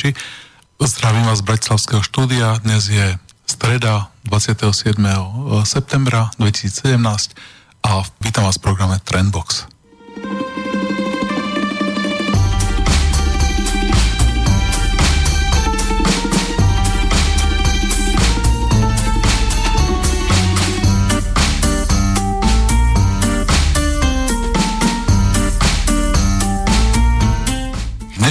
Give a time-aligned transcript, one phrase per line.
[0.00, 0.14] poslucháči.
[0.80, 2.56] Zdravím vás z Bratislavského štúdia.
[2.64, 4.96] Dnes je streda 27.
[5.68, 7.36] septembra 2017
[7.84, 9.68] a vítam vás v programe Trendbox.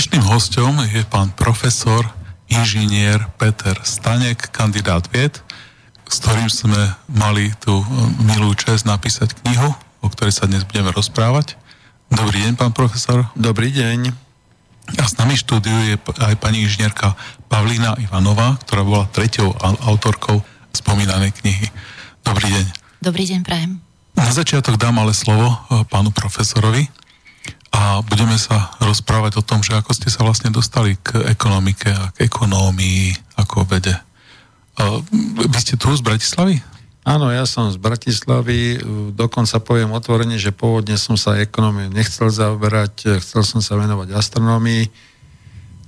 [0.09, 2.01] Dnešným hostom je pán profesor,
[2.49, 5.37] inžinier Peter Stanek, kandidát vied,
[6.09, 7.85] s ktorým sme mali tú eh,
[8.25, 9.69] milú čest napísať knihu,
[10.01, 11.61] o ktorej sa dnes budeme rozprávať.
[12.09, 13.29] Dobrý deň, pán profesor.
[13.37, 14.09] Dobrý deň.
[14.97, 17.13] A s nami štúdiu je aj pani inžinierka
[17.45, 20.41] Pavlína Ivanová, ktorá bola treťou autorkou
[20.73, 21.69] spomínanej knihy.
[22.25, 22.65] Dobrý deň.
[22.97, 23.77] Dobrý deň, prajem.
[24.17, 26.89] Na začiatok dám ale slovo eh, pánu profesorovi
[27.69, 32.09] a budeme sa rozprávať o tom, že ako ste sa vlastne dostali k ekonomike a
[32.11, 33.93] k ekonómii ako vede.
[35.37, 36.57] Vy ste tu z Bratislavy?
[37.07, 38.81] Áno, ja som z Bratislavy,
[39.17, 45.09] dokonca poviem otvorene, že pôvodne som sa ekonómiou nechcel zaoberať, chcel som sa venovať astronómii,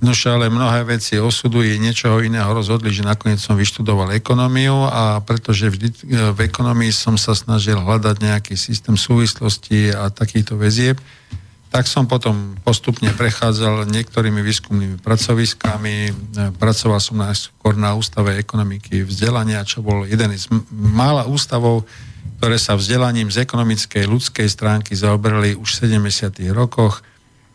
[0.02, 5.22] no ale mnohé veci osudu i niečoho iného rozhodli, že nakoniec som vyštudoval ekonómiu a
[5.22, 5.88] pretože vždy
[6.34, 10.98] v ekonomii som sa snažil hľadať nejaký systém súvislosti a takýchto väzieb,
[11.72, 16.12] tak som potom postupne prechádzal niektorými výskumnými pracoviskami.
[16.60, 21.88] Pracoval som najskôr na Ústave ekonomiky vzdelania, čo bol jeden z mála ústavov,
[22.36, 26.44] ktoré sa vzdelaním z ekonomickej ľudskej stránky zaoberali už v 70.
[26.52, 27.00] rokoch.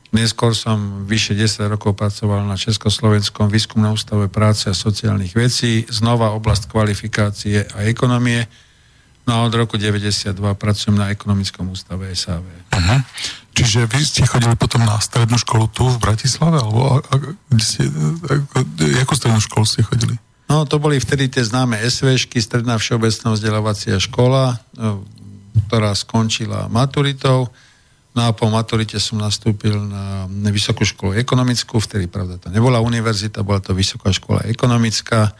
[0.09, 6.33] Neskôr som vyše 10 rokov pracoval na Československom výskumnom ústave práce a sociálnych vecí, znova
[6.33, 8.49] oblasť kvalifikácie a ekonomie.
[9.27, 12.47] No a od roku 92 pracujem na ekonomickom ústave SAV.
[12.71, 12.99] Uh-huh.
[13.51, 16.63] Čiže vy ste chodili potom na strednú školu tu v Bratislave?
[16.63, 17.15] Alebo a, a,
[17.51, 17.91] kde ste,
[18.23, 20.15] ako, jakú strednú školu ste chodili?
[20.47, 24.95] No, to boli vtedy tie známe SVŠky, Stredná všeobecná vzdelávacia škola, e,
[25.67, 27.51] ktorá skončila maturitou.
[28.15, 33.43] No a po maturite som nastúpil na Vysokú školu ekonomickú, vtedy, pravda, to nebola univerzita,
[33.43, 35.35] bola to Vysoká škola ekonomická.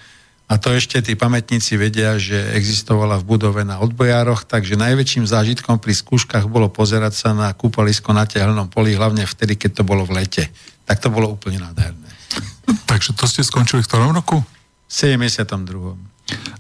[0.48, 5.76] A to ešte tí pamätníci vedia, že existovala v budove na odbojároch, takže najväčším zážitkom
[5.76, 10.08] pri skúškach bolo pozerať sa na kúpalisko na tehelnom poli, hlavne vtedy, keď to bolo
[10.08, 10.48] v lete.
[10.88, 12.10] Tak to bolo úplne nádherné.
[12.90, 14.40] Takže to ste skončili v ktorom roku?
[14.40, 16.00] V 72.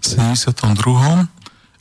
[0.03, 1.31] 72.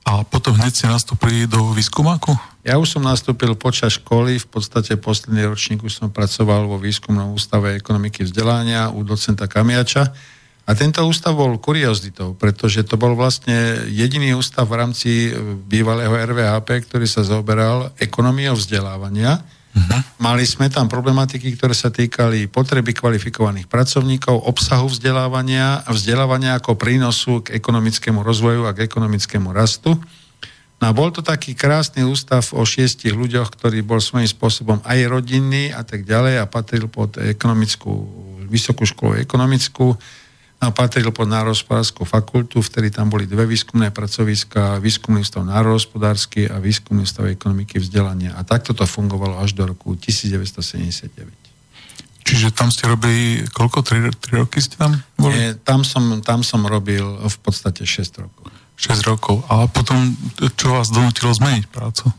[0.06, 2.30] A potom hneď ste nastúpili do výskumáku?
[2.62, 7.34] Ja už som nastúpil počas školy, v podstate posledný ročník už som pracoval vo výskumnom
[7.34, 10.14] ústave ekonomiky vzdelania u docenta Kamiača
[10.66, 16.10] a tento ústav bol kuriozitou, pretože to bol vlastne jediný ústav v rámci e, bývalého
[16.10, 19.46] RVHP, ktorý sa zaoberal ekonomiou vzdelávania.
[19.46, 20.00] Uh-huh.
[20.18, 26.74] Mali sme tam problematiky, ktoré sa týkali potreby kvalifikovaných pracovníkov, obsahu vzdelávania a vzdelávania ako
[26.74, 29.94] prínosu k ekonomickému rozvoju a k ekonomickému rastu.
[30.82, 34.98] No a bol to taký krásny ústav o šiestich ľuďoch, ktorý bol svojím spôsobom aj
[35.06, 37.92] rodinný a tak ďalej a patril pod ekonomickú,
[38.50, 39.94] vysokú školu ekonomickú
[40.56, 46.56] a patril pod národospodárskú fakultu, vtedy tam boli dve výskumné pracoviska, výskumný stav národospodársky a
[46.56, 48.32] výskumný stav ekonomiky vzdelania.
[48.34, 51.46] A takto to fungovalo až do roku 1979.
[52.26, 55.36] Čiže tam ste robili, koľko, 3, 3 roky ste tam boli?
[55.36, 58.50] Nie, tam som, tam som robil v podstate 6 rokov.
[58.80, 59.46] 6 rokov.
[59.46, 60.16] A potom,
[60.58, 62.10] čo vás donútilo zmeniť prácu?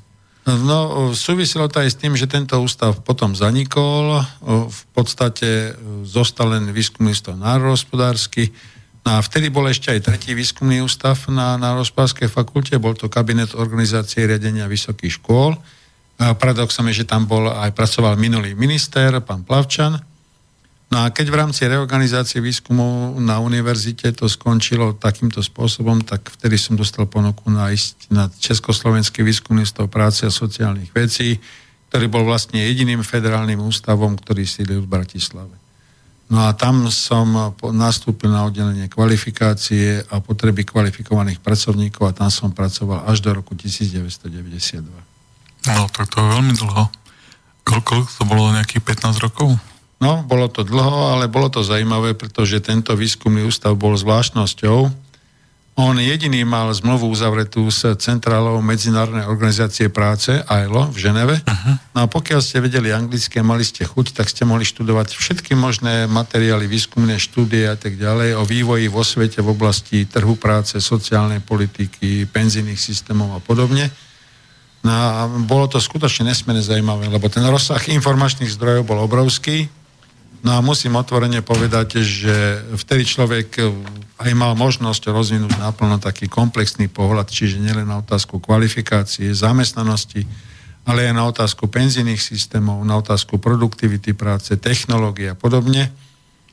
[0.47, 4.23] No, súviselo to aj s tým, že tento ústav potom zanikol.
[4.47, 5.75] V podstate
[6.07, 8.55] zostal len výskumný ústav národohospodársky.
[9.03, 12.79] No a vtedy bol ešte aj tretí výskumný ústav na Národohospodárskej fakulte.
[12.79, 15.59] Bol to kabinet organizácie riadenia vysokých škôl.
[16.15, 19.99] Paradoxom je, že tam bol aj pracoval minulý minister, pán Plavčan.
[20.87, 26.55] No a keď v rámci reorganizácie výskumu na univerzite to skončilo takýmto spôsobom, tak vtedy
[26.55, 31.43] som dostal ponuku na ísť na Československý výskumný stav práce a sociálnych vecí,
[31.91, 35.55] ktorý bol vlastne jediným federálnym ústavom, ktorý sídlil v Bratislave.
[36.27, 42.51] No a tam som nastúpil na oddelenie kvalifikácie a potreby kvalifikovaných pracovníkov a tam som
[42.51, 44.83] pracoval až do roku 1992.
[45.67, 46.83] No, tak to je veľmi dlho.
[47.63, 49.55] Koľko to bolo nejakých 15 rokov?
[49.97, 55.07] No, bolo to dlho, ale bolo to zaujímavé, pretože tento výskumný ústav bol zvláštnosťou.
[55.77, 61.37] On jediný mal zmluvu uzavretú s Centrálou Medzinárodnej organizácie práce, ILO, v Ženeve.
[61.37, 61.77] Uh-huh.
[61.93, 65.53] No a pokiaľ ste vedeli anglicky a mali ste chuť, tak ste mohli študovať všetky
[65.53, 70.81] možné materiály, výskumné štúdie a tak ďalej o vývoji vo svete v oblasti trhu práce,
[70.81, 73.93] sociálnej politiky, penzijných systémov a podobne.
[74.81, 79.69] No a bolo to skutočne nesmierne zaujímavé, lebo ten rozsah informačných zdrojov bol obrovský
[80.45, 83.57] No a musím otvorene povedať, že vtedy človek
[84.17, 90.25] aj mal možnosť rozvinúť naplno taký komplexný pohľad, čiže nielen na otázku kvalifikácie, zamestnanosti,
[90.87, 95.91] ale aj na otázku penzijných systémov, na otázku produktivity práce, technológie a podobne.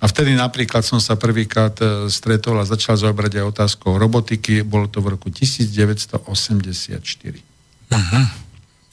[0.03, 4.61] A vtedy napríklad som sa prvýkrát e, stretol a začal zaobrať aj otázkou robotiky.
[4.61, 6.21] Bolo to v roku 1984.
[7.89, 8.25] Uh-huh.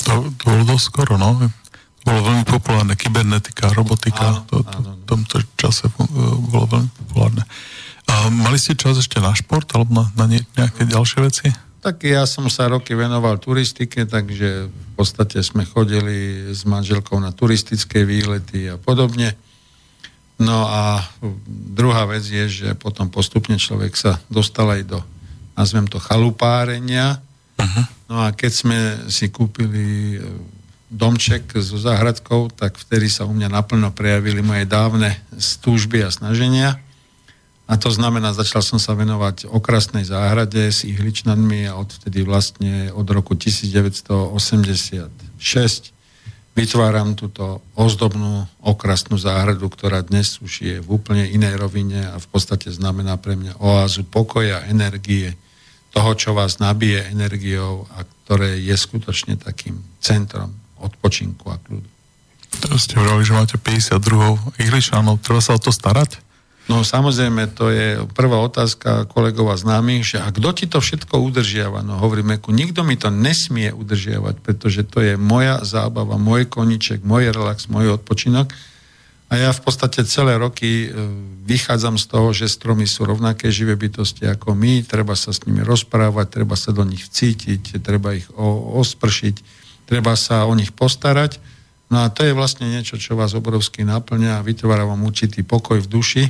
[0.08, 1.36] To, to bolo dosť skoro, no.
[2.02, 2.94] Bolo veľmi populárne.
[2.98, 4.42] Kybernetika, robotika.
[4.42, 4.98] Áno, to, to, áno.
[4.98, 5.92] V tomto čase e,
[6.50, 7.44] bolo veľmi populárne.
[8.10, 11.48] A mali ste čas ešte na šport alebo na, na nejaké ďalšie veci?
[11.82, 17.34] Tak ja som sa roky venoval turistike, takže v podstate sme chodili s manželkou na
[17.34, 19.34] turistické výlety a podobne.
[20.38, 21.06] No a
[21.74, 25.00] druhá vec je, že potom postupne človek sa dostal aj do,
[25.58, 27.22] nazvem to, chalupárenia.
[27.58, 27.84] Uh-huh.
[28.10, 28.78] No a keď sme
[29.10, 30.18] si kúpili
[30.92, 36.84] domček so záhradkou, tak vtedy sa u mňa naplno prejavili moje dávne stúžby a snaženia.
[37.72, 43.08] A to znamená, začal som sa venovať okrasnej záhrade s ihličnanmi a odvtedy vlastne od
[43.08, 45.96] roku 1986
[46.52, 52.28] vytváram túto ozdobnú okrasnú záhradu, ktorá dnes už je v úplne inej rovine a v
[52.28, 55.40] podstate znamená pre mňa oázu pokoja, energie,
[55.96, 61.88] toho, čo vás nabije energiou a ktoré je skutočne takým centrom odpočinku a kľudu.
[62.68, 66.20] To ste hovorili, že máte 52 ihličanov, treba sa o to starať?
[66.70, 71.20] No samozrejme, to je prvá otázka kolegov a známych, že a kto ti to všetko
[71.20, 71.82] udržiava?
[71.82, 77.34] No hovoríme, nikto mi to nesmie udržiavať, pretože to je moja zábava, môj koniček, môj
[77.34, 78.54] relax, môj odpočinok.
[79.32, 80.88] A ja v podstate celé roky e,
[81.48, 85.64] vychádzam z toho, že stromy sú rovnaké živé bytosti ako my, treba sa s nimi
[85.64, 89.61] rozprávať, treba sa do nich cítiť, treba ich ospršiť,
[89.92, 91.44] treba sa o nich postarať.
[91.92, 95.84] No a to je vlastne niečo, čo vás obrovsky naplňa a vytvára vám určitý pokoj
[95.84, 96.24] v duši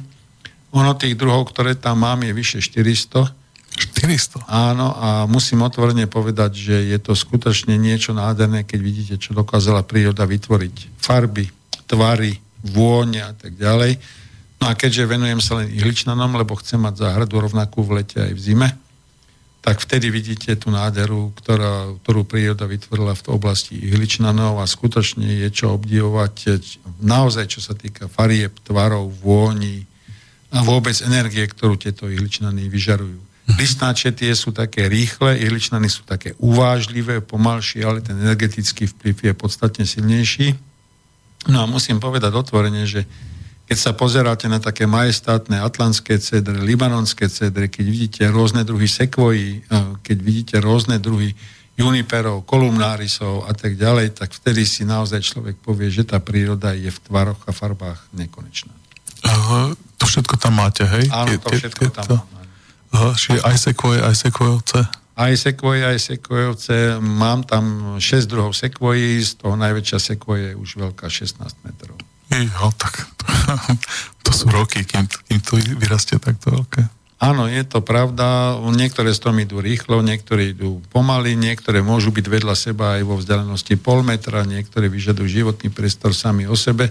[0.71, 3.27] ono tých druhov, ktoré tam mám, je vyše 400.
[3.71, 4.47] 400?
[4.47, 9.83] Áno, a musím otvorene povedať, že je to skutočne niečo nádherné, keď vidíte, čo dokázala
[9.83, 10.95] príroda vytvoriť.
[10.99, 11.51] Farby,
[11.87, 13.99] tvary, vône a tak ďalej.
[14.63, 18.31] No a keďže venujem sa len ihličnanom, lebo chcem mať záhradu rovnakú v lete aj
[18.31, 18.69] v zime,
[19.61, 25.49] tak vtedy vidíte tú nádheru, ktorá, ktorú príroda vytvorila v oblasti ihličnanov a skutočne je
[25.53, 26.61] čo obdivovať
[26.97, 29.85] naozaj, čo sa týka farieb, tvarov, vôni,
[30.51, 33.19] a vôbec energie, ktorú tieto ihličnany vyžarujú.
[33.55, 39.33] Listnáče tie sú také rýchle, ihličnany sú také uvážlivé, pomalšie, ale ten energetický vplyv je
[39.33, 40.55] podstatne silnejší.
[41.49, 43.07] No a musím povedať otvorene, že
[43.71, 49.63] keď sa pozeráte na také majestátne atlantské cedre, libanonské cedre, keď vidíte rôzne druhy sekvojí,
[50.03, 51.31] keď vidíte rôzne druhy
[51.79, 56.91] juniperov, kolumnárisov a tak ďalej, tak vtedy si naozaj človek povie, že tá príroda je
[56.91, 58.75] v tvaroch a farbách nekonečná.
[59.23, 61.07] Uh, to všetko tam máte, hej?
[61.07, 62.27] Áno, to všetko tam.
[62.91, 64.79] Aha, čiže aj sekvoje, aj sekvojovce?
[65.15, 67.00] Aj sekvoje, aj sekvojovce.
[67.00, 71.95] Mám tam 6 druhov sekvojí, z toho najväčšia sekvoje je už veľká 16 metrov.
[72.31, 73.11] Jo, tak
[74.23, 76.81] to, sú roky, kým, kým to vyrastie takto veľké.
[77.21, 78.57] Áno, je to pravda.
[78.73, 83.77] Niektoré stromy idú rýchlo, niektoré idú pomaly, niektoré môžu byť vedľa seba aj vo vzdialenosti
[83.77, 86.89] pol metra, niektoré vyžadujú životný priestor sami o sebe.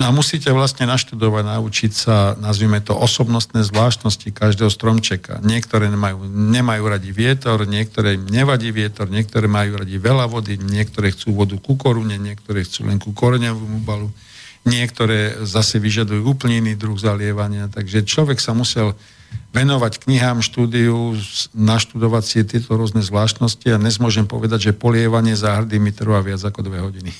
[0.00, 5.44] No a musíte vlastne naštudovať, naučiť sa, nazvime to, osobnostné zvláštnosti každého stromčeka.
[5.44, 11.12] Niektoré nemajú, nemajú radi vietor, niektoré im nevadí vietor, niektoré majú radi veľa vody, niektoré
[11.12, 14.08] chcú vodu ku korune, niektoré chcú len ku koreňovému balu,
[14.68, 17.68] niektoré zase vyžadujú úplne iný druh zalievania.
[17.72, 18.92] Takže človek sa musel
[19.50, 21.14] venovať knihám, štúdiu,
[21.54, 26.42] naštudovať si tieto rôzne zvláštnosti a dnes môžem povedať, že polievanie záhrady mi trvá viac
[26.42, 27.10] ako dve hodiny.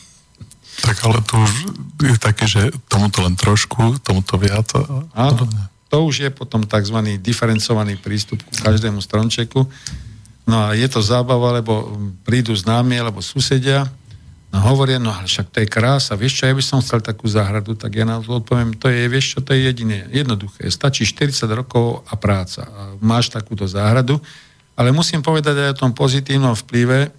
[0.80, 1.52] Tak ale to už
[2.00, 4.70] je také, že tomuto len trošku, tomuto viac.
[5.12, 5.44] Áno,
[5.90, 7.18] to už je potom tzv.
[7.18, 9.66] diferencovaný prístup ku každému stromčeku.
[10.46, 13.86] No a je to zábava, lebo prídu známi alebo susedia,
[14.50, 17.30] no hovoria, no ale však to je krása, vieš čo, ja by som chcel takú
[17.30, 21.06] záhradu, tak ja na to odpoviem, to je, vieš čo, to je jediné, jednoduché, stačí
[21.06, 22.66] 40 rokov a práca.
[22.66, 24.18] A máš takúto záhradu,
[24.74, 27.12] ale musím povedať aj o tom pozitívnom vplyve,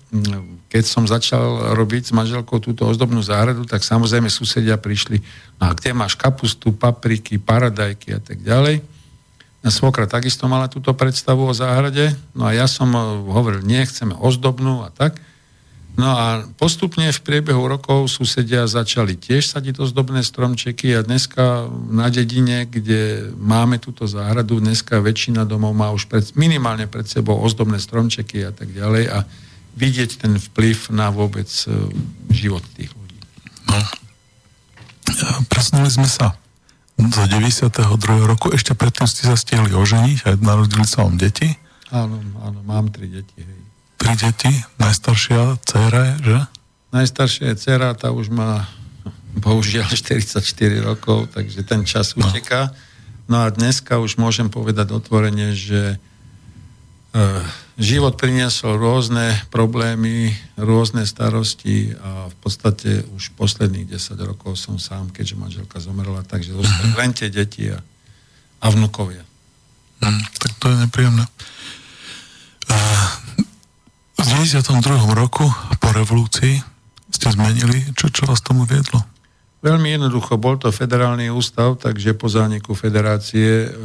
[0.71, 5.21] keď som začal robiť s manželkou túto ozdobnú záhradu, tak samozrejme susedia prišli,
[5.61, 8.81] no a kde máš kapustu, papriky, paradajky a tak ďalej.
[9.61, 12.89] Svokra takisto mala túto predstavu o záhrade, no a ja som
[13.29, 15.21] hovoril, nie, chceme ozdobnú a tak.
[15.99, 22.07] No a postupne v priebehu rokov susedia začali tiež sadiť ozdobné stromčeky a dneska na
[22.07, 27.77] dedine, kde máme túto záhradu, dneska väčšina domov má už pred, minimálne pred sebou ozdobné
[27.77, 29.27] stromčeky a tak ďalej a
[29.75, 31.91] vidieť ten vplyv na vôbec e,
[32.31, 33.19] život tých ľudí.
[33.67, 33.79] No.
[35.51, 36.39] Presnuli sme sa
[36.95, 37.67] do 92.
[38.27, 38.51] roku.
[38.51, 41.51] Ešte predtým ste sa stihli oženiť a narodili sa vám deti.
[41.91, 43.43] Áno, áno, mám tri deti.
[43.43, 43.60] Hej.
[44.01, 44.49] Tri deti?
[44.81, 46.37] Najstaršia dcera je, že?
[46.89, 48.65] Najstaršia je dcera, tá už má
[49.37, 50.41] bohužiaľ 44
[50.81, 52.25] rokov, takže ten čas no.
[52.25, 52.73] uteká.
[53.29, 56.01] No a dneska už môžem povedať otvorene, že
[57.13, 57.45] uh,
[57.77, 65.13] život priniesol rôzne problémy, rôzne starosti a v podstate už posledných 10 rokov som sám,
[65.13, 67.79] keďže manželka zomrela, takže zostali len tie deti a,
[68.59, 69.23] a vnukovia.
[70.01, 71.25] Mm, tak to je nepríjemné.
[74.41, 75.13] V 92.
[75.13, 75.45] roku
[75.77, 76.57] po revolúcii
[77.13, 78.97] ste zmenili, čo, čo vás tomu viedlo?
[79.61, 83.77] Veľmi jednoducho, bol to federálny ústav, takže po zániku federácie e,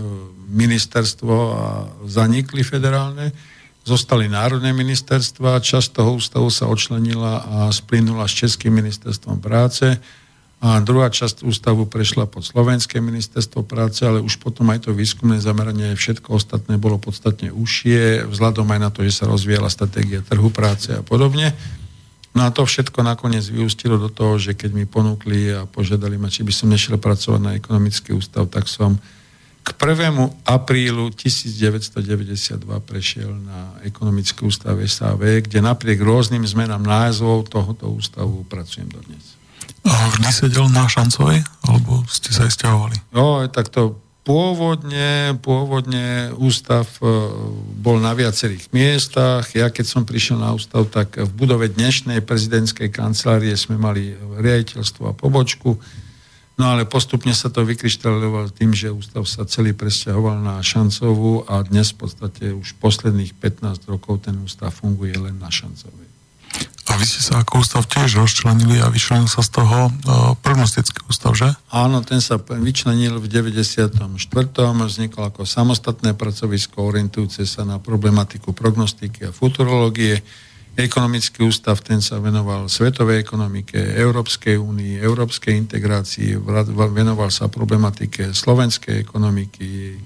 [0.48, 1.64] ministerstvo a
[2.08, 3.36] zanikli federálne
[3.84, 10.00] zostali národné ministerstva, časť toho ústavu sa odčlenila a splynula s Českým ministerstvom práce
[10.66, 15.38] a druhá časť ústavu prešla pod Slovenské ministerstvo práce, ale už potom aj to výskumné
[15.38, 20.50] zameranie, všetko ostatné bolo podstatne užšie, vzhľadom aj na to, že sa rozvíjala stratégia trhu
[20.50, 21.54] práce a podobne.
[22.34, 26.26] No a to všetko nakoniec vyústilo do toho, že keď mi ponúkli a požiadali ma,
[26.26, 28.98] či by som nešiel pracovať na ekonomický ústav, tak som
[29.62, 30.46] k 1.
[30.46, 38.90] aprílu 1992 prešiel na ekonomický ústav SAV, kde napriek rôznym zmenám názvov tohoto ústavu pracujem
[38.90, 39.45] dodnes.
[39.86, 41.46] A vždy sedel na Šancovej?
[41.66, 42.96] Alebo ste sa aj stiahovali?
[43.14, 47.06] No, tak to pôvodne, pôvodne ústav e,
[47.78, 49.46] bol na viacerých miestach.
[49.54, 55.02] Ja keď som prišiel na ústav, tak v budove dnešnej prezidentskej kancelárie sme mali riaditeľstvo
[55.06, 55.78] a pobočku
[56.56, 61.60] No ale postupne sa to vykryštalovalo tým, že ústav sa celý presťahoval na Šancovú a
[61.60, 66.15] dnes v podstate už posledných 15 rokov ten ústav funguje len na Šancovej.
[66.86, 71.02] A vy ste sa ako ústav tiež rozčlenili a vyčlenil sa z toho uh, prognostický
[71.10, 71.50] ústav, že?
[71.74, 73.90] Áno, ten sa vyčlenil v 94.
[74.86, 80.22] Vznikol ako samostatné pracovisko orientujúce sa na problematiku prognostiky a futurológie
[80.76, 86.36] Ekonomický ústav, ten sa venoval svetovej ekonomike, Európskej únii, európskej integrácii,
[86.92, 89.96] venoval sa problematike slovenskej ekonomiky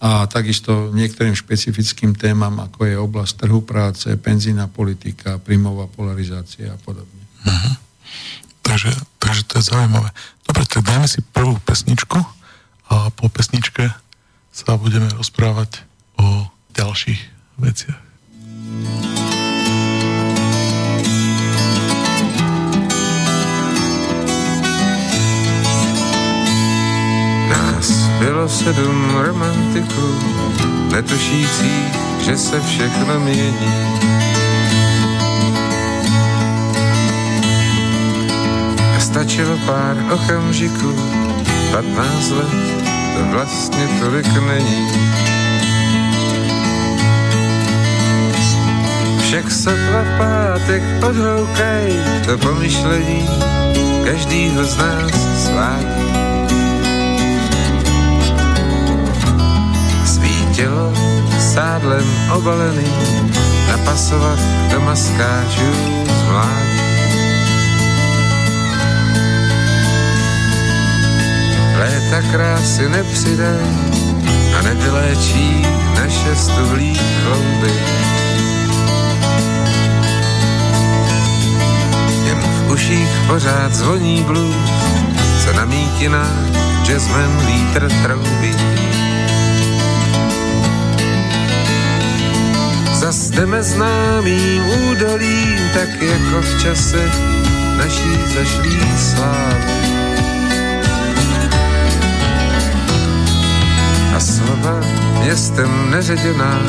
[0.00, 6.80] a takisto niektorým špecifickým témam, ako je oblasť trhu práce, penzína politika, príjmová polarizácia a
[6.80, 7.20] podobne.
[7.44, 7.74] Uh-huh.
[8.64, 10.08] Takže, takže to je zaujímavé.
[10.48, 12.16] Dobre, tak dajme si prvú pesničku
[12.90, 13.92] a po pesničke
[14.50, 15.84] sa budeme rozprávať
[16.16, 17.20] o ďalších
[17.60, 18.00] veciach.
[28.20, 30.14] Bylo sedm romantiků,
[30.92, 31.84] netušící,
[32.24, 33.54] že se všechno mění.
[38.98, 40.94] Stačilo pár okamžiků,
[41.72, 42.84] patnáct let,
[43.16, 44.88] to vlastně tolik není.
[49.22, 51.92] Však sotva v pátek odhoukaj
[52.26, 53.28] to pomyšlení,
[54.04, 55.99] každýho z nás svátí
[60.60, 60.92] tělo
[61.54, 62.92] sádlem obalený,
[63.68, 64.38] napasovat
[64.72, 65.72] do maskáčů
[66.04, 66.80] z mládí.
[71.78, 73.64] Léta krásy nepřidaj
[74.58, 77.72] a nevyléčí naše stuhlý klouby.
[82.24, 84.56] Jen v uších pořád zvoní blues,
[85.44, 86.50] co na mítinách
[86.84, 88.79] jazzman vítr troubí.
[93.10, 97.10] Zas jdeme známým údolím, tak jako v čase
[97.76, 99.74] naší zašlý slávy.
[104.16, 104.80] A slova
[105.22, 106.60] městem neředěná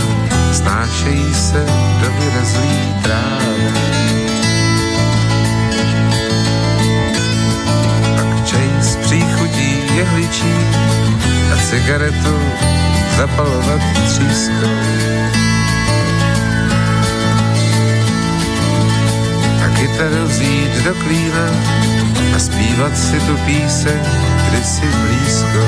[0.54, 1.66] snášejí se
[2.02, 3.74] do vyrezlý trávy.
[8.16, 10.54] Pak čaj s příchutí jehličí
[11.54, 12.40] a cigaretu
[13.18, 15.31] zapalovat třískou.
[20.02, 21.48] Kytaru vzít do klína
[22.36, 24.00] a zpívat si tu píseň
[24.48, 25.64] kdysi blízko.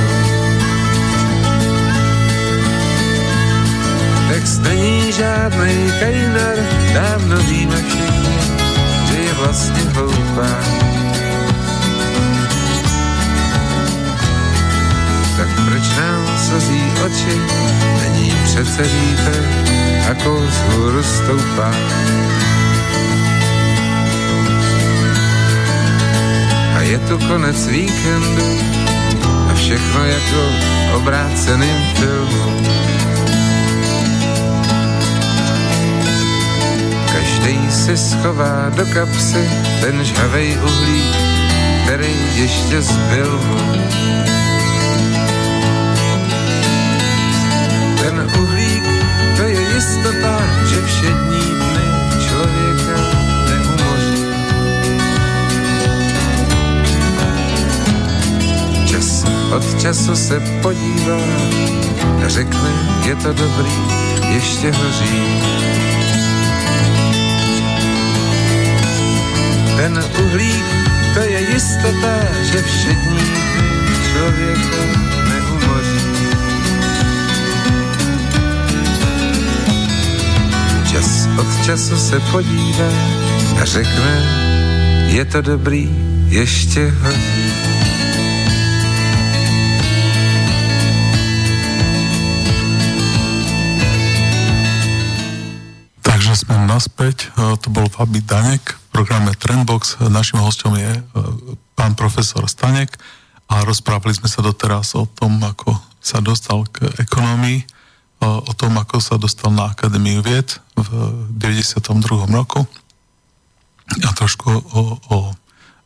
[4.29, 6.55] Text není žádný kajnar,
[6.93, 8.37] dávno víme všichni,
[9.07, 10.49] že je vlastně hloupá.
[15.37, 17.41] Tak proč nám slzí oči,
[18.01, 19.45] není přece vítr,
[20.07, 20.41] jako
[21.01, 21.71] z stoupá.
[26.93, 28.49] Je tu konec víkendu
[29.49, 30.41] a všechno jako
[30.93, 32.45] obráceným filmu.
[37.13, 39.49] Každý si schová do kapsy
[39.81, 41.15] ten žhavej uhlík,
[41.83, 43.61] který ještě zbyl mu.
[48.01, 48.83] Ten uhlík,
[49.37, 51.32] to je jistota, že všední
[59.55, 61.21] od času se podívá
[62.25, 62.69] a řekne,
[63.05, 63.71] je to dobrý,
[64.33, 65.23] ještě hoří.
[69.77, 70.65] Ten uhlík,
[71.13, 72.15] to je jistota,
[72.51, 73.19] že všední
[74.11, 74.83] člověka
[75.29, 76.05] neumoří.
[80.91, 82.91] Čas od času se podívá
[83.61, 84.23] a řekne,
[85.07, 85.89] je to dobrý,
[86.29, 87.72] ještě hoří.
[96.63, 97.27] Sme naspäť,
[97.59, 99.99] to bol Fabi Danek, programe Trendbox.
[100.07, 101.01] Našim hostom je e,
[101.75, 102.95] pán profesor Stanek
[103.51, 107.67] a rozprávali sme sa doteraz o tom, ako sa dostal k ekonomii,
[108.23, 110.87] o tom, ako sa dostal na Akadémiu vied v
[111.35, 112.31] 92.
[112.31, 112.63] roku
[113.99, 115.17] a trošku o, o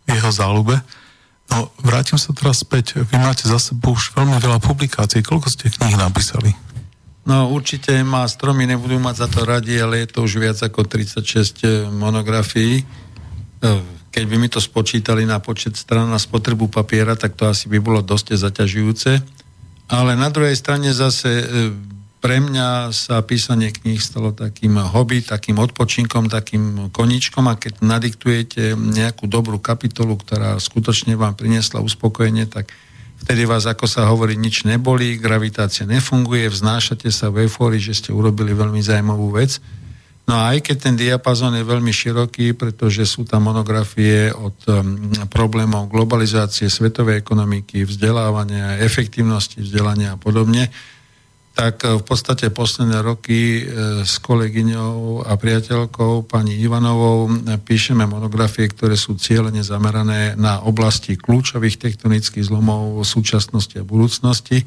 [0.05, 0.77] jeho záľube.
[1.57, 3.01] No, vrátim sa teraz späť.
[3.01, 5.25] Vy máte za sebou už veľmi veľa publikácií.
[5.25, 6.66] Koľko ste kníh napísali?
[7.27, 10.88] No určite má stromy nebudú mať za to radi, ale je to už viac ako
[10.88, 11.19] 36
[11.67, 12.88] eh, monografií.
[12.88, 13.84] Eh,
[14.15, 17.84] keď by mi to spočítali na počet stran na spotrebu papiera, tak to asi by
[17.84, 19.12] bolo dosť zaťažujúce.
[19.91, 21.45] Ale na druhej strane zase eh,
[22.23, 28.73] pre mňa sa písanie kníh stalo takým hobby, takým odpočinkom, takým koničkom a keď nadiktujete
[28.73, 32.71] nejakú dobrú kapitolu, ktorá skutočne vám priniesla uspokojenie, tak
[33.17, 38.10] Vtedy vás, ako sa hovorí, nič neboli, gravitácia nefunguje, vznášate sa v eufórii, že ste
[38.13, 39.58] urobili veľmi zaujímavú vec.
[40.27, 45.08] No a aj keď ten diapazon je veľmi široký, pretože sú tam monografie od um,
[45.32, 50.67] problémov globalizácie, svetovej ekonomiky, vzdelávania, efektívnosti vzdelania a podobne,
[51.58, 57.26] tak v podstate posledné roky e, s kolegyňou a priateľkou pani Ivanovou
[57.65, 64.62] píšeme monografie, ktoré sú cieľene zamerané na oblasti kľúčových tektonických zlomov súčasnosti a budúcnosti.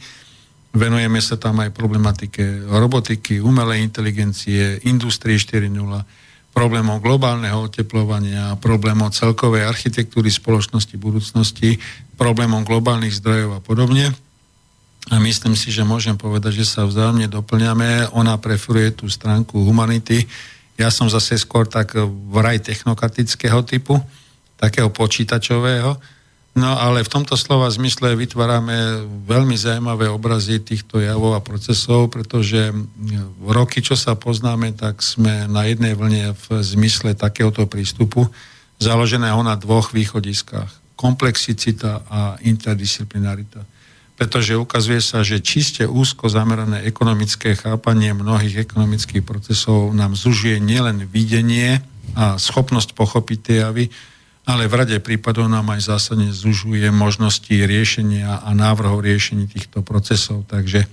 [0.74, 5.70] Venujeme sa tam aj problematike robotiky, umelej inteligencie, Industrie 4.0,
[6.50, 11.78] problémov globálneho oteplovania, problémov celkovej architektúry spoločnosti budúcnosti,
[12.18, 14.10] problémov globálnych zdrojov a podobne.
[15.10, 18.14] A myslím si, že môžem povedať, že sa vzájomne doplňame.
[18.14, 20.22] Ona preferuje tú stránku humanity.
[20.78, 21.98] Ja som zase skôr tak
[22.30, 23.98] vraj technokratického typu,
[24.54, 25.98] takého počítačového.
[26.54, 32.70] No ale v tomto slova zmysle vytvárame veľmi zaujímavé obrazy týchto javov a procesov, pretože
[33.38, 38.30] v roky, čo sa poznáme, tak sme na jednej vlne v zmysle takéhoto prístupu,
[38.78, 40.70] založeného na dvoch východiskách.
[40.94, 43.79] Komplexicita a interdisciplinarita
[44.20, 51.08] pretože ukazuje sa, že čiste úzko zamerané ekonomické chápanie mnohých ekonomických procesov nám zužuje nielen
[51.08, 51.80] videnie
[52.12, 53.88] a schopnosť pochopiť tie javy,
[54.44, 60.44] ale v rade prípadov nám aj zásadne zužuje možnosti riešenia a návrhov riešení týchto procesov.
[60.52, 60.84] Takže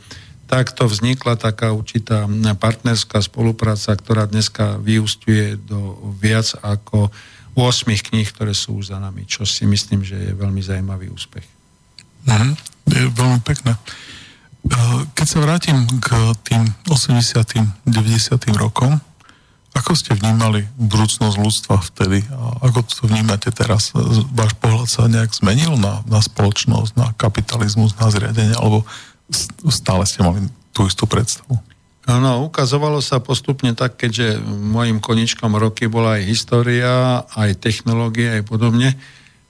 [0.47, 7.11] takto vznikla taká určitá partnerská spolupráca, ktorá dneska vyústuje do viac ako
[7.59, 11.56] 8 kníh, ktoré sú už za nami, čo si myslím, že je veľmi zaujímavý úspech.
[12.27, 13.75] Mhm je veľmi pekné.
[15.15, 16.07] Keď sa vrátim k
[16.43, 18.99] tým 80 90 rokom,
[19.75, 23.93] ako ste vnímali budúcnosť ľudstva vtedy a ako to vnímate teraz?
[24.33, 28.83] Váš pohľad sa nejak zmenil na, na spoločnosť, na kapitalizmus, na zriadenie, alebo
[29.69, 31.61] stále ste mali tú istú predstavu?
[32.07, 38.43] No, ukazovalo sa postupne tak, keďže mojim koničkom roky bola aj história, aj technológia, aj
[38.47, 38.95] podobne,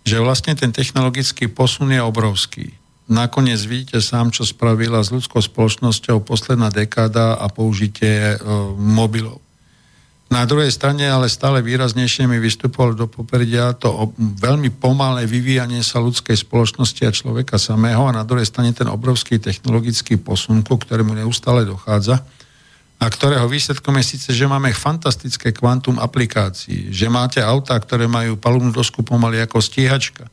[0.07, 2.71] že vlastne ten technologický posun je obrovský
[3.07, 8.37] nakoniec vidíte sám, čo spravila s ľudskou spoločnosťou posledná dekáda a použitie e,
[8.75, 9.39] mobilov.
[10.27, 16.03] Na druhej strane ale stále výraznejšie mi vystupovalo do popredia to veľmi pomalé vyvíjanie sa
[16.03, 21.15] ľudskej spoločnosti a človeka samého a na druhej strane ten obrovský technologický posun, ku ktorému
[21.15, 22.27] neustále dochádza
[22.97, 28.41] a ktorého výsledkom je síce, že máme fantastické kvantum aplikácií, že máte autá, ktoré majú
[28.41, 30.25] palubnú dosku pomaly ako stíhačka,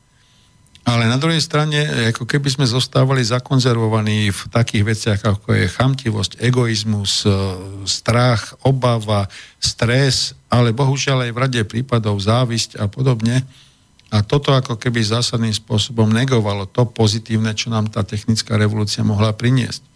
[0.85, 1.81] ale na druhej strane,
[2.13, 7.33] ako keby sme zostávali zakonzervovaní v takých veciach, ako je chamtivosť, egoizmus, e,
[7.89, 9.25] strach, obava,
[9.57, 13.49] stres, ale bohužiaľ aj v rade prípadov závisť a podobne.
[14.13, 19.33] A toto ako keby zásadným spôsobom negovalo to pozitívne, čo nám tá technická revolúcia mohla
[19.33, 19.94] priniesť.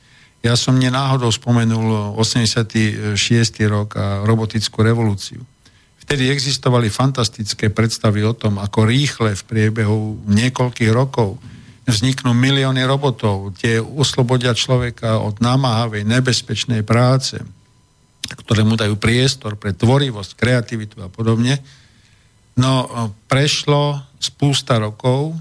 [0.49, 3.05] Ja som nenáhodou spomenul 86.
[3.69, 5.45] rok a robotickú revolúciu.
[6.01, 11.37] Vtedy existovali fantastické predstavy o tom, ako rýchle v priebehu niekoľkých rokov
[11.85, 17.37] vzniknú milióny robotov, tie oslobodia človeka od námahavej, nebezpečnej práce,
[18.25, 21.61] ktoré mu dajú priestor pre tvorivosť, kreativitu a podobne.
[22.57, 22.89] No,
[23.29, 25.37] prešlo spústa rokov,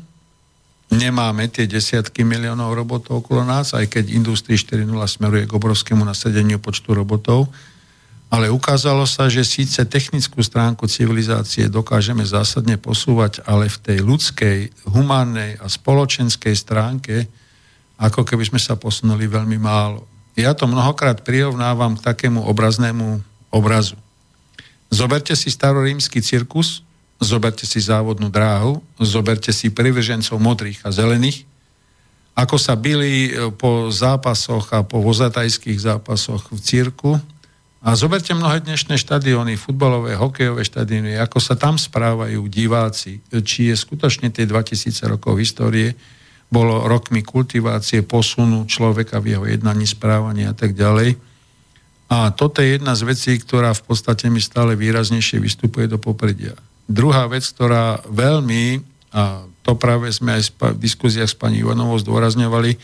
[0.92, 6.64] nemáme tie desiatky miliónov robotov okolo nás, aj keď Industrie 4.0 smeruje k obrovskému nasedeniu
[6.64, 7.52] počtu robotov,
[8.28, 14.58] ale ukázalo sa, že síce technickú stránku civilizácie dokážeme zásadne posúvať, ale v tej ľudskej,
[14.92, 17.24] humánnej a spoločenskej stránke,
[17.96, 20.04] ako keby sme sa posunuli veľmi málo.
[20.36, 23.96] Ja to mnohokrát prirovnávam k takému obraznému obrazu.
[24.92, 26.84] Zoberte si starorímsky cirkus,
[27.18, 31.46] zoberte si závodnú dráhu, zoberte si privržencov modrých a zelených,
[32.38, 37.12] ako sa byli e, po zápasoch a po vozatajských zápasoch v cirku.
[37.82, 43.76] A zoberte mnohé dnešné štadióny, futbalové, hokejové štadióny, ako sa tam správajú diváci, či je
[43.78, 45.98] skutočne tie 2000 rokov histórie
[46.48, 51.20] bolo rokmi kultivácie, posunu človeka v jeho jednaní, správaní a tak ďalej.
[52.08, 56.56] A toto je jedna z vecí, ktorá v podstate mi stále výraznejšie vystupuje do popredia.
[56.88, 58.80] Druhá vec, ktorá veľmi,
[59.12, 62.80] a to práve sme aj v diskuziách s pani Ivanovou zdôrazňovali,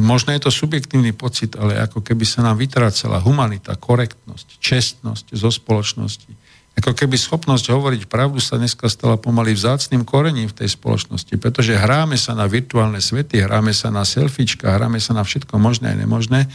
[0.00, 5.50] možno je to subjektívny pocit, ale ako keby sa nám vytrácala humanita, korektnosť, čestnosť zo
[5.52, 6.32] spoločnosti.
[6.80, 11.76] Ako keby schopnosť hovoriť pravdu sa dneska stala pomaly vzácným korením v tej spoločnosti, pretože
[11.76, 15.98] hráme sa na virtuálne svety, hráme sa na selfiečka, hráme sa na všetko možné a
[15.98, 16.48] nemožné,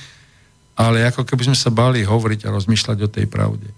[0.74, 3.70] ale ako keby sme sa báli hovoriť a rozmýšľať o tej pravde.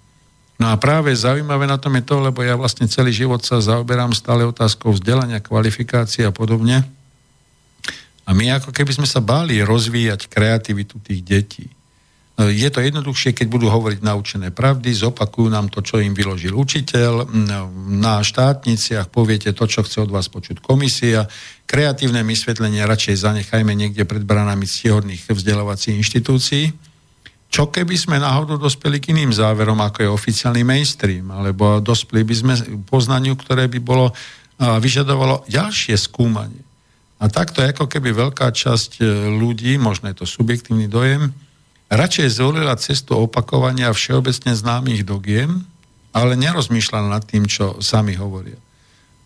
[0.57, 4.17] No a práve zaujímavé na tom je to, lebo ja vlastne celý život sa zaoberám
[4.17, 6.81] stále otázkou vzdelania, kvalifikácie a podobne.
[8.27, 11.65] A my ako keby sme sa báli rozvíjať kreativitu tých detí.
[12.37, 16.53] No, je to jednoduchšie, keď budú hovoriť naučené pravdy, zopakujú nám to, čo im vyložil
[16.53, 17.33] učiteľ,
[17.97, 21.25] na štátniciach poviete to, čo chce od vás počuť komisia,
[21.65, 26.86] kreatívne vysvetlenie radšej zanechajme niekde pred branami ctihodných vzdelávacích inštitúcií
[27.47, 32.35] čo keby sme náhodou dospeli k iným záverom, ako je oficiálny mainstream, alebo dospeli by
[32.35, 34.11] sme k poznaniu, ktoré by bolo
[34.57, 36.65] vyžadovalo ďalšie skúmanie.
[37.17, 41.33] A takto ako keby veľká časť e, ľudí, možno je to subjektívny dojem,
[41.89, 45.65] radšej zvolila cestu opakovania všeobecne známych dogiem,
[46.13, 48.57] ale nerozmýšľala nad tým, čo sami hovoria.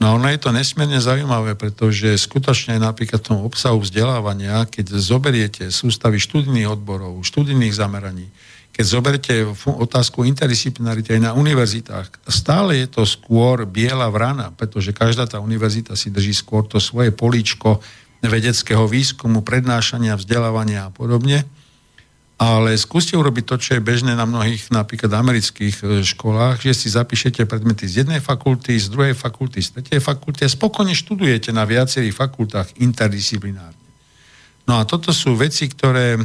[0.02, 5.70] No ono je to nesmierne zaujímavé, pretože skutočne napríklad v tom obsahu vzdelávania, keď zoberiete
[5.70, 8.26] sústavy študijných odborov, študijných zameraní,
[8.74, 9.34] keď zoberiete
[9.70, 15.94] otázku interdisciplinarity aj na univerzitách, stále je to skôr biela vrana, pretože každá tá univerzita
[15.94, 17.78] si drží skôr to svoje políčko
[18.26, 21.46] vedeckého výskumu, prednášania, vzdelávania a podobne
[22.41, 26.88] ale skúste urobiť to, čo je bežné na mnohých napríklad amerických e, školách, že si
[26.89, 31.69] zapíšete predmety z jednej fakulty, z druhej fakulty, z tretej fakulty a spokojne študujete na
[31.69, 33.77] viacerých fakultách interdisciplinárne.
[34.65, 36.17] No a toto sú veci, ktoré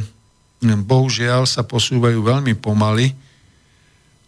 [0.65, 3.13] bohužiaľ sa posúvajú veľmi pomaly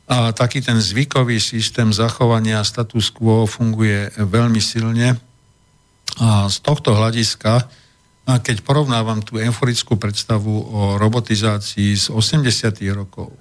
[0.05, 5.17] a taký ten zvykový systém zachovania status quo funguje veľmi silne
[6.21, 7.65] a z tohto hľadiska
[8.29, 12.45] a keď porovnávam tú euforickú predstavu o robotizácii z 80.
[12.93, 13.33] rokov,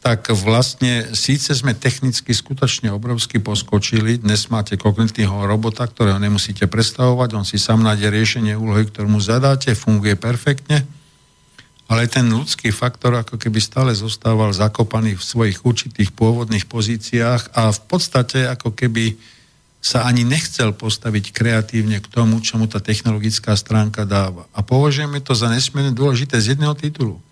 [0.00, 7.36] tak vlastne síce sme technicky skutočne obrovsky poskočili, dnes máte kognitívneho robota, ktorého nemusíte predstavovať,
[7.36, 10.88] on si sám nájde riešenie úlohy, ktorú mu zadáte, funguje perfektne,
[11.84, 17.68] ale ten ľudský faktor ako keby stále zostával zakopaný v svojich určitých pôvodných pozíciách a
[17.68, 19.35] v podstate ako keby
[19.86, 24.50] sa ani nechcel postaviť kreatívne k tomu, čo mu tá technologická stránka dáva.
[24.50, 27.22] A považujeme to za nesmierne dôležité z jedného titulu.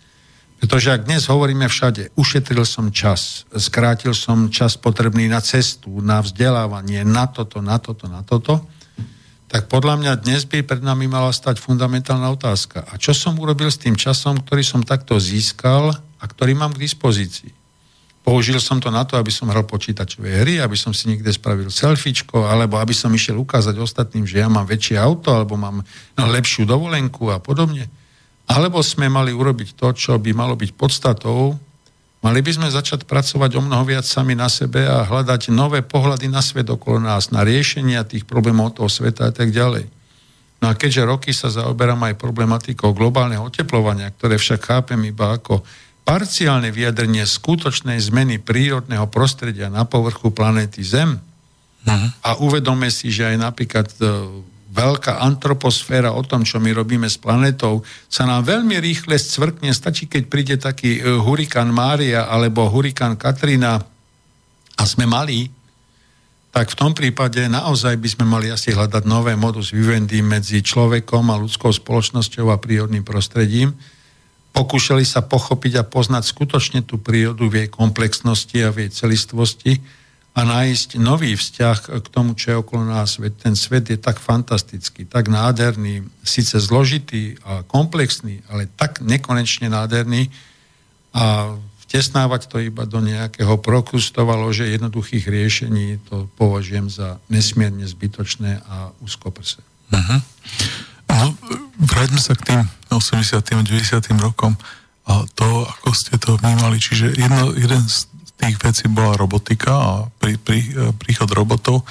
[0.62, 6.22] Pretože ak dnes hovoríme všade, ušetril som čas, skrátil som čas potrebný na cestu, na
[6.22, 8.62] vzdelávanie, na toto, na toto, na toto,
[9.50, 12.86] tak podľa mňa dnes by pred nami mala stať fundamentálna otázka.
[12.86, 16.86] A čo som urobil s tým časom, ktorý som takto získal a ktorý mám k
[16.86, 17.63] dispozícii?
[18.24, 21.68] Použil som to na to, aby som hral počítačové hry, aby som si niekde spravil
[21.68, 25.84] selfiečko, alebo aby som išiel ukázať ostatným, že ja mám väčšie auto, alebo mám
[26.16, 27.84] no, lepšiu dovolenku a podobne.
[28.48, 31.52] Alebo sme mali urobiť to, čo by malo byť podstatou,
[32.24, 36.32] mali by sme začať pracovať o mnoho viac sami na sebe a hľadať nové pohľady
[36.32, 39.84] na svet okolo nás, na riešenia tých problémov toho sveta a tak ďalej.
[40.64, 45.60] No a keďže roky sa zaoberám aj problematikou globálneho oteplovania, ktoré však chápem iba ako
[46.04, 51.20] parciálne vyjadrenie skutočnej zmeny prírodného prostredia na povrchu planéty Zem,
[51.84, 52.08] Uh-huh.
[52.24, 54.04] A uvedome si, že aj napríklad e,
[54.72, 59.68] veľká antroposféra o tom, čo my robíme s planetou, sa nám veľmi rýchle scvrkne.
[59.70, 63.84] Stačí, keď príde taký e, hurikán Mária alebo hurikán Katrina
[64.74, 65.52] a sme malí,
[66.54, 71.34] tak v tom prípade naozaj by sme mali asi hľadať nové modus vivendi medzi človekom
[71.34, 73.74] a ľudskou spoločnosťou a prírodným prostredím.
[74.54, 79.72] Pokúšali sa pochopiť a poznať skutočne tú prírodu v jej komplexnosti a v jej celistvosti
[80.34, 83.18] a nájsť nový vzťah k tomu, čo je okolo nás.
[83.18, 89.66] Veď ten svet je tak fantastický, tak nádherný, síce zložitý a komplexný, ale tak nekonečne
[89.70, 90.30] nádherný
[91.14, 91.54] a
[91.94, 98.90] Tesnávať to iba do nejakého prokustovalo, že jednoduchých riešení to považujem za nesmierne zbytočné a
[98.98, 99.62] úzkoprse.
[99.94, 100.18] Uh-huh.
[101.79, 103.38] Vráťme sa k tým 80.
[103.38, 104.24] a 90.
[104.24, 104.55] rokom
[105.05, 106.81] a to, ako ste to vnímali.
[106.81, 108.09] Čiže jedno, jeden z
[108.40, 110.64] tých vecí bola robotika a pri, pri,
[110.96, 111.85] príchod robotov.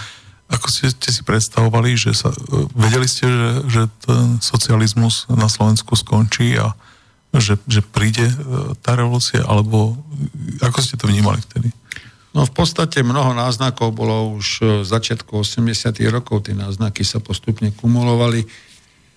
[0.50, 2.34] Ako ste, ste si predstavovali, že sa,
[2.74, 6.74] vedeli ste, že, že ten socializmus na Slovensku skončí a
[7.34, 8.36] že, že príde e,
[8.86, 9.98] tá revolúcia, alebo
[10.62, 11.74] ako ste to vnímali vtedy?
[12.34, 15.98] No v podstate mnoho náznakov bolo už e, začiatku 80.
[16.14, 18.46] rokov, tie náznaky sa postupne kumulovali,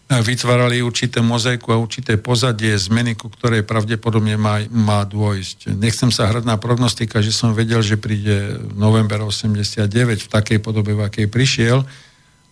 [0.06, 5.74] vytvárali určité mozaiku a určité pozadie, zmeny, ku ktorej pravdepodobne má, má dôjsť.
[5.74, 9.90] Nechcem sa hrať na prognostika, že som vedel, že príde november 89
[10.22, 11.82] v takej podobe, v akej prišiel,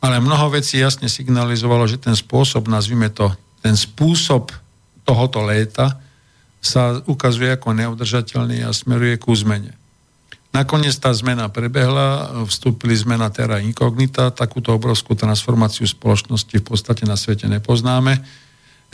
[0.02, 3.30] ale mnoho vecí jasne signalizovalo, že ten spôsob, nazvime to,
[3.62, 4.50] ten spôsob
[5.06, 6.02] tohoto léta
[6.58, 9.83] sa ukazuje ako neudržateľný a smeruje ku zmene.
[10.54, 17.02] Nakoniec tá zmena prebehla, vstúpili sme na terra incognita, takúto obrovskú transformáciu spoločnosti v podstate
[17.10, 18.22] na svete nepoznáme.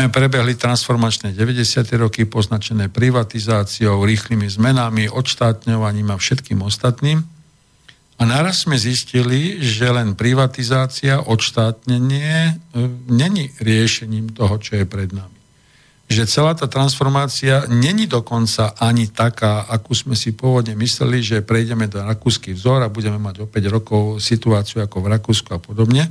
[0.01, 1.85] Prebehli transformačné 90.
[2.01, 7.21] roky poznačené privatizáciou, rýchlymi zmenami, odštátňovaním a všetkým ostatným.
[8.17, 12.53] A naraz sme zistili, že len privatizácia, odštátnenie e,
[13.09, 15.40] není riešením toho, čo je pred nami
[16.11, 21.87] že celá tá transformácia není dokonca ani taká, akú sme si pôvodne mysleli, že prejdeme
[21.87, 26.11] do rakúsky vzor a budeme mať o 5 rokov situáciu ako v Rakúsku a podobne.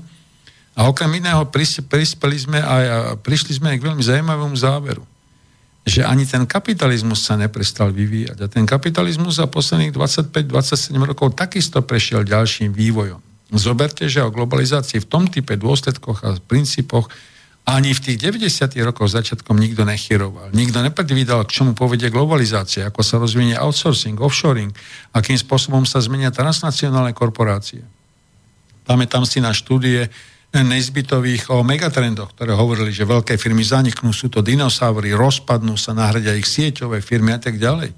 [0.80, 5.04] A okrem iného prispeli sme aj, a prišli sme aj k veľmi zaujímavému záveru,
[5.84, 8.40] že ani ten kapitalizmus sa neprestal vyvíjať.
[8.40, 13.20] A ten kapitalizmus za posledných 25-27 rokov takisto prešiel ďalším vývojom.
[13.52, 17.12] Zoberte, že o globalizácii v tom type dôsledkoch a princípoch
[17.70, 18.74] ani v tých 90.
[18.82, 20.50] rokoch začiatkom nikto nechyroval.
[20.58, 24.74] Nikto nepredvídal, k čomu povedie globalizácia, ako sa rozvinie outsourcing, offshoring,
[25.14, 27.86] akým spôsobom sa zmenia transnacionálne korporácie.
[28.90, 30.10] Pamätám si na štúdie
[30.50, 36.34] nezbytových o megatrendoch, ktoré hovorili, že veľké firmy zaniknú, sú to dinosaury, rozpadnú sa, nahradia
[36.34, 37.94] ich sieťové firmy a tak ďalej.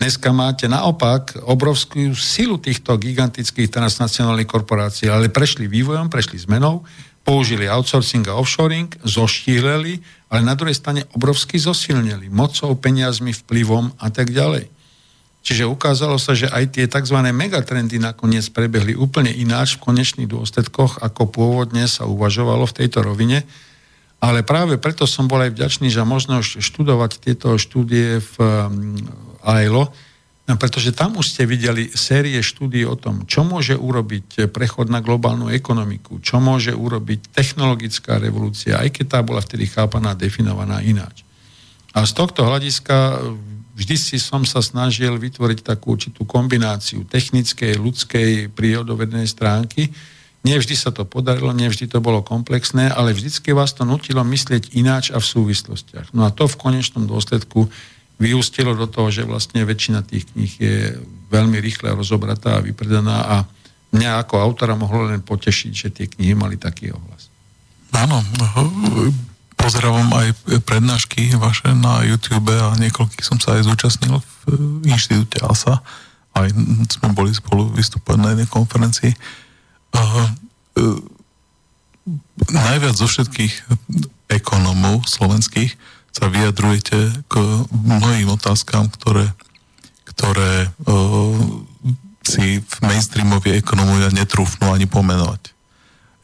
[0.00, 6.80] Dneska máte naopak obrovskú silu týchto gigantických transnacionálnych korporácií, ale prešli vývojom, prešli zmenou
[7.26, 9.98] použili outsourcing a offshoring, zoštíhleli,
[10.30, 14.70] ale na druhej strane obrovsky zosilnili mocou, peniazmi, vplyvom a tak ďalej.
[15.46, 17.18] Čiže ukázalo sa, že aj tie tzv.
[17.30, 23.46] megatrendy nakoniec prebehli úplne ináč v konečných dôsledkoch, ako pôvodne sa uvažovalo v tejto rovine.
[24.18, 28.34] Ale práve preto som bol aj vďačný, že možno študovať tieto štúdie v
[29.46, 29.94] AILO,
[30.46, 35.02] No, pretože tam už ste videli série štúdí o tom, čo môže urobiť prechod na
[35.02, 41.26] globálnu ekonomiku, čo môže urobiť technologická revolúcia, aj keď tá bola vtedy chápaná, definovaná ináč.
[41.90, 43.18] A z tohto hľadiska
[43.74, 49.90] vždy si som sa snažil vytvoriť takú určitú kombináciu technickej, ľudskej, prírodovednej stránky.
[50.46, 55.10] Nevždy sa to podarilo, nevždy to bolo komplexné, ale vždycky vás to nutilo myslieť ináč
[55.10, 56.14] a v súvislostiach.
[56.14, 57.66] No a to v konečnom dôsledku
[58.16, 60.76] vyústilo do toho, že vlastne väčšina tých kníh je
[61.28, 63.36] veľmi rýchle rozobratá a vypredaná a
[63.92, 67.28] mňa ako autora mohlo len potešiť, že tie knihy mali taký ohlas.
[67.96, 68.20] Áno,
[69.56, 70.28] pozerám aj
[70.64, 75.80] prednášky vaše na YouTube a niekoľkých som sa aj zúčastnil v inštitúte ASA.
[76.36, 76.48] Aj
[76.92, 79.16] sme boli spolu vystúpať na jednej konferencii.
[79.96, 80.28] Uh,
[80.76, 81.00] uh,
[82.52, 83.54] najviac zo všetkých
[84.28, 85.72] ekonomov slovenských
[86.16, 87.34] sa vyjadrujete k
[87.68, 89.28] mnohým otázkam, ktoré,
[90.16, 91.36] ktoré uh,
[92.24, 95.52] si v mainstreamovej ekonomia netrúfnú ani pomenovať.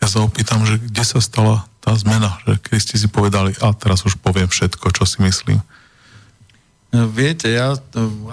[0.01, 3.77] Ja sa opýtam, že kde sa stala tá zmena, že keď ste si povedali, a
[3.77, 5.61] teraz už poviem všetko, čo si myslím.
[6.93, 7.77] No, viete, ja,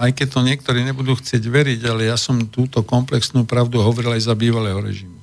[0.00, 4.32] aj keď to niektorí nebudú chcieť veriť, ale ja som túto komplexnú pravdu hovoril aj
[4.32, 5.19] za bývalého režimu.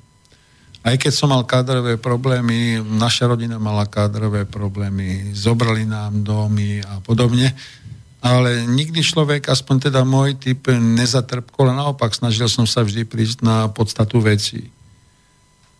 [0.86, 7.02] Aj keď som mal kádrové problémy, naša rodina mala kádrové problémy, zobrali nám domy a
[7.02, 7.52] podobne.
[8.18, 13.70] ale nikdy človek, aspoň teda môj typ, nezatrpkol, naopak snažil som sa vždy prísť na
[13.70, 14.74] podstatu veci.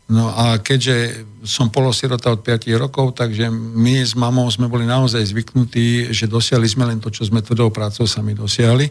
[0.08, 5.20] No a keďže som polosirota od 5 rokov, takže my s mamou sme boli naozaj
[5.20, 8.88] zvyknutí, že dosiahli sme len to, čo sme tvrdou prácou sami dosiahli.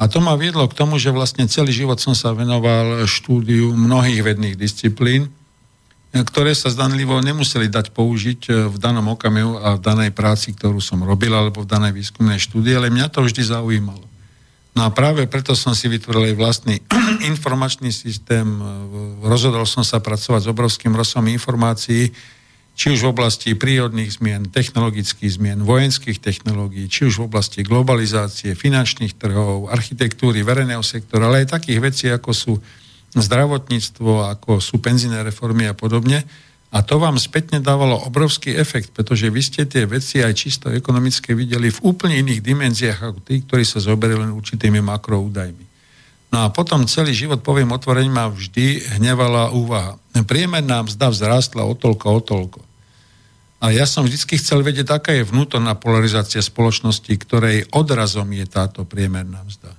[0.00, 4.24] A to ma viedlo k tomu, že vlastne celý život som sa venoval štúdiu mnohých
[4.24, 5.28] vedných disciplín,
[6.22, 11.02] ktoré sa zdanlivo nemuseli dať použiť v danom okamihu a v danej práci, ktorú som
[11.02, 14.06] robil, alebo v danej výskumnej štúdii, ale mňa to vždy zaujímalo.
[14.74, 16.76] No a práve preto som si vytvoril aj vlastný
[17.30, 18.46] informačný systém.
[19.22, 22.10] Rozhodol som sa pracovať s obrovským rozsahom informácií,
[22.74, 28.58] či už v oblasti prírodných zmien, technologických zmien, vojenských technológií, či už v oblasti globalizácie,
[28.58, 32.52] finančných trhov, architektúry, verejného sektora, ale aj takých vecí, ako sú
[33.22, 36.26] zdravotníctvo, ako sú penzíne reformy a podobne.
[36.74, 41.30] A to vám spätne dávalo obrovský efekt, pretože vy ste tie veci aj čisto ekonomické
[41.30, 45.64] videli v úplne iných dimenziách ako tí, ktorí sa zoberili len určitými makroúdajmi.
[46.34, 49.94] No a potom celý život, poviem otvorene, ma vždy hnevala úvaha.
[50.26, 52.60] Priemerná mzda vzrástla o toľko, o toľko.
[53.62, 58.82] A ja som vždy chcel vedieť, aká je vnútorná polarizácia spoločnosti, ktorej odrazom je táto
[58.82, 59.73] priemerná mzda.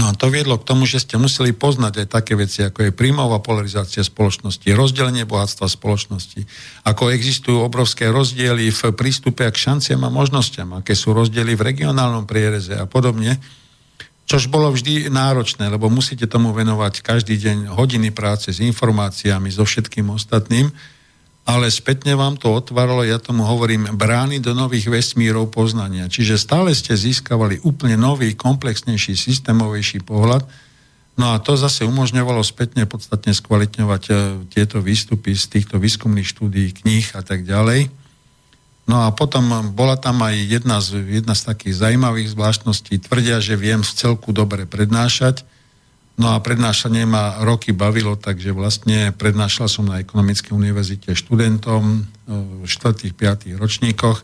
[0.00, 2.96] No a to viedlo k tomu, že ste museli poznať aj také veci, ako je
[2.96, 6.40] príjmová polarizácia spoločnosti, rozdelenie bohatstva spoločnosti,
[6.88, 12.24] ako existujú obrovské rozdiely v prístupe k šanciam a možnostiam, aké sú rozdiely v regionálnom
[12.24, 13.36] priereze a podobne,
[14.24, 19.68] čož bolo vždy náročné, lebo musíte tomu venovať každý deň hodiny práce s informáciami, so
[19.68, 20.72] všetkým ostatným,
[21.50, 26.06] ale spätne vám to otváralo, ja tomu hovorím, brány do nových vesmírov poznania.
[26.06, 30.46] Čiže stále ste získavali úplne nový, komplexnejší, systémovejší pohľad,
[31.20, 34.12] No a to zase umožňovalo spätne podstatne skvalitňovať e,
[34.48, 37.92] tieto výstupy z týchto výskumných štúdií, kníh a tak ďalej.
[38.88, 43.04] No a potom bola tam aj jedna z, jedna z takých zaujímavých zvláštností.
[43.04, 45.44] Tvrdia, že viem v celku dobre prednášať,
[46.20, 52.68] No a prednášanie ma roky bavilo, takže vlastne prednášal som na Ekonomickej univerzite študentom v
[52.68, 53.08] 4.
[53.16, 53.56] 5.
[53.56, 54.20] ročníkoch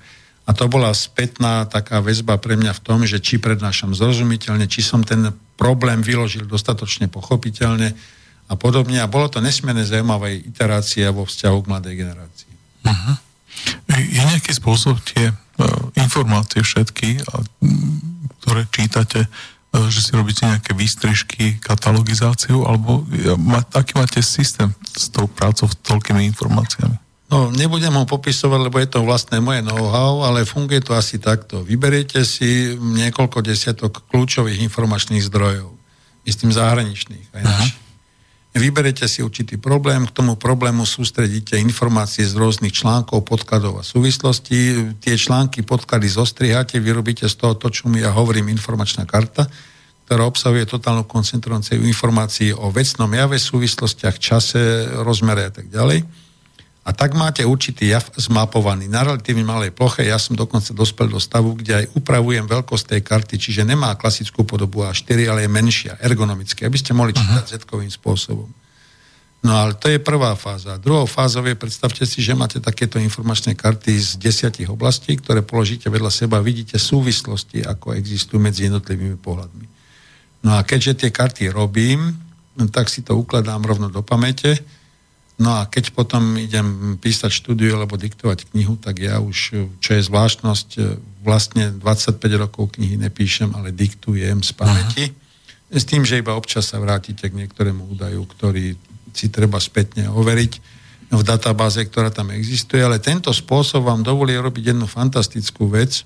[0.47, 4.85] a to bola spätná taká väzba pre mňa v tom, že či prednášam zrozumiteľne, či
[4.85, 7.97] som ten problém vyložil dostatočne pochopiteľne
[8.47, 9.01] a podobne.
[9.01, 12.53] A bolo to nesmierne zaujímavé iterácia vo vzťahu k mladej generácii.
[12.85, 13.17] Uh-huh.
[13.97, 15.35] Je nejaký spôsob tie uh,
[15.99, 17.43] informácie všetky, a,
[18.45, 19.56] ktoré čítate, E,
[19.93, 23.05] že si robíte nejaké výstrižky, katalogizáciu, alebo
[23.77, 26.97] aký máte systém s tou prácou, s toľkými informáciami?
[27.27, 31.67] No, nebudem ho popisovať, lebo je to vlastné moje know-how, ale funguje to asi takto.
[31.67, 35.75] Vyberiete si niekoľko desiatok kľúčových informačných zdrojov,
[36.23, 37.86] istým zahraničných aj našich.
[38.57, 44.97] Vyberete si určitý problém, k tomu problému sústredíte informácie z rôznych článkov, podkladov a súvislostí.
[44.97, 49.45] Tie články, podklady zostriháte, vyrobíte z toho to, čo mi ja hovorím, informačná karta,
[50.09, 56.26] ktorá obsahuje totálnu koncentráciu informácií o vecnom jave, súvislostiach, čase, rozmere a tak ďalej.
[56.87, 60.07] A tak máte určitý jav zmapovaný na relatívne malej ploche.
[60.07, 64.47] Ja som dokonca dospel do stavu, kde aj upravujem veľkosť tej karty, čiže nemá klasickú
[64.47, 68.47] podobu A4, ale je menšia, ergonomicky, aby ste mohli čítať zetkovým spôsobom.
[69.43, 70.79] No ale to je prvá fáza.
[70.79, 75.91] Druhou fázou je, predstavte si, že máte takéto informačné karty z desiatich oblastí, ktoré položíte
[75.91, 79.67] vedľa seba, vidíte súvislosti, ako existujú medzi jednotlivými pohľadmi.
[80.47, 82.15] No a keďže tie karty robím,
[82.71, 84.63] tak si to ukladám rovno do pamäte
[85.37, 90.03] No a keď potom idem písať štúdiu alebo diktovať knihu, tak ja už, čo je
[90.09, 90.69] zvláštnosť,
[91.21, 95.05] vlastne 25 rokov knihy nepíšem, ale diktujem z pamäti.
[95.13, 95.77] Aha.
[95.77, 98.81] S tým, že iba občas sa vrátite k niektorému údaju, ktorý
[99.13, 100.53] si treba spätne overiť
[101.13, 106.03] v databáze, ktorá tam existuje, ale tento spôsob vám dovolí robiť jednu fantastickú vec.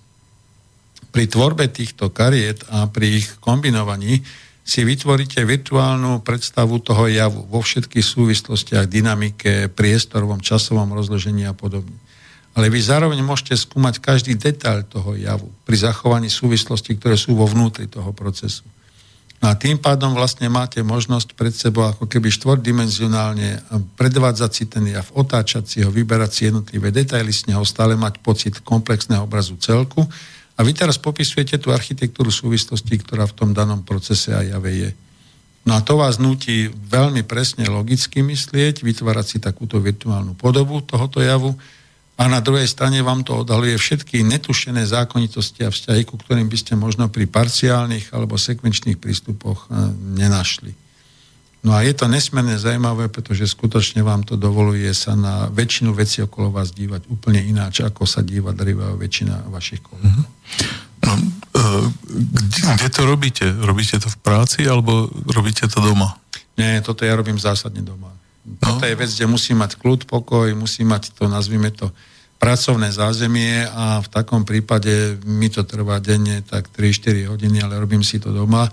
[1.11, 4.23] Pri tvorbe týchto kariet a pri ich kombinovaní
[4.65, 11.97] si vytvoríte virtuálnu predstavu toho javu vo všetkých súvislostiach, dynamike, priestorovom, časovom rozložení a podobne.
[12.55, 17.47] Ale vy zároveň môžete skúmať každý detail toho javu pri zachovaní súvislosti, ktoré sú vo
[17.47, 18.67] vnútri toho procesu.
[19.41, 23.65] No a tým pádom vlastne máte možnosť pred sebou ako keby štvordimenzionálne
[23.97, 28.21] predvádzať si ten jav, otáčať si ho, vyberať si jednotlivé detaily z neho, stále mať
[28.21, 30.05] pocit komplexného obrazu celku
[30.61, 34.91] a vy teraz popisujete tú architektúru súvislosti, ktorá v tom danom procese aj jave je.
[35.65, 41.25] No a to vás nutí veľmi presne logicky myslieť, vytvárať si takúto virtuálnu podobu tohoto
[41.25, 41.57] javu
[42.21, 46.57] a na druhej strane vám to odhaluje všetky netušené zákonitosti a vzťahy, ku ktorým by
[46.61, 49.89] ste možno pri parciálnych alebo sekvenčných prístupoch eh,
[50.21, 50.90] nenašli.
[51.61, 56.25] No a je to nesmierne zaujímavé, pretože skutočne vám to dovoluje sa na väčšinu veci
[56.25, 60.25] okolo vás dívať úplne ináč, ako sa díva drivá väčšina vašich kolegov.
[60.25, 60.89] Mm-hmm.
[61.01, 61.13] No,
[62.09, 63.45] kde, kde to robíte?
[63.45, 66.17] Robíte to v práci alebo robíte to doma?
[66.57, 68.13] Nie, toto ja robím zásadne doma.
[68.45, 68.57] No.
[68.77, 71.93] Toto je vec, kde musí mať kľud, pokoj, musí mať to, nazvime to,
[72.41, 78.01] pracovné zázemie a v takom prípade mi to trvá denne tak 3-4 hodiny, ale robím
[78.01, 78.65] si to doma.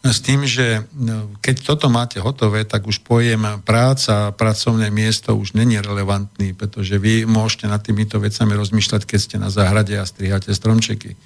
[0.00, 5.52] S tým, že no, keď toto máte hotové, tak už pojem práca, pracovné miesto už
[5.52, 10.56] není relevantný, pretože vy môžete nad týmito vecami rozmýšľať, keď ste na záhrade a striháte
[10.56, 11.20] stromčeky.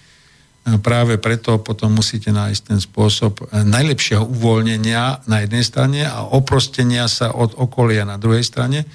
[0.83, 7.31] Práve preto potom musíte nájsť ten spôsob najlepšieho uvoľnenia na jednej strane a oprostenia sa
[7.31, 8.89] od okolia na druhej strane.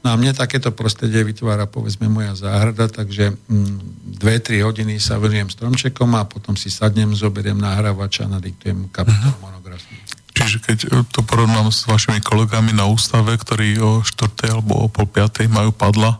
[0.00, 3.76] No a mne takéto prostredie vytvára povedzme moja záhrada, takže mm,
[4.16, 9.36] dve, tri hodiny sa venujem stromčekom a potom si sadnem, zoberiem nahrávača a nadiktujem kapitol
[9.36, 9.44] uh-huh.
[9.44, 10.00] monografiu.
[10.32, 10.78] Čiže keď
[11.12, 14.56] to porovnám s vašimi kolegami na ústave, ktorí o 4.
[14.56, 15.44] alebo o pol 5.
[15.52, 16.16] majú padla,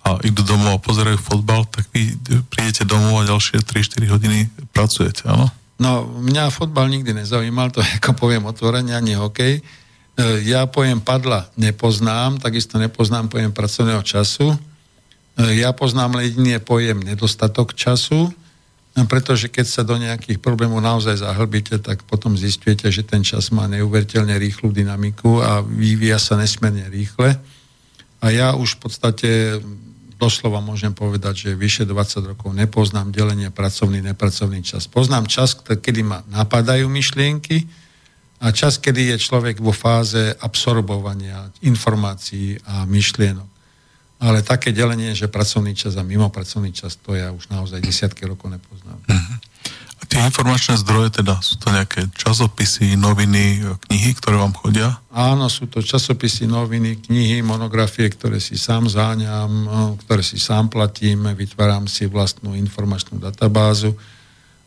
[0.00, 2.16] a idú domov a pozerajú fotbal, tak vy
[2.48, 5.52] prídete domov a ďalšie 3-4 hodiny pracujete, áno?
[5.80, 9.60] No, mňa fotbal nikdy nezaujímal, to ako poviem otvorene, ani hokej.
[10.18, 14.54] E, ja pojem padla nepoznám, takisto nepoznám pojem pracovného času.
[14.54, 14.58] E,
[15.62, 18.30] ja poznám jediný pojem nedostatok času, e,
[19.06, 23.70] pretože keď sa do nejakých problémov naozaj zahlbíte, tak potom zistujete, že ten čas má
[23.70, 27.38] neuveriteľne rýchlu dynamiku a vyvíja sa nesmierne rýchle.
[28.20, 29.30] A ja už v podstate
[30.20, 34.84] doslova môžem povedať, že vyše 20 rokov nepoznám delenie pracovný, nepracovný čas.
[34.84, 37.64] Poznám čas, kedy ma napadajú myšlienky
[38.40, 43.48] a čas, kedy je človek vo fáze absorbovania informácií a myšlienok.
[44.20, 48.28] Ale také delenie, že pracovný čas a mimo pracovný čas, to ja už naozaj desiatky
[48.28, 49.00] rokov nepoznám.
[49.08, 49.38] Uh-huh
[50.10, 54.98] tie informačné zdroje, teda sú to nejaké časopisy, noviny, knihy, ktoré vám chodia?
[55.14, 59.70] Áno, sú to časopisy, noviny, knihy, monografie, ktoré si sám záňam,
[60.02, 63.94] ktoré si sám platím, vytváram si vlastnú informačnú databázu.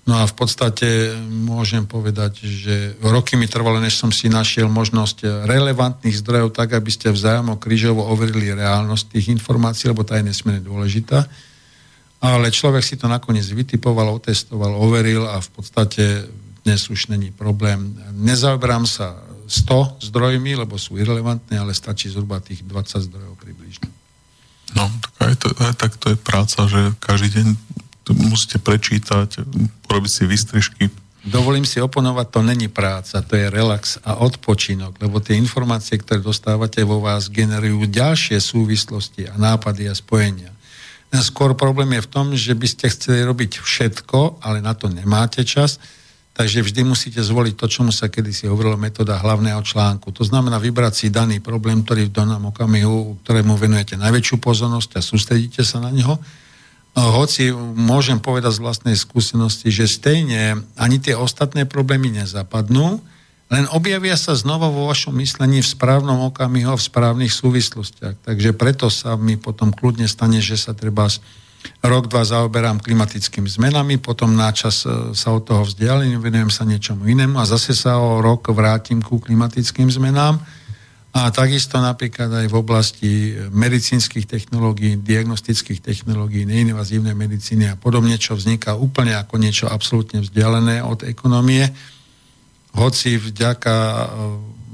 [0.04, 5.48] No a v podstate môžem povedať, že roky mi trvalo, než som si našiel možnosť
[5.48, 10.60] relevantných zdrojov tak, aby ste vzájomno krížovo overili reálnosť tých informácií, lebo tá je nesmierne
[10.60, 11.24] dôležitá
[12.24, 16.24] ale človek si to nakoniec vytipoval, otestoval, overil a v podstate
[16.64, 18.00] dnes už není problém.
[18.16, 19.20] Nezaoberám sa
[19.52, 23.92] 100 zdrojmi, lebo sú irrelevantné, ale stačí zhruba tých 20 zdrojov približne.
[24.72, 27.48] No, tak aj, to, aj tak to je práca, že každý deň
[28.12, 29.48] musíte prečítať,
[29.88, 30.84] urobiť si výstrižky.
[31.24, 36.20] Dovolím si oponovať, to není práca, to je relax a odpočinok, lebo tie informácie, ktoré
[36.20, 40.52] dostávate vo vás, generujú ďalšie súvislosti a nápady a spojenia.
[41.16, 45.48] Skôr problém je v tom, že by ste chceli robiť všetko, ale na to nemáte
[45.48, 45.80] čas,
[46.36, 50.12] takže vždy musíte zvoliť to, čomu sa kedysi hovorilo metóda hlavného článku.
[50.12, 55.06] To znamená vybrať si daný problém, ktorý v danom okamihu, ktorému venujete najväčšiu pozornosť a
[55.06, 56.20] sústredíte sa na neho.
[56.94, 63.02] Hoci môžem povedať z vlastnej skúsenosti, že stejne ani tie ostatné problémy nezapadnú,
[63.54, 68.26] len objavia sa znova vo vašom myslení v správnom okamihu a v správnych súvislostiach.
[68.26, 71.06] Takže preto sa mi potom kľudne stane, že sa treba
[71.82, 77.06] rok, dva zaoberám klimatickými zmenami, potom náčas e, sa od toho vzdialím, venujem sa niečomu
[77.08, 80.42] inému a zase sa o rok vrátim ku klimatickým zmenám.
[81.14, 83.12] A takisto napríklad aj v oblasti
[83.54, 90.82] medicínskych technológií, diagnostických technológií, neinvazívnej medicíny a podobne, čo vzniká úplne ako niečo absolútne vzdialené
[90.82, 91.70] od ekonomie.
[92.74, 94.06] Hoci vďaka e,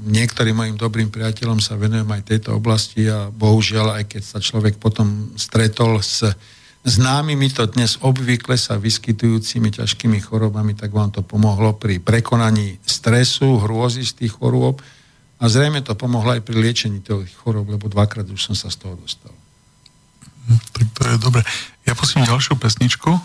[0.08, 4.80] niektorým mojim dobrým priateľom sa venujem aj tejto oblasti a bohužiaľ, aj keď sa človek
[4.80, 6.24] potom stretol s
[6.88, 13.60] známymi to dnes obvykle sa vyskytujúcimi ťažkými chorobami, tak vám to pomohlo pri prekonaní stresu,
[13.60, 14.80] hrôzy z tých chorôb
[15.40, 18.76] a zrejme to pomohlo aj pri liečení tých chorób, lebo dvakrát už som sa z
[18.84, 19.32] toho dostal.
[20.76, 21.42] Tak to je dobre.
[21.88, 23.16] Ja pustím ďalšiu pesničku.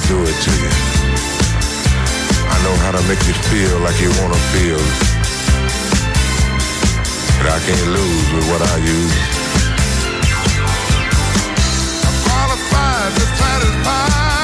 [0.00, 0.72] To do it to you.
[2.48, 4.80] I know how to make you feel like you wanna feel.
[7.36, 9.16] But I can't lose with what I use.
[12.06, 14.41] I'm qualified to satisfy.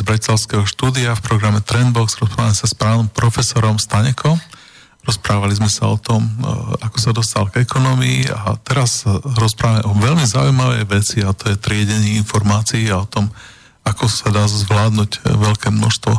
[0.00, 2.16] Z Bratislavského štúdia v programe Trendbox.
[2.16, 4.40] Rozprávame sa s pánom profesorom Stanekom.
[5.04, 6.32] Rozprávali sme sa o tom, e,
[6.80, 9.04] ako sa dostal k ekonomii a teraz
[9.36, 13.28] rozprávame o veľmi zaujímavej veci a to je triedenie informácií a o tom,
[13.84, 16.16] ako sa dá zvládnuť veľké množstvo,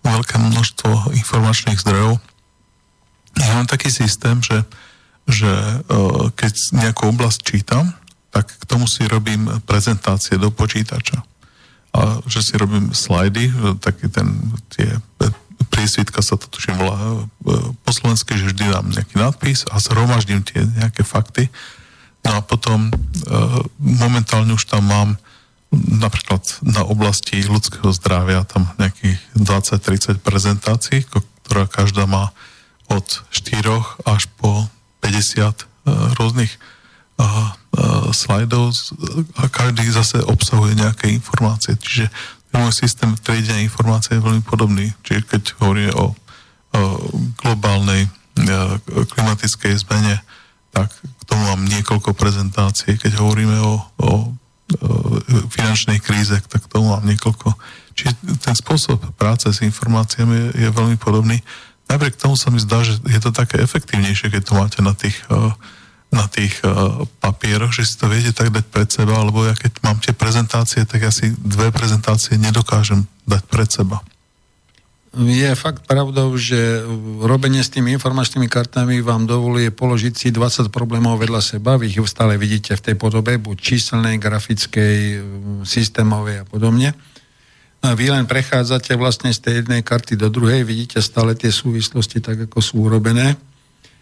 [0.00, 2.16] veľké množstvo informačných zdrojov.
[3.36, 4.64] Ja mám taký systém, že,
[5.28, 5.76] že e,
[6.40, 7.92] keď nejakú oblasť čítam,
[8.32, 11.20] tak k tomu si robím prezentácie do počítača.
[12.30, 13.50] Že si robím slajdy,
[13.82, 14.30] taký ten,
[14.70, 14.86] tie
[15.66, 17.18] prísvitka sa to tuším volá e,
[17.82, 21.50] po slovensky, že vždy dám nejaký nadpis a zhromaždím tie nejaké fakty.
[22.22, 22.92] No a potom e,
[23.78, 25.10] momentálne už tam mám
[25.70, 32.34] napríklad na oblasti ľudského zdravia tam nejakých 20-30 prezentácií, ktorá každá má
[32.90, 33.62] od 4
[34.02, 34.66] až po
[34.98, 35.70] 50
[37.20, 37.50] e,
[38.10, 38.74] rôznych slajdov
[39.38, 41.78] a každý zase obsahuje nejaké informácie.
[41.78, 42.10] Čiže
[42.50, 44.90] môj systém triedenia informácie je veľmi podobný.
[45.06, 46.14] Čiže keď hovoríme o,
[46.74, 46.82] o
[47.38, 48.10] globálnej
[49.14, 50.18] klimatickej zmene,
[50.74, 52.98] tak k tomu mám niekoľko prezentácií.
[52.98, 54.10] Keď hovoríme o, o, o
[55.50, 57.54] finančnej kríze, tak k tomu mám niekoľko.
[57.94, 61.42] Čiže ten spôsob práce s informáciami je, je veľmi podobný.
[61.90, 65.18] Napriek tomu sa mi zdá, že je to také efektívnejšie, keď to máte na tých
[65.26, 65.50] uh,
[66.10, 69.78] na tých uh, papieroch, že si to viete tak dať pred seba, alebo ja keď
[69.86, 74.02] mám tie prezentácie, tak asi dve prezentácie nedokážem dať pred seba.
[75.10, 76.86] Je fakt pravdou, že
[77.18, 81.98] robenie s tými informačnými kartami vám dovoluje položiť si 20 problémov vedľa seba, vy ich
[82.06, 85.18] stále vidíte v tej podobe, buď číselnej, grafickej,
[85.66, 86.94] systémovej a podobne.
[87.82, 92.22] A vy len prechádzate vlastne z tej jednej karty do druhej, vidíte stále tie súvislosti
[92.22, 93.34] tak, ako sú urobené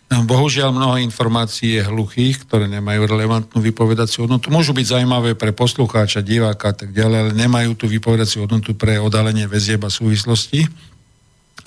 [0.09, 4.49] Bohužiaľ mnoho informácií je hluchých, ktoré nemajú relevantnú vypovedaciu hodnotu.
[4.49, 8.97] Môžu byť zaujímavé pre poslucháča, diváka a tak ďalej, ale nemajú tú vypovedaciu hodnotu pre
[8.97, 10.65] odalenie väzieb a súvislosti.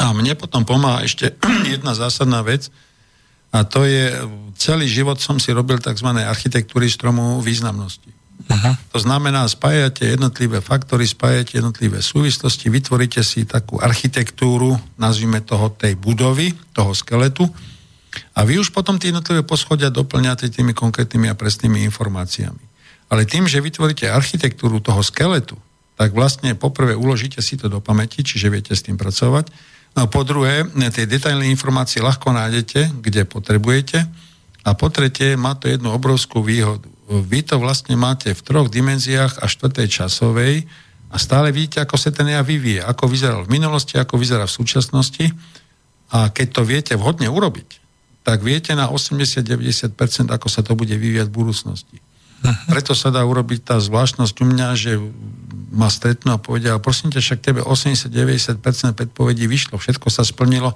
[0.01, 1.37] A mne potom pomáha ešte
[1.73, 2.73] jedna zásadná vec,
[3.51, 4.15] a to je,
[4.55, 6.07] celý život som si robil tzv.
[6.07, 8.07] architektúry stromu významnosti.
[8.47, 8.79] Aha.
[8.95, 15.99] To znamená, spájate jednotlivé faktory, spájate jednotlivé súvislosti, vytvoríte si takú architektúru, nazvime toho tej
[15.99, 17.45] budovy, toho skeletu,
[18.41, 22.65] a vy už potom tie jednotlivé poschodia doplňate tými konkrétnymi a presnými informáciami.
[23.13, 25.61] Ale tým, že vytvoríte architektúru toho skeletu,
[25.93, 29.53] tak vlastne poprvé uložíte si to do pamäti, čiže viete s tým pracovať.
[29.93, 34.09] No a po druhé, tie detailné informácie ľahko nájdete, kde potrebujete.
[34.65, 36.89] A po tretie, má to jednu obrovskú výhodu.
[37.05, 40.65] Vy to vlastne máte v troch dimenziách a štvrtej časovej
[41.13, 44.57] a stále vidíte, ako sa ten ja vyvíje, ako vyzeral v minulosti, ako vyzerá v
[44.57, 45.29] súčasnosti.
[46.09, 47.80] A keď to viete vhodne urobiť,
[48.21, 51.97] tak viete na 80-90%, ako sa to bude vyvíjať v budúcnosti.
[51.97, 52.53] Uh-huh.
[52.69, 54.97] Preto sa dá urobiť tá zvláštnosť u mňa, že
[55.71, 60.75] ma stretnú a povedia, prosím ťa, však tebe 80-90% predpovedí vyšlo, všetko sa splnilo,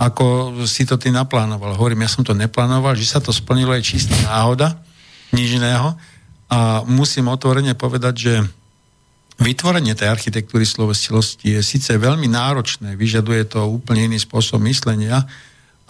[0.00, 1.76] ako si to ty naplánoval.
[1.76, 4.80] Hovorím, ja som to neplánoval, že sa to splnilo je čistá náhoda,
[5.36, 5.92] nič iného.
[6.50, 8.34] A musím otvorene povedať, že
[9.38, 15.28] vytvorenie tej architektúry slovestilosti je síce veľmi náročné, vyžaduje to úplne iný spôsob myslenia,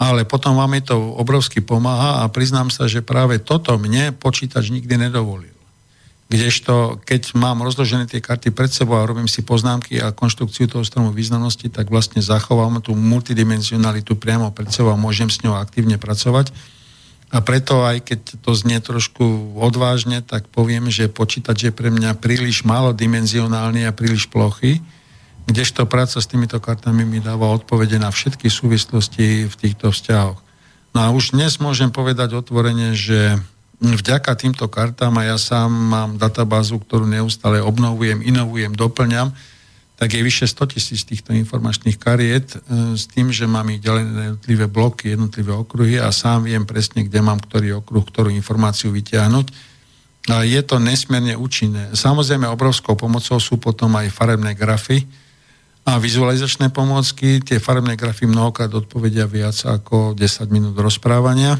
[0.01, 4.97] ale potom vám to obrovsky pomáha a priznám sa, že práve toto mne počítač nikdy
[4.97, 5.53] nedovolil.
[6.25, 10.81] Kdežto, keď mám rozložené tie karty pred sebou a robím si poznámky a konštrukciu toho
[10.81, 16.01] stromu významnosti, tak vlastne zachovám tú multidimenzionalitu priamo pred sebou a môžem s ňou aktívne
[16.01, 16.49] pracovať.
[17.29, 22.17] A preto aj keď to znie trošku odvážne, tak poviem, že počítač je pre mňa
[22.17, 24.81] príliš málo dimenzionálny a príliš plochy,
[25.47, 30.39] kdežto práca s týmito kartami mi dáva odpovede na všetky súvislosti v týchto vzťahoch.
[30.91, 33.39] No a už dnes môžem povedať otvorene, že
[33.81, 39.33] vďaka týmto kartám a ja sám mám databázu, ktorú neustále obnovujem, inovujem, doplňam,
[39.97, 44.01] tak je vyše 100 tisíc týchto informačných kariet e, s tým, že mám ich ďalej
[44.09, 49.53] jednotlivé bloky, jednotlivé okruhy a sám viem presne, kde mám ktorý okruh, ktorú informáciu vytiahnuť.
[50.29, 51.93] A je to nesmierne účinné.
[51.93, 55.05] Samozrejme, obrovskou pomocou sú potom aj farebné grafy,
[55.81, 57.41] a vizualizačné pomôcky.
[57.41, 61.57] Tie farebné grafy mnohokrát odpovedia viac ako 10 minút rozprávania.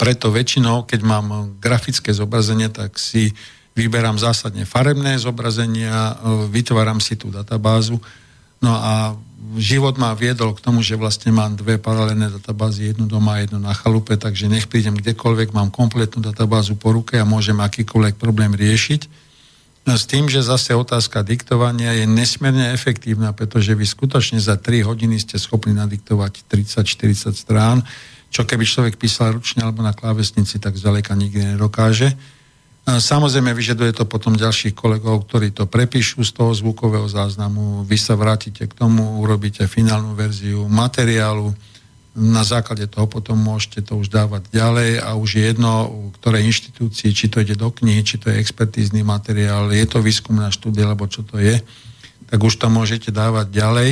[0.00, 3.30] Preto väčšinou, keď mám grafické zobrazenie, tak si
[3.76, 6.16] vyberám zásadne farebné zobrazenia,
[6.48, 8.00] vytváram si tú databázu.
[8.64, 9.12] No a
[9.60, 13.60] život ma viedol k tomu, že vlastne mám dve paralelné databázy, jednu doma a jednu
[13.60, 18.56] na chalupe, takže nech prídem kdekoľvek, mám kompletnú databázu po ruke a môžem akýkoľvek problém
[18.56, 19.25] riešiť.
[19.86, 24.82] No s tým, že zase otázka diktovania je nesmierne efektívna, pretože vy skutočne za 3
[24.82, 27.86] hodiny ste schopní nadiktovať 30-40 strán,
[28.34, 32.18] čo keby človek písal ručne alebo na klávesnici, tak zďaleka nikdy nedokáže.
[32.86, 38.18] Samozrejme, vyžaduje to potom ďalších kolegov, ktorí to prepíšu z toho zvukového záznamu, vy sa
[38.18, 41.54] vrátite k tomu, urobíte finálnu verziu materiálu,
[42.16, 45.72] na základe toho potom môžete to už dávať ďalej a už je jedno,
[46.16, 50.48] ktorej inštitúcii, či to ide do knihy, či to je expertízny materiál, je to výskumná
[50.48, 51.60] štúdia, alebo čo to je,
[52.26, 53.90] tak už to môžete dávať ďalej.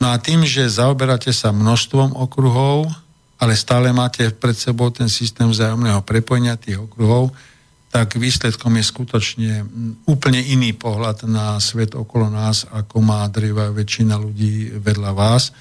[0.00, 2.88] No a tým, že zaoberáte sa množstvom okruhov,
[3.36, 7.36] ale stále máte pred sebou ten systém vzájomného prepojenia tých okruhov,
[7.90, 9.52] tak výsledkom je skutočne
[10.06, 15.52] úplne iný pohľad na svet okolo nás, ako má drivá väčšina ľudí vedľa vás.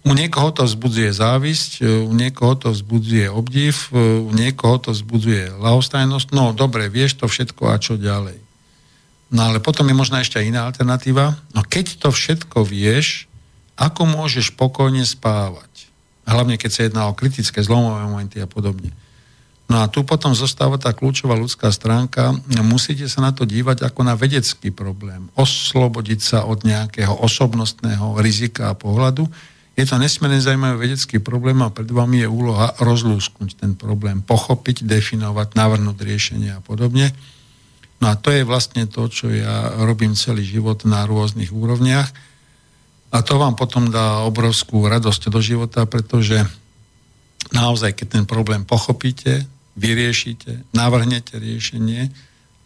[0.00, 6.32] U niekoho to vzbudzuje závisť, u niekoho to vzbudzuje obdiv, u niekoho to vzbudzuje lahostajnosť.
[6.32, 8.40] No dobre, vieš to všetko a čo ďalej.
[9.30, 11.36] No ale potom je možná ešte iná alternatíva.
[11.52, 13.28] No keď to všetko vieš,
[13.76, 15.68] ako môžeš pokojne spávať?
[16.24, 18.96] Hlavne keď sa jedná o kritické zlomové momenty a podobne.
[19.70, 22.34] No a tu potom zostáva tá kľúčová ľudská stránka.
[22.66, 25.30] Musíte sa na to dívať ako na vedecký problém.
[25.38, 29.30] Oslobodiť sa od nejakého osobnostného rizika a pohľadu.
[29.80, 34.84] Je to nesmierne zaujímavý vedecký problém a pred vami je úloha rozlúsknuť ten problém, pochopiť,
[34.84, 37.08] definovať, navrhnúť riešenie a podobne.
[38.04, 42.12] No a to je vlastne to, čo ja robím celý život na rôznych úrovniach.
[43.08, 46.44] A to vám potom dá obrovskú radosť do života, pretože
[47.48, 49.48] naozaj, keď ten problém pochopíte,
[49.80, 52.12] vyriešite, navrhnete riešenie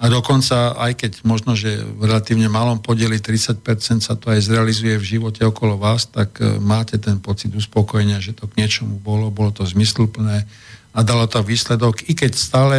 [0.05, 5.01] a dokonca, aj keď možno, že v relatívne malom podieli 30% sa to aj zrealizuje
[5.01, 9.33] v živote okolo vás, tak e, máte ten pocit uspokojenia, že to k niečomu bolo,
[9.33, 10.45] bolo to zmysluplné
[10.93, 12.77] a dalo to výsledok, i keď stále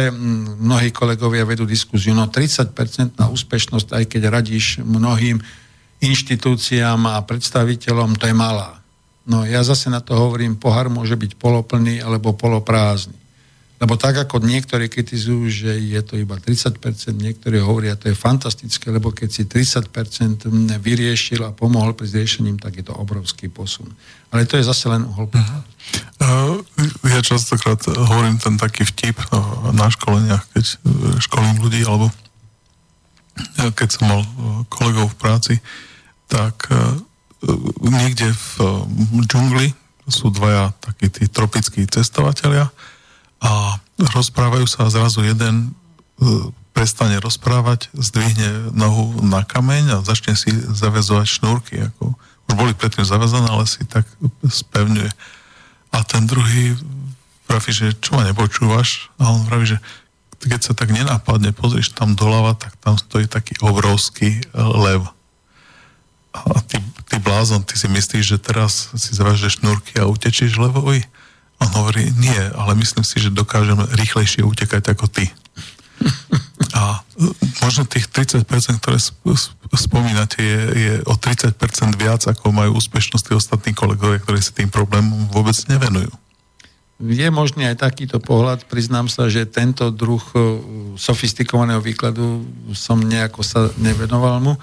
[0.62, 5.42] mnohí kolegovia vedú diskuziu, no 30% na úspešnosť, aj keď radíš mnohým
[5.98, 8.78] inštitúciám a predstaviteľom, to je malá.
[9.26, 13.25] No ja zase na to hovorím, pohár môže byť poloplný alebo poloprázdny.
[13.76, 16.80] Lebo tak ako niektorí kritizujú, že je to iba 30%,
[17.12, 20.48] niektorí hovoria, to je fantastické, lebo keď si 30%
[20.80, 23.92] vyriešil a pomohol pri riešením, tak je to obrovský posun.
[24.32, 25.62] Ale to je zase len uhol uh-huh.
[27.04, 29.20] Ja častokrát hovorím ten taký vtip
[29.76, 30.64] na školeniach, keď
[31.20, 32.08] školím ľudí, alebo
[33.76, 34.20] keď som mal
[34.72, 35.54] kolegov v práci,
[36.32, 36.72] tak
[37.84, 38.52] niekde v
[39.28, 39.68] džungli
[40.08, 42.72] sú dvaja takí tí tropickí cestovatelia
[43.40, 45.72] a rozprávajú sa a zrazu jeden
[46.20, 51.74] e, prestane rozprávať, zdvihne nohu na kameň a začne si zavezovať šnúrky.
[51.92, 52.12] Ako,
[52.46, 54.04] už boli predtým zavezané, ale si tak
[54.44, 55.08] spevňuje.
[55.96, 56.76] A ten druhý
[57.48, 59.08] praví, že čo ma nepočúvaš?
[59.16, 59.78] A on praví, že
[60.44, 65.02] keď sa tak nenápadne pozrieš tam doľava, tak tam stojí taký obrovský e, lev.
[66.36, 66.76] A ty,
[67.08, 71.00] ty blázon, ty si myslíš, že teraz si zavážeš šnúrky a utečíš levovi?
[71.62, 75.32] On hovorí, nie, ale myslím si, že dokážem rýchlejšie utekať ako ty.
[76.76, 77.32] A e,
[77.64, 78.44] možno tých 30%,
[78.80, 79.00] ktoré
[79.72, 81.56] spomínate, je, je o 30%
[81.96, 86.12] viac, ako majú úspešnosť tí ostatní kolegovia, ktorí sa tým problémom vôbec nevenujú.
[86.96, 88.64] Je možný aj takýto pohľad.
[88.72, 90.40] Priznám sa, že tento druh e,
[90.96, 94.54] sofistikovaného výkladu som nejako sa nevenoval mu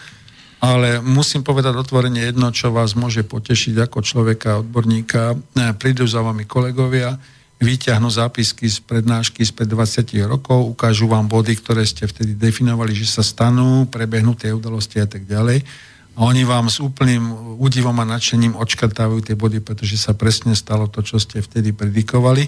[0.64, 5.36] ale musím povedať otvorene jedno, čo vás môže potešiť ako človeka, odborníka.
[5.36, 7.20] E, prídu za vami kolegovia,
[7.60, 13.12] vyťahnú zápisky z prednášky spred 20 rokov, ukážu vám body, ktoré ste vtedy definovali, že
[13.12, 15.68] sa stanú, prebehnú tie udalosti a tak ďalej.
[16.16, 20.88] A oni vám s úplným údivom a nadšením odškrtávajú tie body, pretože sa presne stalo
[20.88, 22.48] to, čo ste vtedy predikovali.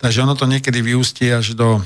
[0.00, 1.84] Takže ono to niekedy vyústie až do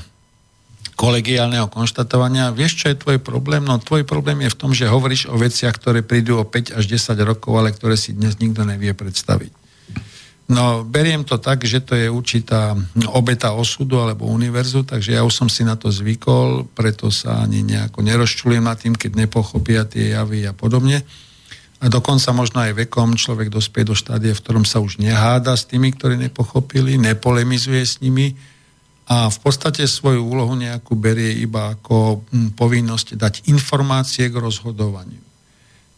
[1.01, 2.53] kolegiálneho konštatovania.
[2.53, 3.65] Vieš, čo je tvoj problém?
[3.65, 6.85] No tvoj problém je v tom, že hovoríš o veciach, ktoré prídu o 5 až
[6.85, 9.49] 10 rokov, ale ktoré si dnes nikto nevie predstaviť.
[10.51, 12.75] No, beriem to tak, že to je určitá
[13.15, 17.63] obeta osudu alebo univerzu, takže ja už som si na to zvykol, preto sa ani
[17.63, 21.01] nejako nerozčulujem nad tým, keď nepochopia tie javy a podobne.
[21.81, 25.65] A dokonca možno aj vekom človek dospie do štádia, v ktorom sa už neháda s
[25.65, 28.37] tými, ktorí nepochopili, nepolemizuje s nimi,
[29.11, 35.19] a v podstate svoju úlohu nejakú berie iba ako hm, povinnosť dať informácie k rozhodovaniu.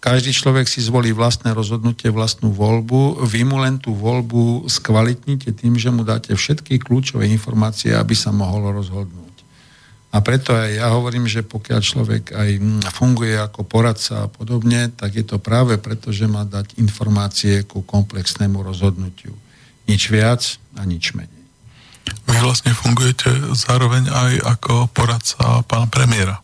[0.01, 3.23] Každý človek si zvolí vlastné rozhodnutie, vlastnú voľbu.
[3.23, 8.33] Vy mu len tú voľbu skvalitnite tým, že mu dáte všetky kľúčové informácie, aby sa
[8.35, 9.31] mohol rozhodnúť.
[10.13, 14.89] A preto aj ja hovorím, že pokiaľ človek aj hm, funguje ako poradca a podobne,
[14.89, 19.37] tak je to práve preto, že má dať informácie ku komplexnému rozhodnutiu.
[19.85, 20.41] Nič viac
[20.73, 21.42] a nič menej.
[22.03, 26.35] Vy vlastne fungujete zároveň aj ako poradca pána premiéra.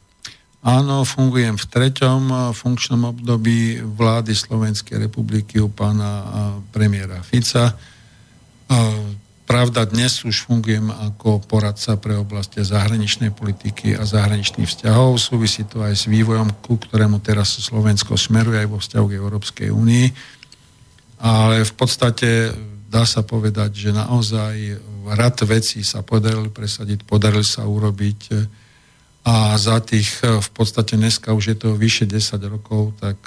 [0.59, 6.27] Áno, fungujem v treťom funkčnom období vlády Slovenskej republiky u pána
[6.75, 7.79] premiéra Fica.
[9.47, 15.17] Pravda, dnes už fungujem ako poradca pre oblasti zahraničnej politiky a zahraničných vzťahov.
[15.17, 19.69] Súvisí to aj s vývojom, ku ktorému teraz Slovensko smeruje aj vo vzťahu k Európskej
[19.71, 20.05] únii.
[21.23, 22.51] Ale v podstate
[22.89, 24.81] dá sa povedať, že naozaj
[25.13, 28.19] rad vecí sa podarili presadiť, podarili sa urobiť
[29.29, 33.19] a za tých v podstate dneska už je to vyše 10 rokov, tak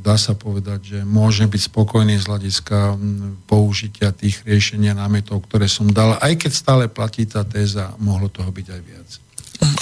[0.00, 2.96] dá sa povedať, že môže byť spokojný z hľadiska
[3.44, 8.48] použitia tých riešenia námetov, ktoré som dal, aj keď stále platí tá téza, mohlo toho
[8.48, 9.08] byť aj viac.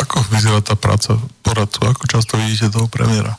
[0.03, 1.15] Ako vyzerá tá práca
[1.47, 1.87] poradcu?
[1.87, 3.39] Ako často vidíte toho premiéra?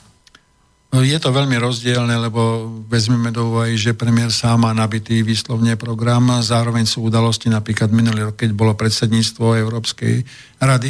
[0.89, 6.41] Je to veľmi rozdielne, lebo vezmeme do úvahy, že premiér sám má nabitý výslovne program,
[6.41, 10.25] zároveň sú udalosti, napríklad minulý rok, keď bolo predsedníctvo Európskej
[10.57, 10.89] rady,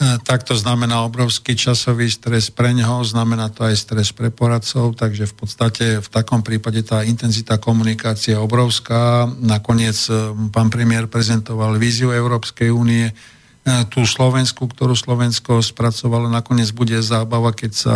[0.00, 4.96] E, tak to znamená obrovský časový stres pre neho, znamená to aj stres pre poradcov,
[4.96, 9.28] takže v podstate v takom prípade tá intenzita komunikácie je obrovská.
[9.28, 13.12] Nakoniec e, pán premiér prezentoval víziu Európskej únie,
[13.92, 16.32] tú Slovensku, ktorú Slovensko spracovalo.
[16.32, 17.94] Nakoniec bude zábava, keď sa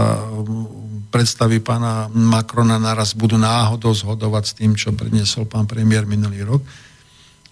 [1.08, 6.62] predstavy pána Macrona naraz budú náhodou zhodovať s tým, čo predniesol pán premiér minulý rok.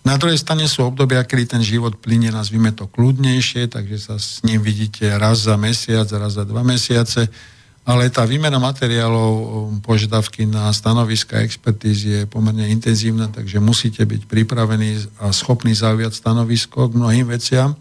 [0.03, 4.43] Na druhej strane sú obdobia, kedy ten život plinie, nazvime to kľudnejšie, takže sa s
[4.43, 7.31] ním vidíte raz za mesiac, raz za dva mesiace,
[7.87, 15.23] ale tá výmena materiálov, požiadavky na stanoviska expertízy je pomerne intenzívna, takže musíte byť pripravení
[15.23, 17.79] a schopní zaujať stanovisko k mnohým veciam.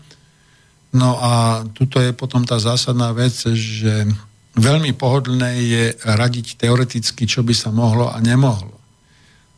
[0.92, 4.04] No a tuto je potom tá zásadná vec, že
[4.60, 8.76] veľmi pohodlné je radiť teoreticky, čo by sa mohlo a nemohlo.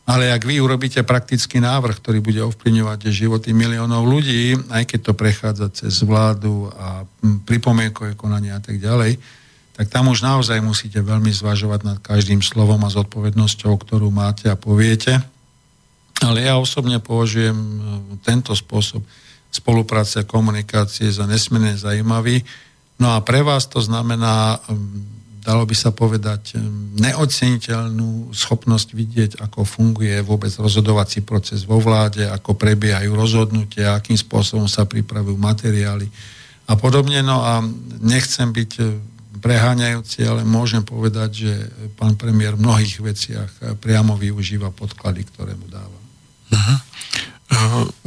[0.04, 5.12] Ale ak vy urobíte praktický návrh, ktorý bude ovplyvňovať životy miliónov ľudí, aj keď to
[5.16, 7.08] prechádza cez vládu a
[7.48, 9.16] pripomienkové konanie a tak ďalej,
[9.74, 14.60] tak tam už naozaj musíte veľmi zvažovať nad každým slovom a zodpovednosťou, ktorú máte a
[14.60, 15.18] poviete.
[16.22, 17.78] Ale ja osobne považujem e,
[18.22, 19.02] tento spôsob
[19.54, 22.42] spolupráce a komunikácie za nesmierne zaujímavý.
[22.98, 24.58] No a pre vás to znamená
[25.44, 26.56] dalo by sa povedať,
[26.96, 34.64] neoceniteľnú schopnosť vidieť, ako funguje vôbec rozhodovací proces vo vláde, ako prebiehajú rozhodnutia, akým spôsobom
[34.64, 36.08] sa pripravujú materiály
[36.64, 37.20] a podobne.
[37.20, 37.60] No a
[38.00, 38.72] nechcem byť
[39.44, 41.52] preháňajúci, ale môžem povedať, že
[42.00, 43.50] pán premiér v mnohých veciach
[43.84, 45.98] priamo využíva podklady, ktoré mu dáva.
[46.48, 46.76] Uh-huh.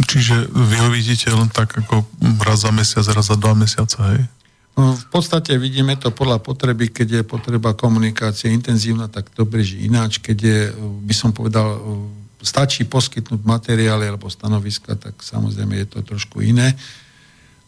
[0.08, 2.06] Čiže vy ho vidíte len tak ako
[2.44, 4.22] raz za mesiac, raz za dva mesiace, hej?
[4.78, 9.90] No, v podstate vidíme to podľa potreby, keď je potreba komunikácie intenzívna, tak to beží
[9.90, 10.22] ináč.
[10.22, 10.60] Keď je,
[11.02, 11.82] by som povedal,
[12.46, 16.78] stačí poskytnúť materiály alebo stanoviska, tak samozrejme je to trošku iné.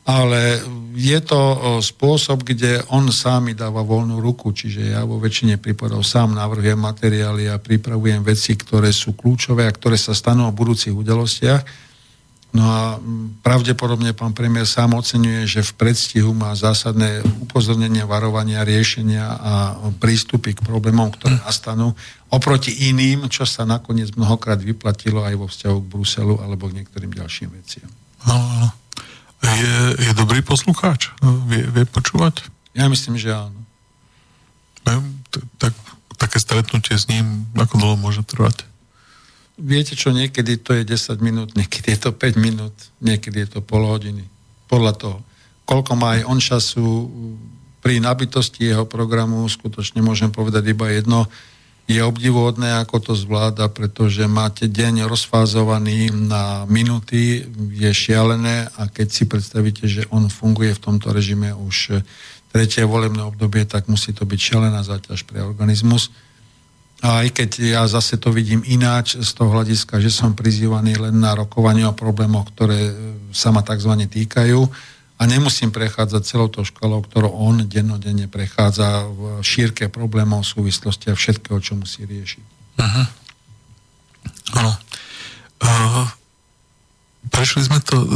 [0.09, 0.57] Ale
[0.97, 1.41] je to
[1.85, 6.81] spôsob, kde on sám mi dáva voľnú ruku, čiže ja vo väčšine prípadov sám navrhujem
[6.81, 11.61] materiály a pripravujem veci, ktoré sú kľúčové a ktoré sa stanú o budúcich udalostiach.
[12.49, 12.97] No a
[13.45, 19.53] pravdepodobne pán premiér sám oceňuje, že v predstihu má zásadné upozornenia, varovania, riešenia a
[20.01, 21.93] prístupy k problémom, ktoré nastanú
[22.33, 27.13] oproti iným, čo sa nakoniec mnohokrát vyplatilo aj vo vzťahu k Bruselu alebo k niektorým
[27.13, 27.89] ďalším veciam.
[28.25, 28.73] No,
[29.43, 31.15] je, je dobrý poslucháč?
[31.47, 32.47] Vie, vie počúvať?
[32.75, 33.59] Ja myslím, že áno.
[35.61, 35.73] Tak,
[36.17, 38.69] také stretnutie s ním, ako dlho môže trvať?
[39.59, 42.73] viete čo, niekedy to je 10 minút, niekedy je to 5 minút,
[43.03, 44.23] niekedy je to pol hodiny.
[44.71, 45.17] Podľa toho,
[45.67, 46.85] koľko má aj on času
[47.83, 51.27] pri nabitosti jeho programu, skutočne môžem povedať iba jedno,
[51.89, 59.07] je obdivuhodné, ako to zvláda, pretože máte deň rozfázovaný na minúty, je šialené a keď
[59.09, 62.05] si predstavíte, že on funguje v tomto režime už
[62.53, 66.13] tretie volebné obdobie, tak musí to byť šialená záťaž pre organizmus.
[67.01, 71.17] A aj keď ja zase to vidím ináč z toho hľadiska, že som prizývaný len
[71.17, 72.93] na rokovanie o problémoch, ktoré
[73.33, 73.97] sa ma tzv.
[74.05, 74.61] týkajú
[75.19, 81.19] a nemusím prechádzať celou to školou, ktorou on dennodenne prechádza v šírke problémov, súvislosti a
[81.19, 82.45] všetkého, čo musí riešiť.
[82.79, 83.05] Uh-huh.
[84.55, 84.73] Áno.
[85.59, 86.07] Uh,
[87.35, 88.07] prešli sme to, uh,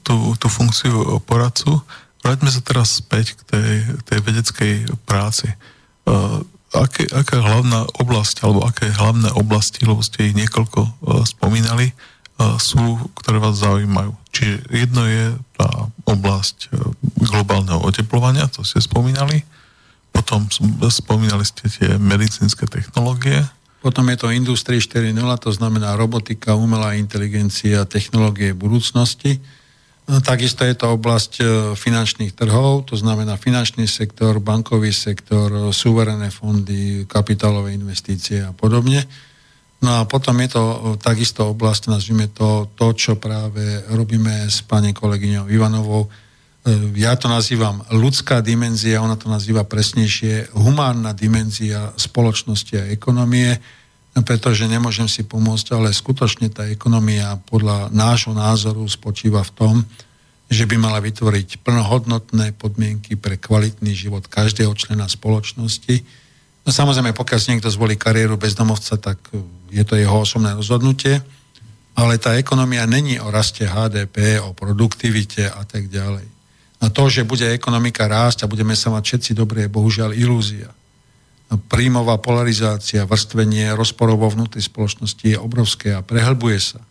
[0.00, 1.84] tú, tú funkciu poradcu.
[2.24, 3.72] Vráťme sa teraz späť k tej,
[4.08, 4.74] tej vedeckej
[5.04, 5.52] práci.
[6.08, 6.40] Uh,
[6.72, 12.17] aké, aká hlavná oblasť, alebo aké hlavné oblasti, lebo ste ich niekoľko uh, spomínali, uh,
[12.38, 14.14] sú, ktoré vás zaujímajú.
[14.30, 19.42] Čiže jedno je tá oblasť uh, globálneho oteplovania, to ste spomínali,
[20.14, 20.46] potom
[20.90, 23.42] spomínali ste tie medicínske technológie.
[23.78, 29.38] Potom je to Industrie 4.0, to znamená robotika, umelá inteligencia, technológie budúcnosti.
[30.08, 31.44] No, takisto je to oblasť e,
[31.76, 39.04] finančných trhov, to znamená finančný sektor, bankový sektor, e, súverené fondy, kapitálové investície a podobne.
[39.78, 40.62] No a potom je to
[40.98, 46.06] takisto oblasť, nazvime to, to, čo práve robíme s pani kolegyňou Ivanovou.
[46.06, 46.08] E,
[46.98, 53.54] ja to nazývam ľudská dimenzia, ona to nazýva presnejšie humánna dimenzia spoločnosti a ekonomie,
[54.26, 59.74] pretože nemôžem si pomôcť, ale skutočne tá ekonomia podľa nášho názoru spočíva v tom,
[60.48, 66.02] že by mala vytvoriť plnohodnotné podmienky pre kvalitný život každého člena spoločnosti.
[66.68, 69.16] No samozrejme, pokiaľ si niekto zvolí kariéru bezdomovca, tak
[69.72, 71.16] je to jeho osobné rozhodnutie,
[71.96, 76.28] ale tá ekonomia není o raste HDP, o produktivite a tak ďalej.
[76.84, 80.68] A to, že bude ekonomika rásť a budeme sa mať všetci dobre, je bohužiaľ ilúzia.
[81.72, 86.84] Príjmová polarizácia, vrstvenie rozporov vo vnútri spoločnosti je obrovské a prehlbuje sa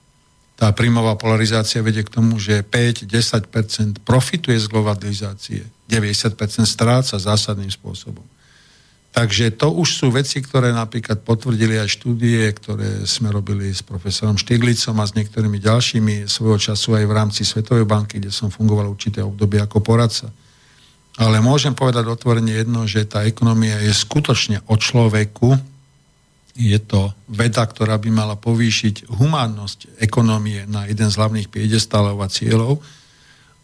[0.58, 8.26] tá príjmová polarizácia vedie k tomu, že 5-10% profituje z globalizácie, 90% stráca zásadným spôsobom.
[9.18, 14.38] Takže to už sú veci, ktoré napríklad potvrdili aj štúdie, ktoré sme robili s profesorom
[14.38, 18.94] Štiglicom a s niektorými ďalšími svojho času aj v rámci Svetovej banky, kde som fungoval
[18.94, 20.30] určité obdobie ako poradca.
[21.18, 25.58] Ale môžem povedať otvorene jedno, že tá ekonomia je skutočne o človeku,
[26.54, 32.30] je to veda, ktorá by mala povýšiť humánnosť ekonomie na jeden z hlavných piedestálov a
[32.30, 32.86] cieľov.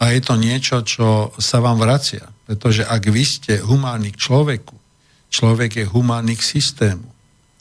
[0.02, 2.26] A je to niečo, čo sa vám vracia.
[2.50, 4.83] Pretože ak vy ste humánny k človeku,
[5.34, 7.10] človek je humánny k systému.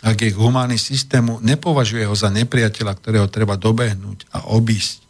[0.04, 5.00] Ak je humánny systému, nepovažuje ho za nepriateľa, ktorého treba dobehnúť a obísť,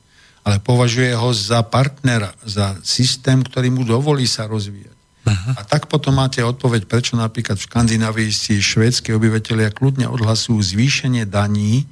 [0.46, 4.94] ale považuje ho za partnera, za systém, ktorý mu dovolí sa rozvíjať.
[5.22, 5.54] Uh-huh.
[5.54, 11.24] A tak potom máte odpoveď, prečo napríklad v Škandinávii si švédske obyvateľia kľudne odhlasujú zvýšenie
[11.24, 11.86] daní,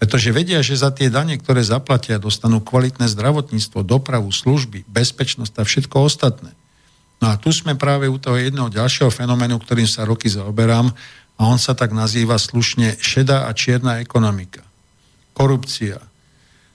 [0.00, 5.62] pretože vedia, že za tie dane, ktoré zaplatia, dostanú kvalitné zdravotníctvo, dopravu, služby, bezpečnosť a
[5.62, 6.50] všetko ostatné.
[7.22, 10.90] No a tu sme práve u toho jedného ďalšieho fenoménu, ktorým sa roky zaoberám
[11.38, 14.66] a on sa tak nazýva slušne šedá a čierna ekonomika.
[15.30, 16.02] Korupcia,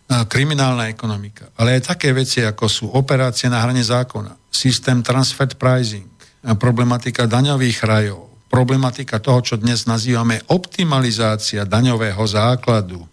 [0.08, 6.08] kriminálna ekonomika, ale aj také veci, ako sú operácie na hrane zákona, systém transfer pricing,
[6.56, 13.04] problematika daňových rajov, problematika toho, čo dnes nazývame optimalizácia daňového základu,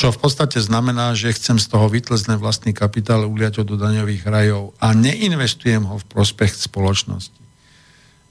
[0.00, 4.72] čo v podstate znamená, že chcem z toho vytlezne vlastný kapitál uliať do daňových rajov
[4.80, 7.36] a neinvestujem ho v prospech spoločnosti.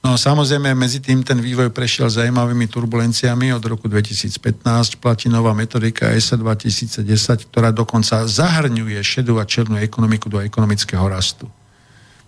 [0.02, 6.10] No samozrejme, medzi tým ten vývoj prešiel zaujímavými turbulenciami od roku 2015, platí nová metodika
[6.10, 7.06] ESA 2010,
[7.54, 11.46] ktorá dokonca zahrňuje šedú a černú ekonomiku do ekonomického rastu.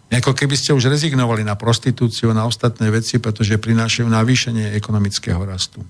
[0.07, 5.83] Ako keby ste už rezignovali na prostitúciu, na ostatné veci, pretože prinášajú navýšenie ekonomického rastu.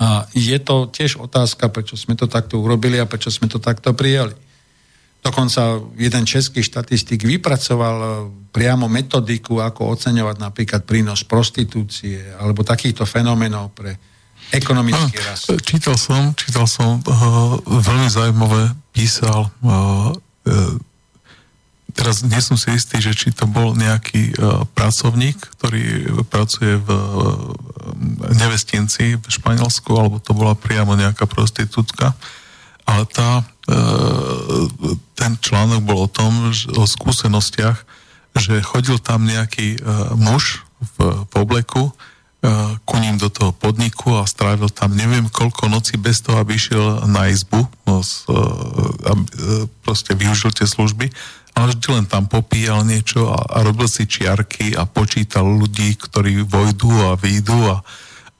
[0.00, 3.92] A je to tiež otázka, prečo sme to takto urobili a prečo sme to takto
[3.92, 4.32] prijali.
[5.22, 8.08] Dokonca jeden český štatistik vypracoval e,
[8.50, 13.94] priamo metodiku, ako oceňovať napríklad prínos prostitúcie alebo takýchto fenoménov pre
[14.50, 15.46] ekonomický no, rast.
[15.62, 20.91] Čítal som, čítal som, uh, veľmi zaujímavé písal uh, uh,
[21.92, 26.88] teraz nie som si istý, že či to bol nejaký uh, pracovník, ktorý pracuje v
[26.88, 27.52] uh,
[28.36, 32.16] nevestinci v Španielsku, alebo to bola priamo nejaká prostitútka.
[32.82, 34.66] Ale tá, uh,
[35.14, 37.78] ten článok bol o tom, že, o skúsenostiach,
[38.36, 40.64] že chodil tam nejaký uh, muž
[40.96, 41.92] v, v obleku
[42.42, 46.58] uh, ku ním do toho podniku a strávil tam neviem koľko noci bez toho, aby
[46.58, 51.12] išiel na izbu, no, uh, aby, uh, proste využil tie služby,
[51.52, 56.42] ale vždy len tam popíjal niečo a, a robil si čiarky a počítal ľudí, ktorí
[56.48, 57.76] vojdu a výjdu a,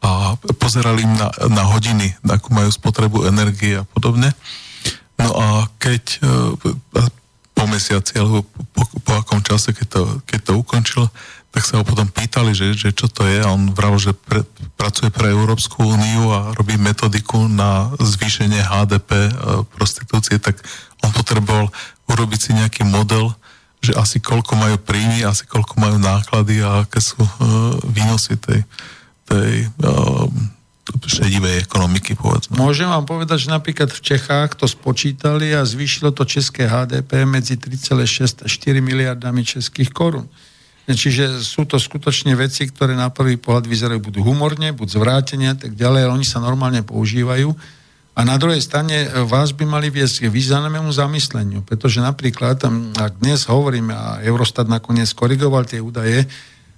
[0.02, 0.10] a
[0.56, 4.32] pozerali im na, na hodiny, akú majú spotrebu energie a podobne.
[5.20, 5.46] No a
[5.76, 6.18] keď e,
[7.52, 8.42] po mesiaci alebo
[8.74, 11.04] po, po akom čase, keď to, keď to ukončil,
[11.52, 14.40] tak sa ho potom pýtali, že, že čo to je a on vravil, že pre,
[14.80, 19.30] pracuje pre Európsku úniu a robí metodiku na zvýšenie HDP e,
[19.76, 20.58] prostitúcie, tak
[21.04, 21.68] on potreboval
[22.12, 23.32] urobiť si nejaký model,
[23.82, 27.28] že asi koľko majú príjmy, asi koľko majú náklady a aké sú uh,
[27.82, 28.62] výnosy tej,
[29.26, 30.30] tej uh,
[31.02, 32.58] šedivej ekonomiky, povedzme.
[32.58, 37.58] Môžem vám povedať, že napríklad v Čechách to spočítali a zvýšilo to české HDP medzi
[37.58, 40.30] 3,6 a 4 miliardami českých korún.
[40.82, 45.78] Čiže sú to skutočne veci, ktoré na prvý pohľad vyzerajú buď humorne, buď zvrátenia, tak
[45.78, 47.54] ďalej, ale oni sa normálne používajú.
[48.12, 52.60] A na druhej strane e, vás by mali viesť k významnému zamysleniu, pretože napríklad,
[53.00, 56.28] ak dnes hovoríme, a Eurostat nakoniec korigoval tie údaje,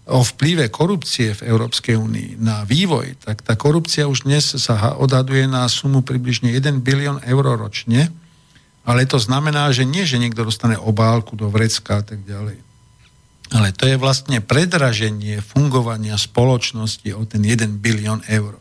[0.04, 5.48] o vplyve korupcie v Európskej únii na vývoj, tak tá korupcia už dnes sa odhaduje
[5.48, 8.12] na sumu približne 1 bilión eur ročne,
[8.84, 12.60] ale to znamená, že nie, že niekto dostane obálku do vrecka a tak ďalej.
[13.52, 18.60] Ale to je vlastne predraženie fungovania spoločnosti o ten 1 bilión eur.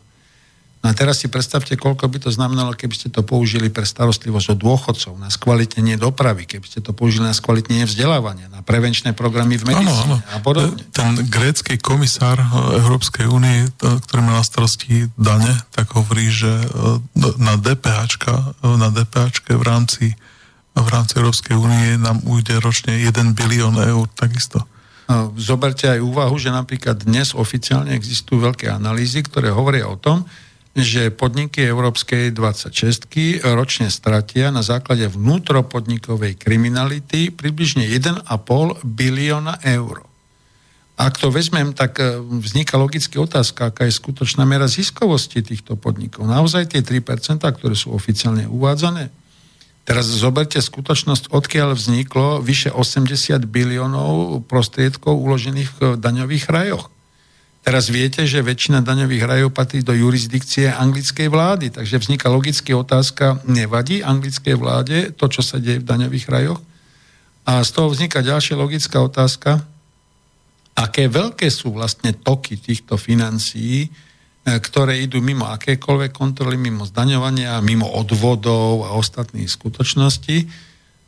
[0.84, 4.52] No a teraz si predstavte, koľko by to znamenalo, keby ste to použili pre starostlivosť
[4.52, 9.56] o dôchodcov, na skvalitnenie dopravy, keby ste to použili na skvalitnenie vzdelávania, na prevenčné programy
[9.56, 10.84] v medicíne a podobne.
[10.92, 16.68] Ten grécky komisár eh, Európskej únie, ktorý má na starosti dane, tak hovorí, že eh,
[17.40, 18.20] na DPH,
[18.60, 20.12] na DPH v rámci,
[20.76, 24.68] v rámci Európskej únie nám ujde ročne 1 bilión eur takisto.
[25.08, 30.28] No, zoberte aj úvahu, že napríklad dnes oficiálne existujú veľké analýzy, ktoré hovoria o tom,
[30.74, 38.26] že podniky Európskej 26 ročne stratia na základe vnútropodnikovej kriminality približne 1,5
[38.82, 40.02] bilióna eur.
[40.94, 46.30] Ak to vezmem, tak e, vzniká logicky otázka, aká je skutočná mera ziskovosti týchto podnikov.
[46.30, 49.10] Naozaj tie 3%, ktoré sú oficiálne uvádzané?
[49.84, 53.10] Teraz zoberte skutočnosť, odkiaľ vzniklo vyše 80
[53.50, 56.93] biliónov prostriedkov uložených v daňových rajoch.
[57.64, 63.40] Teraz viete, že väčšina daňových rajov patrí do jurisdikcie anglickej vlády, takže vzniká logicky otázka,
[63.48, 66.60] nevadí anglickej vláde to, čo sa deje v daňových rajoch?
[67.48, 69.64] A z toho vzniká ďalšia logická otázka,
[70.76, 73.90] aké veľké sú vlastne toky týchto financií, e,
[74.44, 80.44] ktoré idú mimo akékoľvek kontroly, mimo zdaňovania, mimo odvodov a ostatných skutočností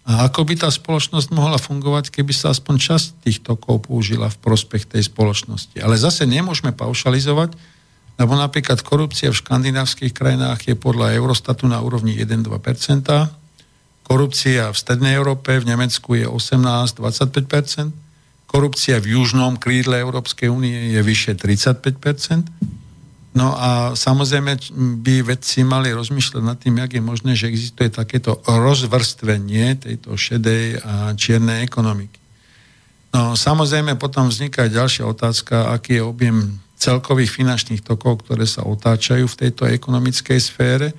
[0.07, 4.38] a ako by tá spoločnosť mohla fungovať, keby sa aspoň časť tých tokov použila v
[4.38, 5.82] prospech tej spoločnosti.
[5.82, 7.59] Ale zase nemôžeme paušalizovať,
[8.14, 12.46] lebo napríklad korupcia v škandinávskych krajinách je podľa Eurostatu na úrovni 1-2%,
[14.07, 17.90] korupcia v Strednej Európe, v Nemecku je 18-25%,
[18.46, 22.46] korupcia v južnom krídle Európskej únie je vyše 35%,
[23.37, 24.57] No a samozrejme
[25.05, 30.80] by vedci mali rozmýšľať nad tým, jak je možné, že existuje takéto rozvrstvenie tejto šedej
[30.80, 32.16] a čiernej ekonomiky.
[33.12, 36.39] No samozrejme potom vzniká ďalšia otázka, aký je objem
[36.80, 40.97] celkových finančných tokov, ktoré sa otáčajú v tejto ekonomickej sfére.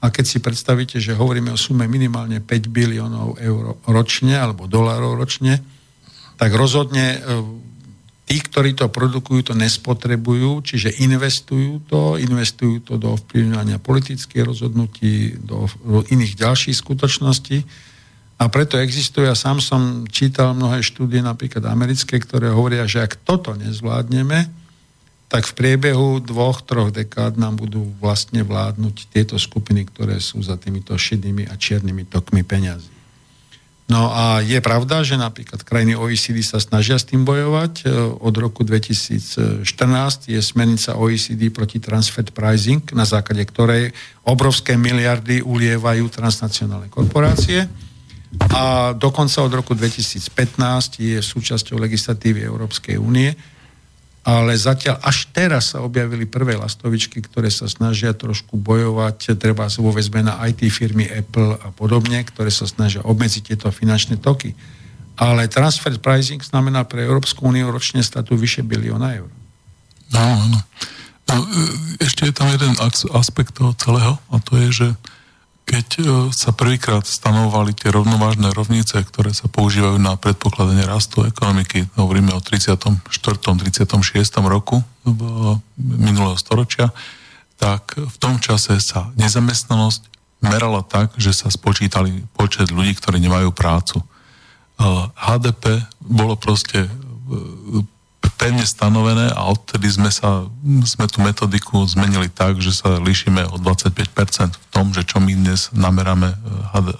[0.00, 5.18] A keď si predstavíte, že hovoríme o sume minimálne 5 biliónov eur ročne alebo dolárov
[5.18, 5.58] ročne,
[6.38, 7.20] tak rozhodne
[8.30, 15.34] tí, ktorí to produkujú, to nespotrebujú, čiže investujú to, investujú to do ovplyvňovania politických rozhodnutí,
[15.42, 17.66] do, do iných ďalších skutočností.
[18.38, 23.18] A preto existuje, a sám som čítal mnohé štúdie, napríklad americké, ktoré hovoria, že ak
[23.26, 24.46] toto nezvládneme,
[25.26, 30.54] tak v priebehu dvoch, troch dekád nám budú vlastne vládnuť tieto skupiny, ktoré sú za
[30.54, 32.99] týmito šedými a čiernymi tokmi peňazí.
[33.90, 37.72] No a je pravda, že napríklad krajiny OECD sa snažia s tým bojovať.
[37.82, 37.84] E,
[38.22, 39.66] od roku 2014
[40.30, 43.90] je smernica OECD proti transfer pricing, na základe ktorej
[44.30, 47.66] obrovské miliardy ulievajú transnacionálne korporácie.
[48.54, 53.34] A dokonca od roku 2015 je súčasťou legislatívy Európskej únie
[54.20, 59.90] ale zatiaľ až teraz sa objavili prvé lastovičky, ktoré sa snažia trošku bojovať, treba vo
[59.96, 64.52] väzbe na IT firmy Apple a podobne, ktoré sa snažia obmedziť tieto finančné toky.
[65.16, 69.30] Ale transfer pricing znamená pre Európsku úniu ročne statu vyše bilióna eur.
[70.12, 70.58] No, áno.
[71.30, 71.34] No,
[72.02, 72.74] ešte je tam jeden
[73.14, 74.88] aspekt toho celého a to je, že
[75.70, 76.02] keď e,
[76.34, 82.42] sa prvýkrát stanovali tie rovnovážne rovnice, ktoré sa používajú na predpokladanie rastu ekonomiky, hovoríme o
[82.42, 82.98] 34.
[83.06, 83.86] 36.
[84.42, 84.82] roku
[85.78, 86.90] minulého storočia,
[87.62, 90.10] tak v tom čase sa nezamestnanosť
[90.42, 94.00] merala tak, že sa spočítali počet ľudí, ktorí nemajú prácu.
[95.14, 96.88] HDP bolo proste
[98.50, 100.42] pevne stanovené a odtedy sme, sa,
[100.82, 104.10] sme tú metodiku zmenili tak, že sa líšime o 25%
[104.58, 106.34] v tom, že čo my dnes nameráme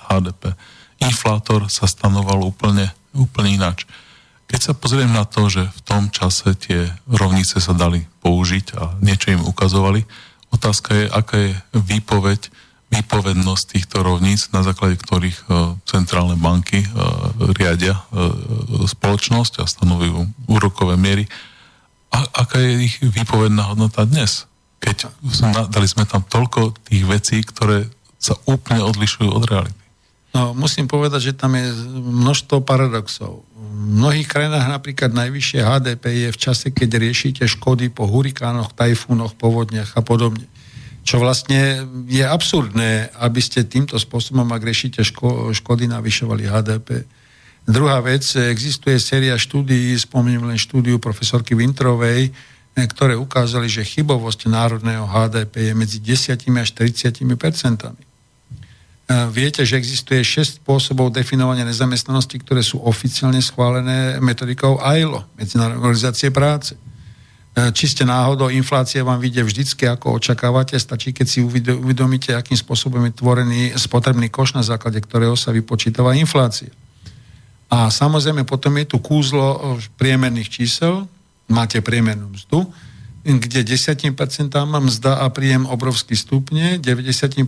[0.07, 0.55] HDP.
[0.55, 3.82] Eh, Inflátor sa stanoval úplne, úplne ináč.
[4.46, 8.94] Keď sa pozriem na to, že v tom čase tie rovnice sa dali použiť a
[9.03, 10.07] niečo im ukazovali,
[10.55, 12.46] otázka je, aká je výpoveď
[12.91, 15.45] výpovednosť týchto rovníc, na základe ktorých e,
[15.86, 16.88] centrálne banky e,
[17.55, 18.03] riadia e,
[18.91, 21.30] spoločnosť a stanovujú úrokové miery.
[22.11, 24.51] A aká je ich výpovedná hodnota dnes?
[24.82, 25.07] Keď
[25.70, 27.86] dali sme tam toľko tých vecí, ktoré
[28.18, 29.78] sa úplne odlišujú od reality.
[30.34, 31.70] No, musím povedať, že tam je
[32.01, 33.47] množstvo paradoxov.
[33.55, 39.34] V mnohých krajinách napríklad najvyššie HDP je v čase, keď riešite škody po hurikánoch, tajfúnoch,
[39.34, 40.47] povodniach a podobne
[41.11, 47.02] čo vlastne je absurdné, aby ste týmto spôsobom, ak riešite ško- škody, navyšovali HDP.
[47.66, 52.30] Druhá vec, existuje séria štúdií, spomeniem len štúdiu profesorky Vintrovej,
[52.78, 57.98] ktoré ukázali, že chybovosť národného HDP je medzi 10 až 30 percentami.
[59.11, 65.82] Eh, viete, že existuje 6 spôsobov definovania nezamestnanosti, ktoré sú oficiálne schválené metodikou ILO, Medzinárodnej
[65.82, 66.78] organizácie práce.
[67.51, 73.03] Či ste náhodou, inflácia vám vyjde vždycky, ako očakávate, stačí, keď si uvedomíte, akým spôsobom
[73.11, 76.70] je tvorený spotrebný koš, na základe ktorého sa vypočítava inflácia.
[77.70, 81.11] A samozrejme potom je tu kúzlo priemerných čísel,
[81.51, 82.70] máte priemernú mzdu,
[83.20, 84.16] kde 10%
[84.64, 87.44] mzda a príjem obrovský stupne, 90%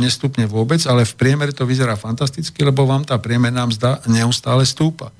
[0.00, 5.12] nestupne vôbec, ale v priemere to vyzerá fantasticky, lebo vám tá priemerná mzda neustále stúpa.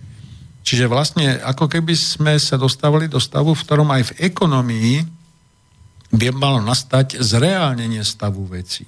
[0.71, 4.97] Čiže vlastne ako keby sme sa dostávali do stavu, v ktorom aj v ekonomii
[6.15, 8.87] by malo nastať zreálnenie stavu vecí.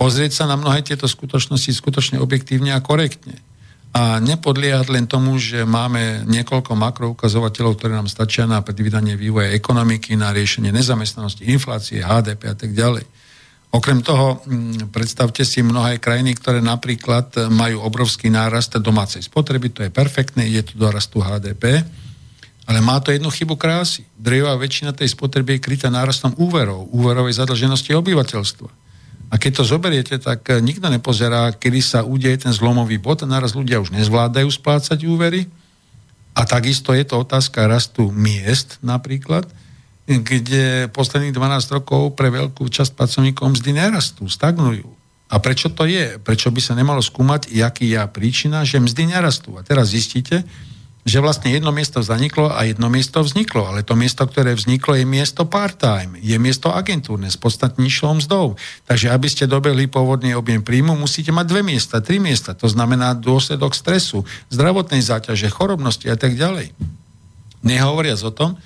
[0.00, 3.36] Pozrieť sa na mnohé tieto skutočnosti skutočne objektívne a korektne
[3.92, 10.16] a nepodliehať len tomu, že máme niekoľko makroukazovateľov, ktoré nám stačia na predvídanie vývoja ekonomiky,
[10.16, 13.04] na riešenie nezamestnanosti, inflácie, HDP a tak ďalej.
[13.74, 19.82] Okrem toho, mm, predstavte si mnohé krajiny, ktoré napríklad majú obrovský nárast domácej spotreby, to
[19.82, 21.82] je perfektné, je tu do rastu HDP,
[22.70, 24.06] ale má to jednu chybu krásy.
[24.14, 28.70] Drevá väčšina tej spotreby je krytá nárastom úverov, úverovej zadlženosti obyvateľstva.
[29.32, 33.26] A keď to zoberiete, tak eh, nikto nepozerá, kedy sa udeje ten zlomový bod a
[33.26, 35.50] naraz ľudia už nezvládajú splácať úvery.
[36.34, 39.46] A takisto je to otázka rastu miest napríklad,
[40.04, 44.84] kde posledných 12 rokov pre veľkú časť pracovníkov mzdy nerastú, stagnujú.
[45.32, 46.20] A prečo to je?
[46.20, 49.56] Prečo by sa nemalo skúmať, jaký je príčina, že mzdy nerastú?
[49.56, 50.44] A teraz zistíte,
[51.04, 55.04] že vlastne jedno miesto zaniklo a jedno miesto vzniklo, ale to miesto, ktoré vzniklo, je
[55.04, 58.56] miesto part-time, je miesto agentúrne s podstatne nižšou mzdou.
[58.88, 62.56] Takže aby ste dobehli pôvodný objem príjmu, musíte mať dve miesta, tri miesta.
[62.56, 66.72] To znamená dôsledok stresu, zdravotnej záťaže, chorobnosti a tak ďalej.
[67.60, 68.56] Nehovoriac o tom,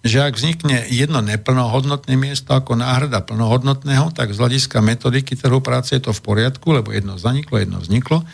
[0.00, 5.92] že ak vznikne jedno neplnohodnotné miesto ako náhrada plnohodnotného, tak z hľadiska metodiky trhu práce
[5.92, 8.24] je to v poriadku, lebo jedno zaniklo, jedno vzniklo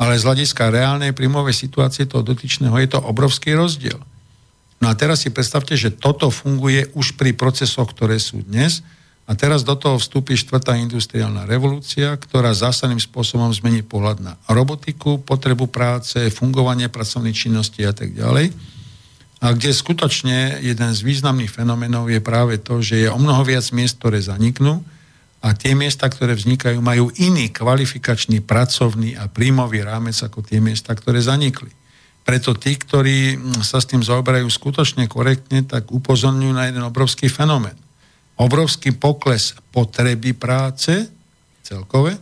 [0.00, 4.00] ale z hľadiska reálnej príjmovej situácie toho dotyčného je to obrovský rozdiel.
[4.80, 8.80] No a teraz si predstavte, že toto funguje už pri procesoch, ktoré sú dnes
[9.28, 15.20] a teraz do toho vstúpi štvrtá industriálna revolúcia, ktorá zásadným spôsobom zmení pohľad na robotiku,
[15.20, 18.56] potrebu práce, fungovanie pracovnej činnosti a tak ďalej.
[19.40, 23.64] A kde skutočne jeden z významných fenomenov je práve to, že je o mnoho viac
[23.72, 24.84] miest, ktoré zaniknú,
[25.40, 30.92] a tie miesta, ktoré vznikajú, majú iný kvalifikačný, pracovný a príjmový rámec ako tie miesta,
[30.92, 31.72] ktoré zanikli.
[32.20, 37.32] Preto tí, ktorí mm, sa s tým zaoberajú skutočne korektne, tak upozorňujú na jeden obrovský
[37.32, 37.76] fenomén.
[38.36, 41.08] Obrovský pokles potreby práce
[41.64, 42.20] celkové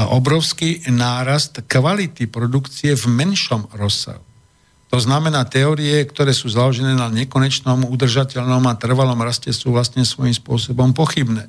[0.00, 4.29] a obrovský nárast kvality produkcie v menšom rozsahu.
[4.90, 10.34] To znamená, teórie, ktoré sú založené na nekonečnom, udržateľnom a trvalom raste sú vlastne svojím
[10.34, 11.46] spôsobom pochybné.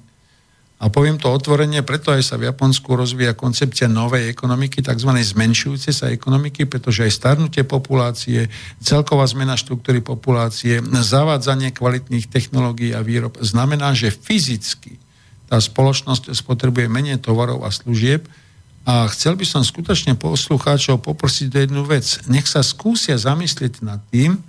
[0.81, 5.13] A poviem to otvorene, preto aj sa v Japonsku rozvíja koncepcia novej ekonomiky, tzv.
[5.13, 8.49] zmenšujúce sa ekonomiky, pretože aj starnutie populácie,
[8.81, 14.97] celková zmena štruktúry populácie, zavádzanie kvalitných technológií a výrob znamená, že fyzicky
[15.45, 18.25] tá spoločnosť spotrebuje menej tovarov a služieb,
[18.81, 22.05] a chcel by som skutočne poslucháčov poprosiť do jednu vec.
[22.25, 24.41] Nech sa skúsia zamyslieť nad tým,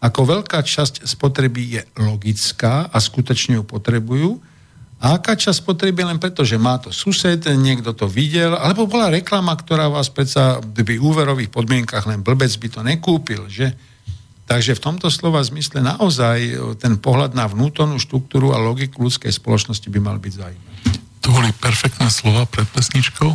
[0.00, 4.40] ako veľká časť spotreby je logická a skutočne ju potrebujú,
[5.00, 9.08] a aká časť potreby len preto, že má to sused, niekto to videl, alebo bola
[9.08, 13.72] reklama, ktorá vás predsa by úverových podmienkach len blbec by to nekúpil, že?
[14.44, 16.38] Takže v tomto slova zmysle naozaj
[16.76, 20.80] ten pohľad na vnútornú štruktúru a logiku ľudskej spoločnosti by mal byť zaujímavý.
[21.24, 23.30] To boli perfektné slova pred pesničkou,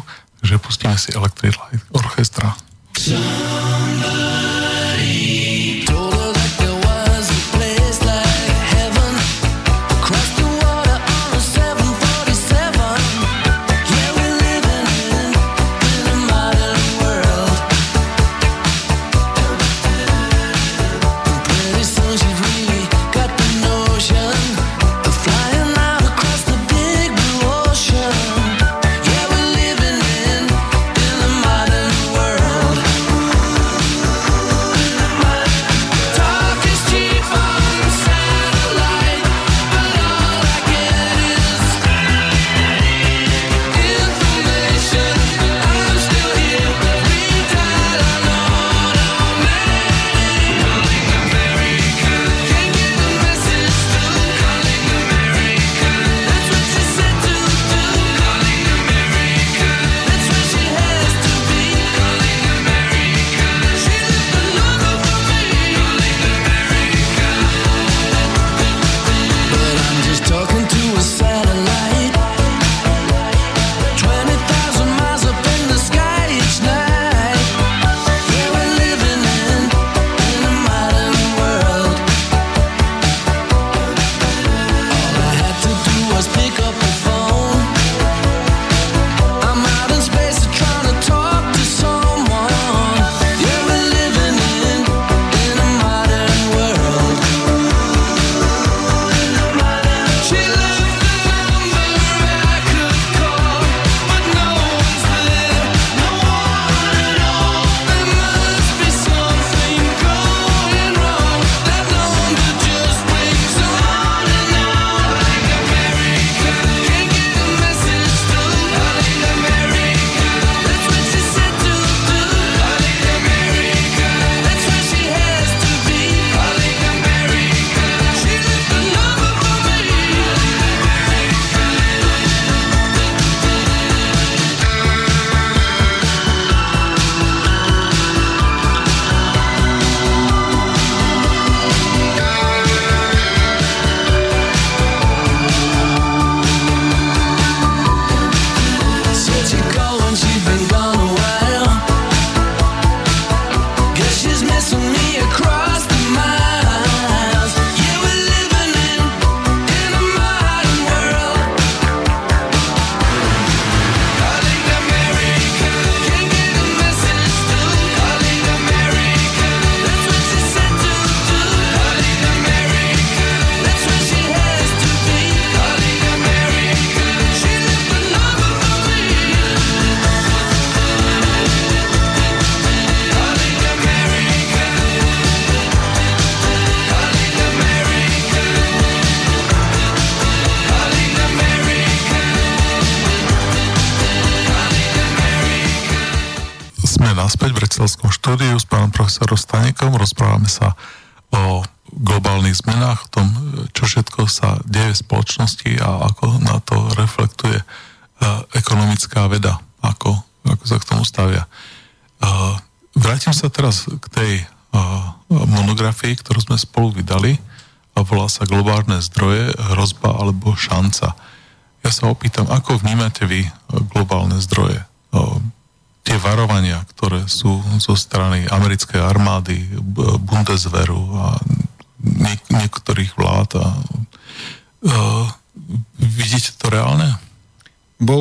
[0.45, 2.53] takže pustíme si Electric Light Orchestra.
[2.93, 3.25] Somebody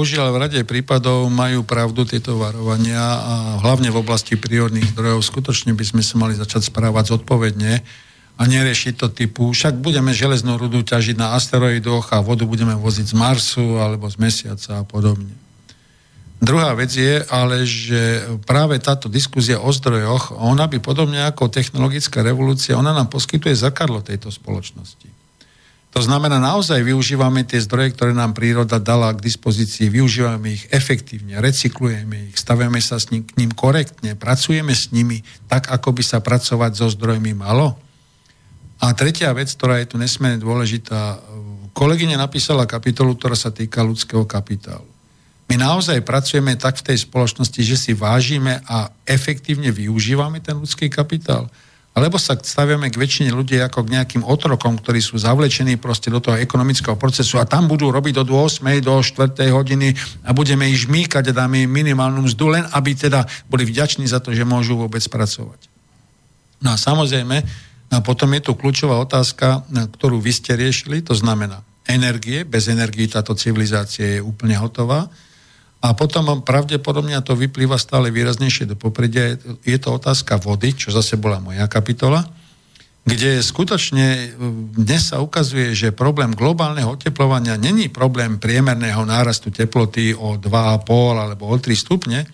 [0.04, 5.72] Bohužiaľ v rade prípadov majú pravdu tieto varovania a hlavne v oblasti prírodných zdrojov skutočne
[5.72, 7.80] by sme sa mali začať správať zodpovedne
[8.36, 13.06] a neriešiť to typu, však budeme železnú rudu ťažiť na asteroidoch a vodu budeme voziť
[13.08, 15.32] z Marsu alebo z Mesiaca a podobne.
[16.36, 22.20] Druhá vec je ale, že práve táto diskusia o zdrojoch, ona by podobne ako technologická
[22.20, 25.23] revolúcia, ona nám poskytuje zrkadlo tejto spoločnosti.
[25.94, 31.38] To znamená, naozaj využívame tie zdroje, ktoré nám príroda dala k dispozícii, využívame ich efektívne,
[31.38, 36.02] recyklujeme ich, stavíme sa s ním, k ním korektne, pracujeme s nimi tak, ako by
[36.02, 37.78] sa pracovať so zdrojmi malo.
[38.82, 41.22] A tretia vec, ktorá je tu nesmierne dôležitá,
[41.78, 44.90] kolegyňa napísala kapitolu, ktorá sa týka ľudského kapitálu.
[45.46, 50.90] My naozaj pracujeme tak v tej spoločnosti, že si vážime a efektívne využívame ten ľudský
[50.90, 51.46] kapitál.
[51.94, 56.18] Alebo sa staviame k väčšine ľudí ako k nejakým otrokom, ktorí sú zavlečení proste do
[56.18, 58.66] toho ekonomického procesu a tam budú robiť do 8.
[58.82, 59.30] do 4.
[59.54, 59.94] hodiny
[60.26, 64.18] a budeme ich žmýkať a dáme im minimálnu mzdu, len aby teda boli vďační za
[64.18, 65.70] to, že môžu vôbec pracovať.
[66.58, 67.46] No a samozrejme,
[67.94, 72.42] a potom je tu kľúčová otázka, ktorú vy ste riešili, to znamená energie.
[72.42, 75.06] Bez energii táto civilizácia je úplne hotová.
[75.84, 79.36] A potom pravdepodobne to vyplýva stále výraznejšie do popredia.
[79.68, 82.24] Je to otázka vody, čo zase bola moja kapitola,
[83.04, 84.32] kde skutočne
[84.80, 90.88] dnes sa ukazuje, že problém globálneho oteplovania není problém priemerného nárastu teploty o 2,5
[91.20, 92.24] alebo o 3 stupne,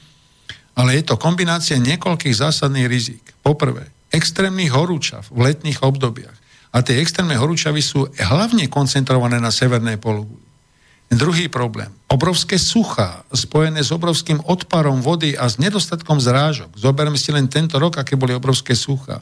[0.78, 3.34] ale je to kombinácia niekoľkých zásadných rizik.
[3.42, 6.38] Poprvé, extrémnych horúčav v letných obdobiach.
[6.70, 10.49] A tie extrémne horúčavy sú hlavne koncentrované na severnej pologuli.
[11.10, 11.90] Druhý problém.
[12.06, 16.78] Obrovské suchá, spojené s obrovským odparom vody a s nedostatkom zrážok.
[16.78, 19.18] Zoberme si len tento rok, aké boli obrovské suchá.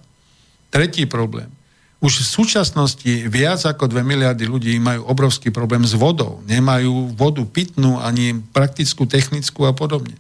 [0.69, 1.49] Tretí problém.
[1.99, 6.45] Už v súčasnosti viac ako 2 miliardy ľudí majú obrovský problém s vodou.
[6.47, 10.15] Nemajú vodu pitnú, ani praktickú, technickú a podobne.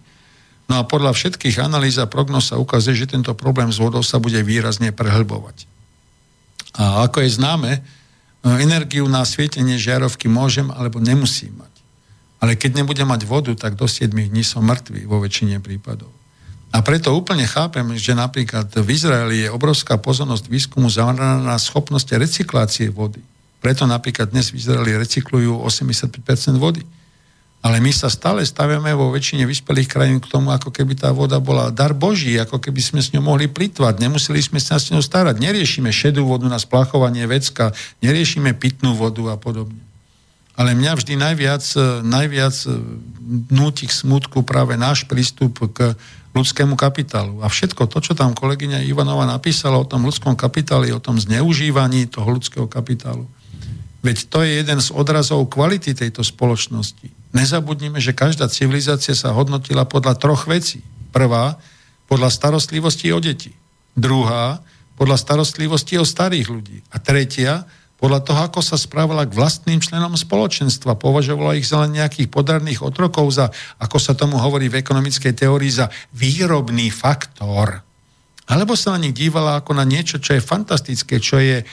[0.66, 4.16] No a podľa všetkých analýz a prognoz sa ukazuje, že tento problém s vodou sa
[4.16, 5.68] bude výrazne prehlbovať.
[6.80, 7.72] A ako je známe,
[8.44, 11.74] energiu na svietenie žiarovky môžem alebo nemusím mať.
[12.38, 16.10] Ale keď nebudem mať vodu, tak do 7 dní som mŕtvý vo väčšine prípadov.
[16.68, 22.12] A preto úplne chápem, že napríklad v Izraeli je obrovská pozornosť výskumu zameraná na schopnosti
[22.12, 23.24] recyklácie vody.
[23.58, 26.84] Preto napríklad dnes v Izraeli recyklujú 85% vody.
[27.58, 31.42] Ale my sa stále stavíme vo väčšine vyspelých krajín k tomu, ako keby tá voda
[31.42, 33.98] bola dar Boží, ako keby sme s ňou mohli plitvať.
[33.98, 35.42] Nemuseli sme sa s ňou starať.
[35.42, 39.82] Neriešime šedú vodu na splachovanie vecka, neriešime pitnú vodu a podobne.
[40.54, 41.64] Ale mňa vždy najviac,
[42.02, 42.54] najviac
[43.50, 45.98] núti k smutku práve náš prístup k
[46.34, 47.42] ľudskému kapitálu.
[47.42, 52.06] A všetko to, čo tam kolegyňa Ivanova napísala o tom ľudskom kapitáli, o tom zneužívaní
[52.06, 53.26] toho ľudského kapitálu,
[53.98, 57.17] Veď to je jeden z odrazov kvality tejto spoločnosti.
[57.32, 60.80] Nezabudnime, že každá civilizácia sa hodnotila podľa troch vecí.
[61.12, 61.60] Prvá,
[62.08, 63.52] podľa starostlivosti o deti.
[63.92, 64.64] Druhá,
[64.96, 66.80] podľa starostlivosti o starých ľudí.
[66.88, 67.68] A tretia,
[67.98, 70.96] podľa toho, ako sa správala k vlastným členom spoločenstva.
[70.96, 73.50] Považovala ich za len nejakých podarných otrokov, za,
[73.82, 77.82] ako sa tomu hovorí v ekonomickej teórii, za výrobný faktor.
[78.48, 81.66] Alebo sa na nich dívala ako na niečo, čo je fantastické, čo je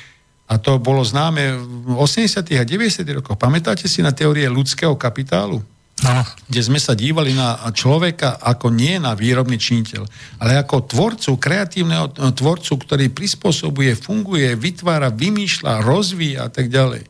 [0.45, 2.45] a to bolo známe v 80.
[2.53, 3.01] a 90.
[3.17, 3.33] rokoch.
[3.33, 5.57] Pamätáte si na teórie ľudského kapitálu?
[6.05, 6.21] Ano.
[6.45, 10.03] Kde sme sa dívali na človeka ako nie na výrobný činiteľ,
[10.43, 17.07] ale ako tvorcu, kreatívneho tvorcu, ktorý prispôsobuje, funguje, vytvára, vymýšľa, rozvíja a tak ďalej.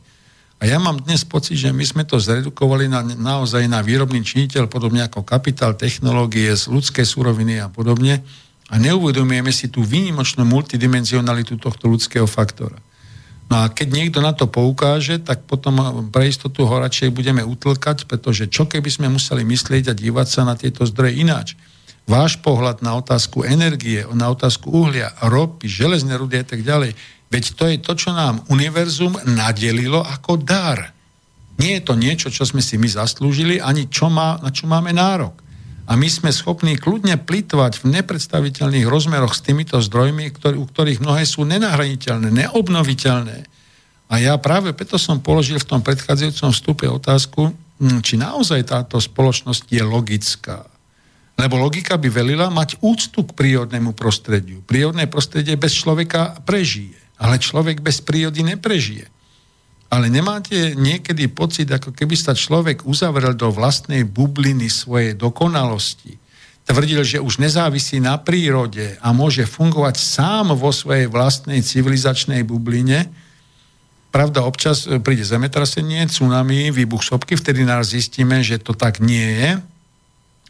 [0.56, 4.72] A ja mám dnes pocit, že my sme to zredukovali na, naozaj na výrobný činiteľ,
[4.72, 8.24] podobne ako kapitál, technológie, ľudské suroviny a podobne.
[8.72, 12.85] A neuvedomujeme si tú výnimočnú multidimenzionalitu tohto ľudského faktora.
[13.46, 15.78] No a keď niekto na to poukáže, tak potom
[16.10, 20.42] pre istotu ho radšej budeme utlkať, pretože čo keby sme museli myslieť a dívať sa
[20.42, 21.54] na tieto zdroje ináč.
[22.06, 26.94] Váš pohľad na otázku energie, na otázku uhlia, ropy, železné rudy a tak ďalej,
[27.30, 30.94] veď to je to, čo nám univerzum nadelilo ako dar.
[31.58, 34.90] Nie je to niečo, čo sme si my zaslúžili, ani čo má, na čo máme
[34.90, 35.45] nárok.
[35.86, 40.98] A my sme schopní kľudne plitvať v nepredstaviteľných rozmeroch s týmito zdrojmi, ktorý, u ktorých
[40.98, 43.46] mnohé sú nenahraniteľné, neobnoviteľné.
[44.10, 48.98] A ja práve preto som položil v tom predchádzajúcom vstupe otázku, hm, či naozaj táto
[48.98, 50.66] spoločnosť je logická.
[51.38, 54.66] Lebo logika by velila mať úctu k prírodnému prostrediu.
[54.66, 59.15] Prírodné prostredie bez človeka prežije, ale človek bez prírody neprežije.
[59.86, 66.18] Ale nemáte niekedy pocit, ako keby sa človek uzavrel do vlastnej bubliny svojej dokonalosti,
[66.66, 73.06] tvrdil, že už nezávisí na prírode a môže fungovať sám vo svojej vlastnej civilizačnej bubline.
[74.10, 79.50] Pravda, občas príde zemetrasenie, tsunami, výbuch sopky, vtedy nás zistíme, že to tak nie je.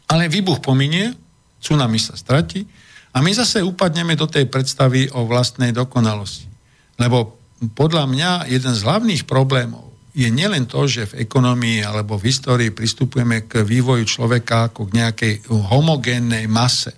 [0.09, 1.13] Ale výbuch pominie,
[1.61, 2.65] tsunami sa stratí
[3.13, 6.49] a my zase upadneme do tej predstavy o vlastnej dokonalosti.
[6.97, 7.37] Lebo
[7.73, 12.73] podľa mňa jeden z hlavných problémov je nielen to, že v ekonomii alebo v histórii
[12.73, 16.89] pristupujeme k vývoju človeka ako k nejakej homogénnej mase.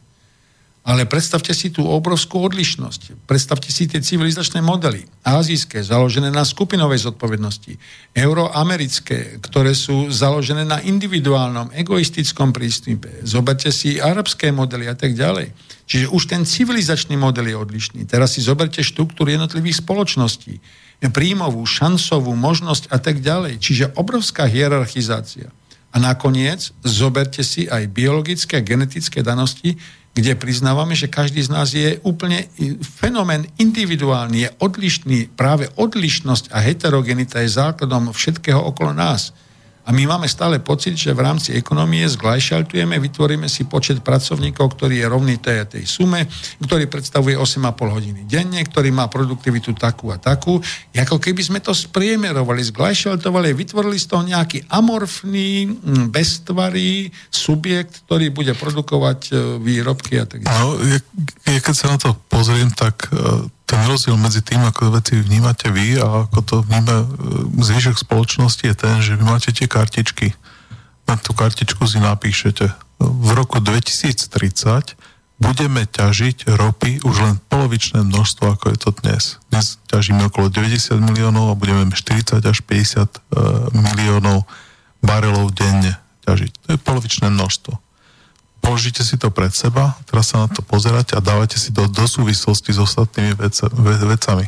[0.87, 3.27] Ale predstavte si tú obrovskú odlišnosť.
[3.27, 5.03] Predstavte si tie civilizačné modely.
[5.27, 7.75] Azijské, založené na skupinovej zodpovednosti.
[8.15, 13.11] Euroamerické, ktoré sú založené na individuálnom, egoistickom prístupe.
[13.27, 15.51] Zoberte si arabské modely a tak ďalej.
[15.89, 18.05] Čiže už ten civilizačný model je odlišný.
[18.05, 20.61] Teraz si zoberte štruktúru jednotlivých spoločností,
[21.09, 23.57] príjmovú, šancovú možnosť a tak ďalej.
[23.57, 25.49] Čiže obrovská hierarchizácia.
[25.89, 29.81] A nakoniec zoberte si aj biologické a genetické danosti,
[30.13, 32.45] kde priznávame, že každý z nás je úplne
[32.85, 35.33] fenomén individuálny, je odlišný.
[35.33, 39.33] Práve odlišnosť a heterogenita je základom všetkého okolo nás.
[39.85, 45.01] A my máme stále pocit, že v rámci ekonomie zglajšaltujeme, vytvoríme si počet pracovníkov, ktorý
[45.01, 46.29] je rovný tej, tej sume,
[46.61, 50.61] ktorý predstavuje 8,5 hodiny denne, ktorý má produktivitu takú a takú.
[50.93, 58.29] Ako keby sme to spriemerovali, zglajšaltovali, vytvorili z toho nejaký amorfný, mm, bestvarý subjekt, ktorý
[58.29, 60.53] bude produkovať e, výrobky a tak ďalej.
[60.53, 60.77] No,
[61.49, 65.69] ja keď sa na to pozriem, tak e, ten rozdiel medzi tým, ako veci vnímate
[65.69, 67.07] vy a ako to vníma e,
[67.61, 70.33] zvyšok spoločnosti je ten, že vy máte tie kartičky.
[71.05, 72.73] Na tú kartičku si napíšete.
[72.97, 74.97] V roku 2030
[75.37, 79.37] budeme ťažiť ropy už len polovičné množstvo, ako je to dnes.
[79.53, 83.17] Dnes ťažíme okolo 90 miliónov a budeme 40 až 50 e,
[83.77, 84.49] miliónov
[85.05, 86.51] barelov denne ťažiť.
[86.65, 87.88] To je polovičné množstvo
[88.59, 92.05] položíte si to pred seba, teraz sa na to pozerať a dávate si to do
[92.05, 94.45] súvislosti s ostatnými vec, ve, vecami.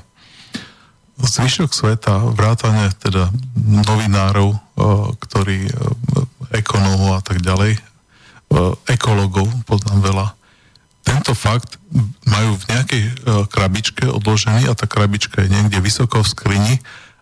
[1.21, 3.29] Zvyšok sveta, vrátane teda
[3.61, 4.57] novinárov,
[5.21, 5.69] ktorí
[6.49, 7.77] ekonómov a tak ďalej,
[8.89, 10.27] ekologov, poznám veľa,
[11.01, 11.81] tento fakt
[12.25, 13.03] majú v nejakej
[13.49, 16.75] krabičke odložený a tá krabička je niekde vysoko v skrini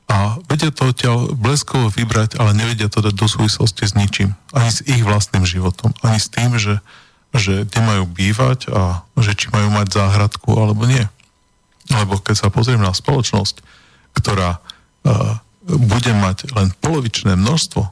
[0.09, 4.33] a vedia to odtiaľ bleskovo vybrať, ale nevedia to dať do súvislosti s ničím.
[4.57, 5.93] Ani s ich vlastným životom.
[6.01, 6.81] Ani s tým, že,
[7.29, 11.05] že kde majú bývať a že či majú mať záhradku alebo nie.
[11.93, 13.61] Lebo keď sa pozriem na spoločnosť,
[14.17, 15.37] ktorá uh,
[15.69, 17.85] bude mať len polovičné množstvo,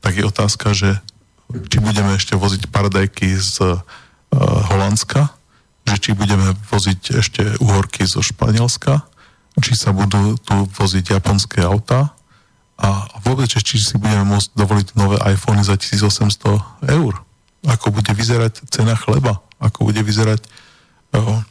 [0.00, 0.96] tak je otázka, že
[1.68, 3.84] či budeme ešte voziť paradajky z uh,
[4.72, 5.36] Holandska,
[5.84, 9.04] že či budeme voziť ešte uhorky zo Španielska,
[9.58, 12.14] či sa budú tu voziť japonské auta
[12.78, 17.12] a vôbec, či si budeme môcť dovoliť nové iPhony za 1800 eur.
[17.66, 20.46] Ako bude vyzerať cena chleba, ako bude vyzerať
[21.18, 21.42] uh,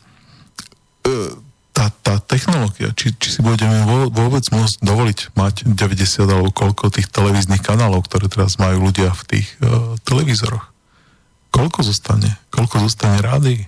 [1.75, 7.11] tá, tá technológia, či, či si budeme vôbec môcť dovoliť mať 90 alebo koľko tých
[7.11, 10.73] televíznych kanálov, ktoré teraz majú ľudia v tých uh, televízoroch.
[11.51, 12.39] Koľko zostane?
[12.49, 13.67] Koľko zostane rádií?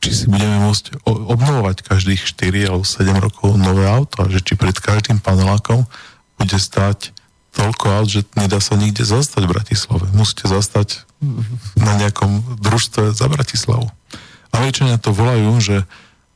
[0.00, 4.76] Či si budeme môcť obnovovať každých 4 alebo 7 rokov nové auto že či pred
[4.76, 5.88] každým panelákom
[6.36, 7.16] bude stať
[7.56, 10.04] toľko aut, že nedá sa nikde zastať v Bratislave.
[10.12, 11.08] Musíte zastať
[11.80, 13.88] na nejakom družstve za Bratislavu.
[14.52, 15.78] Američania to volajú, že,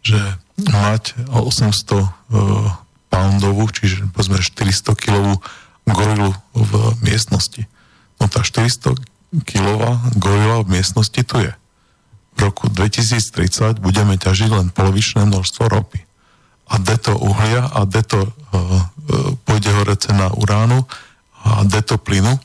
[0.01, 0.17] že
[0.57, 2.09] mať 800 uh,
[3.13, 5.45] poundovú, čiže povedzme 400 kilovú
[5.85, 6.73] gorilu v
[7.05, 7.69] miestnosti.
[8.17, 8.97] No tá 400
[9.45, 11.53] kilová gorila v miestnosti tu je
[12.35, 16.01] v roku 2030 budeme ťažiť len polovičné množstvo ropy.
[16.71, 18.31] A deto uhlia a deto uh,
[19.43, 20.87] pôjde hore cena uránu
[21.43, 22.39] a deto plynu.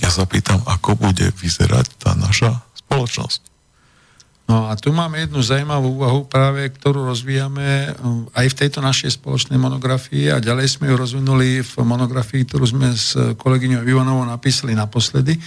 [0.00, 3.52] Ja sa pýtam, ako bude vyzerať tá naša spoločnosť.
[4.44, 7.96] No a tu máme jednu zaujímavú úvahu práve, ktorú rozvíjame
[8.36, 12.92] aj v tejto našej spoločnej monografii a ďalej sme ju rozvinuli v monografii, ktorú sme
[12.92, 15.40] s kolegyňou Ivanovou napísali naposledy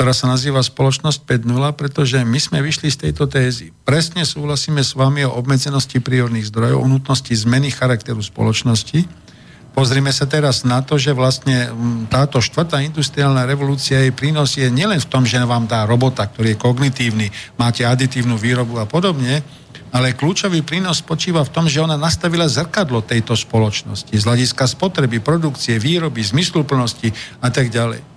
[0.00, 3.68] ktorá sa nazýva Spoločnosť 5.0, pretože my sme vyšli z tejto tézy.
[3.84, 9.28] Presne súhlasíme s vami o obmedzenosti prírodných zdrojov, o nutnosti zmeny charakteru spoločnosti,
[9.70, 11.70] Pozrime sa teraz na to, že vlastne
[12.10, 16.58] táto štvrtá industriálna revolúcia, jej prínos je nielen v tom, že vám dá robota, ktorý
[16.58, 19.46] je kognitívny, máte aditívnu výrobu a podobne,
[19.94, 25.22] ale kľúčový prínos spočíva v tom, že ona nastavila zrkadlo tejto spoločnosti z hľadiska spotreby,
[25.22, 28.09] produkcie, výroby, zmysluplnosti a tak ďalej.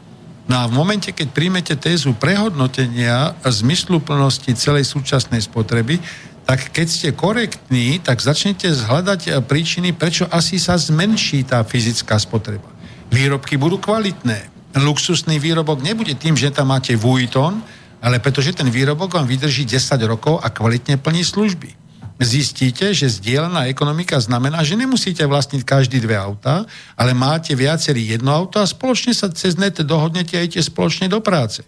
[0.43, 6.03] No a v momente, keď príjmete tézu prehodnotenia zmysluplnosti celej súčasnej spotreby,
[6.43, 12.67] tak keď ste korektní, tak začnete zhľadať príčiny, prečo asi sa zmenší tá fyzická spotreba.
[13.07, 14.51] Výrobky budú kvalitné.
[14.75, 17.63] Luxusný výrobok nebude tým, že tam máte Vuitton,
[18.03, 21.82] ale pretože ten výrobok vám vydrží 10 rokov a kvalitne plní služby.
[22.21, 26.61] Zistíte, že zdieľaná ekonomika znamená, že nemusíte vlastniť každý dve auta,
[26.93, 31.19] ale máte viacerý jedno auto a spoločne sa cez net dohodnete a idete spoločne do
[31.25, 31.65] práce.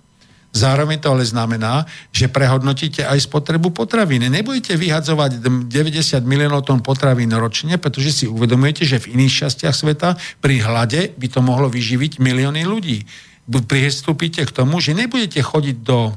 [0.56, 1.84] Zároveň to ale znamená,
[2.16, 4.24] že prehodnotíte aj spotrebu potravín.
[4.24, 10.16] Nebudete vyhadzovať 90 miliónov tón potravín ročne, pretože si uvedomujete, že v iných častiach sveta
[10.40, 13.04] pri hlade by to mohlo vyživiť milióny ľudí.
[13.52, 16.16] Pristúpite k tomu, že nebudete chodiť do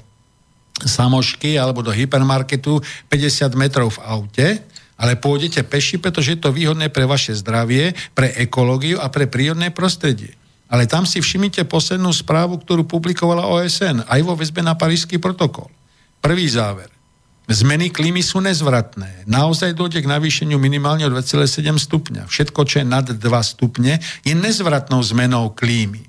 [0.84, 2.78] samošky alebo do hypermarketu
[3.10, 4.48] 50 metrov v aute,
[4.98, 9.70] ale pôjdete peši, pretože je to výhodné pre vaše zdravie, pre ekológiu a pre prírodné
[9.70, 10.34] prostredie.
[10.68, 15.70] Ale tam si všimnite poslednú správu, ktorú publikovala OSN, aj vo väzbe na Parížský protokol.
[16.20, 16.90] Prvý záver.
[17.48, 19.24] Zmeny klímy sú nezvratné.
[19.24, 22.28] Naozaj dojde k navýšeniu minimálne o 2,7 stupňa.
[22.28, 26.04] Všetko, čo je nad 2 stupne, je nezvratnou zmenou klímy.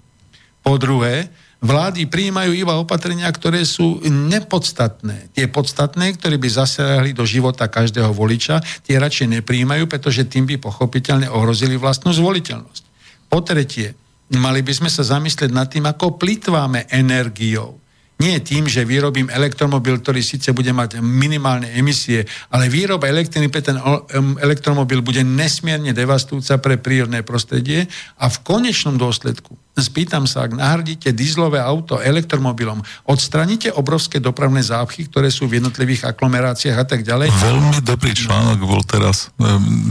[0.60, 5.36] Po druhé, vlády prijímajú iba opatrenia, ktoré sú nepodstatné.
[5.36, 10.56] Tie podstatné, ktoré by zasiahli do života každého voliča, tie radšej nepríjmajú, pretože tým by
[10.60, 12.84] pochopiteľne ohrozili vlastnú zvoliteľnosť.
[13.28, 13.94] Po tretie,
[14.34, 17.78] mali by sme sa zamyslieť nad tým, ako plitváme energiou.
[18.20, 23.64] Nie tým, že vyrobím elektromobil, ktorý síce bude mať minimálne emisie, ale výroba elektriny pre
[23.64, 23.80] ten
[24.44, 27.88] elektromobil bude nesmierne devastujúca pre prírodné prostredie
[28.20, 35.08] a v konečnom dôsledku spýtam sa, ak nahradíte dízlové auto elektromobilom, odstraníte obrovské dopravné zápchy,
[35.08, 37.32] ktoré sú v jednotlivých aglomeráciách a tak ďalej.
[37.32, 39.32] Veľmi dobrý článok bol teraz,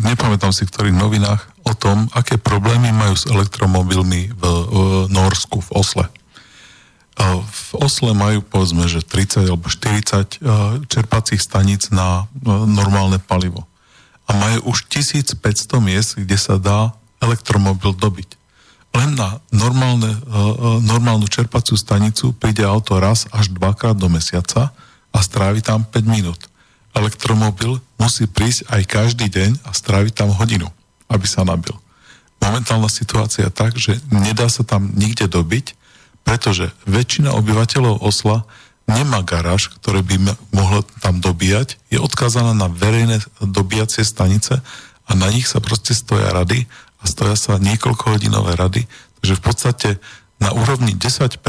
[0.05, 4.76] nepamätám si v ktorých novinách, o tom, aké problémy majú s elektromobilmi v, v
[5.09, 6.05] Norsku, v Osle.
[7.19, 10.39] V Osle majú povedzme, že 30 alebo 40
[10.86, 13.66] čerpacích staníc na normálne palivo.
[14.31, 15.40] A majú už 1500
[15.82, 18.39] miest, kde sa dá elektromobil dobiť
[18.97, 20.36] len na normálne, e, e,
[20.82, 24.73] normálnu čerpacú stanicu príde auto raz až dvakrát do mesiaca
[25.12, 26.49] a strávi tam 5 minút.
[26.97, 30.66] Elektromobil musí prísť aj každý deň a stráviť tam hodinu,
[31.12, 31.77] aby sa nabil.
[32.40, 35.77] Momentálna situácia je tak, že nedá sa tam nikde dobiť,
[36.28, 38.44] pretože väčšina obyvateľov Osla
[38.84, 44.60] nemá garáž, ktoré by mohlo tam dobíjať, je odkázaná na verejné dobíjacie stanice
[45.09, 46.68] a na nich sa proste stoja rady
[47.00, 48.84] a stoja sa niekoľko hodinové rady,
[49.20, 49.88] takže v podstate
[50.36, 51.40] na úrovni 10%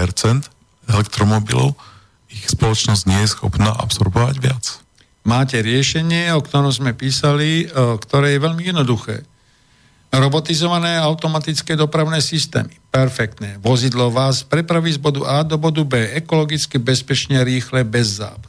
[0.87, 1.75] elektromobilov
[2.31, 4.79] ich spoločnosť nie je schopná absorbovať viac.
[5.27, 9.27] Máte riešenie, o ktorom sme písali, ktoré je veľmi jednoduché.
[10.09, 12.73] Robotizované automatické dopravné systémy.
[12.89, 13.61] Perfektné.
[13.61, 18.41] Vozidlo vás prepraví z bodu A do bodu B ekologicky, bezpečne, rýchle, bez záb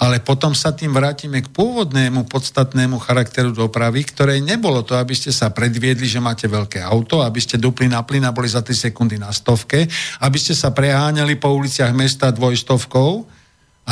[0.00, 5.28] ale potom sa tým vrátime k pôvodnému podstatnému charakteru dopravy, ktoré nebolo to, aby ste
[5.28, 8.88] sa predviedli, že máte veľké auto, aby ste dupli na plyn a boli za 3
[8.88, 9.84] sekundy na stovke,
[10.24, 13.28] aby ste sa preháňali po uliciach mesta dvojstovkou,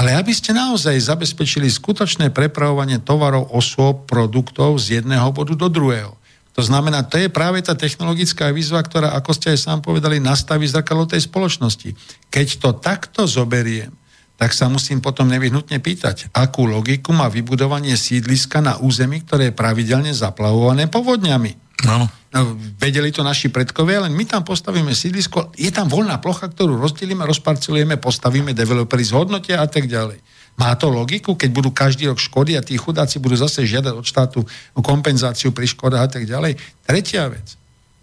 [0.00, 6.16] ale aby ste naozaj zabezpečili skutočné prepravovanie tovarov, osôb, produktov z jedného bodu do druhého.
[6.58, 10.66] To znamená, to je práve tá technologická výzva, ktorá, ako ste aj sám povedali, nastaví
[10.66, 11.94] zrkadlo tej spoločnosti.
[12.34, 13.94] Keď to takto zoberiem,
[14.34, 19.54] tak sa musím potom nevyhnutne pýtať, akú logiku má vybudovanie sídliska na území, ktoré je
[19.54, 21.78] pravidelne zaplavované povodňami.
[21.86, 22.10] No.
[22.34, 22.40] no.
[22.74, 27.22] Vedeli to naši predkovia, len my tam postavíme sídlisko, je tam voľná plocha, ktorú rozdelíme,
[27.22, 30.18] rozparcelujeme, postavíme, developeri zhodnotia a tak ďalej.
[30.58, 34.02] Má to logiku, keď budú každý rok škody a tí chudáci budú zase žiadať od
[34.02, 34.42] štátu
[34.74, 36.58] kompenzáciu pri škodách a tak ďalej.
[36.82, 37.54] Tretia vec,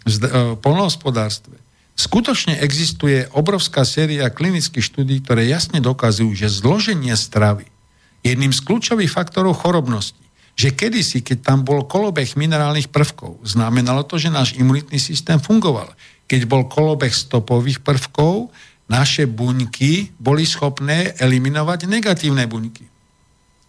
[0.08, 1.66] v polnohospodárstve
[1.96, 7.64] Skutočne existuje obrovská séria klinických štúdí, ktoré jasne dokazujú, že zloženie stravy
[8.20, 10.20] je jedným z kľúčových faktorov chorobnosti.
[10.60, 15.88] Že kedysi, keď tam bol kolobeh minerálnych prvkov, znamenalo to, že náš imunitný systém fungoval.
[16.28, 18.52] Keď bol kolobeh stopových prvkov,
[18.86, 22.86] naše buňky boli schopné eliminovať negatívne buňky.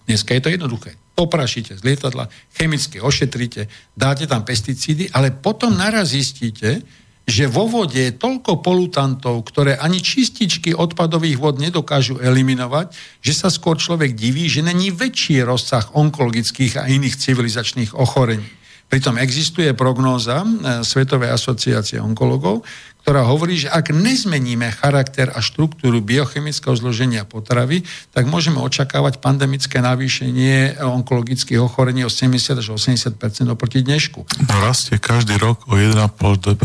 [0.07, 0.95] Dneska je to jednoduché.
[1.17, 3.67] Poprašíte z lietadla, chemicky ošetríte,
[3.97, 6.85] dáte tam pesticídy, ale potom naraz zistíte,
[7.27, 13.51] že vo vode je toľko polutantov, ktoré ani čističky odpadových vod nedokážu eliminovať, že sa
[13.51, 18.47] skôr človek diví, že není väčší rozsah onkologických a iných civilizačných ochorení.
[18.87, 20.47] Pritom existuje prognóza e,
[20.87, 22.63] Svetovej asociácie onkologov,
[23.07, 29.79] ktorá hovorí, že ak nezmeníme charakter a štruktúru biochemického zloženia potravy, tak môžeme očakávať pandemické
[29.79, 33.15] navýšenie onkologických ochorení o 70 až 80
[33.47, 34.27] oproti dnešku.
[34.47, 36.59] No rastie každý rok o 1,5-2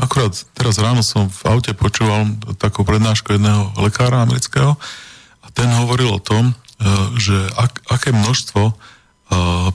[0.00, 2.24] Akurát teraz ráno som v aute počúval
[2.56, 4.80] takú prednášku jedného lekára amerického
[5.44, 6.54] a ten hovoril o tom, e,
[7.20, 8.91] že ak, aké množstvo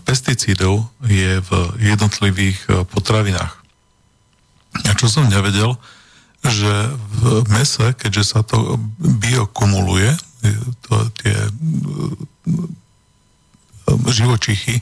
[0.05, 1.51] pesticídov je v
[1.81, 3.53] jednotlivých potravinách.
[4.85, 5.73] A čo som nevedel,
[6.45, 10.13] že v mese, keďže sa to biokumuluje,
[10.85, 11.35] to, tie
[14.13, 14.79] živočichy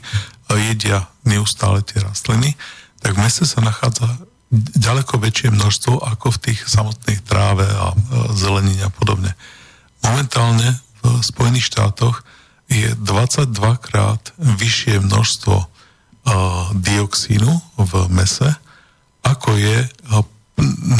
[0.52, 2.54] jedia neustále tie rastliny,
[3.00, 4.06] tak v mese sa nachádza
[4.78, 7.96] ďaleko väčšie množstvo ako v tých samotných tráve a
[8.36, 9.34] zelenine a podobne.
[10.06, 12.22] Momentálne v Spojených štátoch
[12.66, 15.66] je 22 krát vyššie množstvo uh,
[16.74, 18.50] dioxínu v mese,
[19.22, 19.76] ako je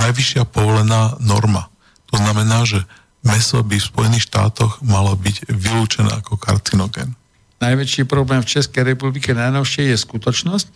[0.00, 1.70] najvyššia povolená norma.
[2.12, 2.84] To znamená, že
[3.26, 7.18] meso by v Spojených štátoch malo byť vylúčené ako karcinogen.
[7.58, 10.66] Najväčší problém v Českej republike najnovšie je skutočnosť,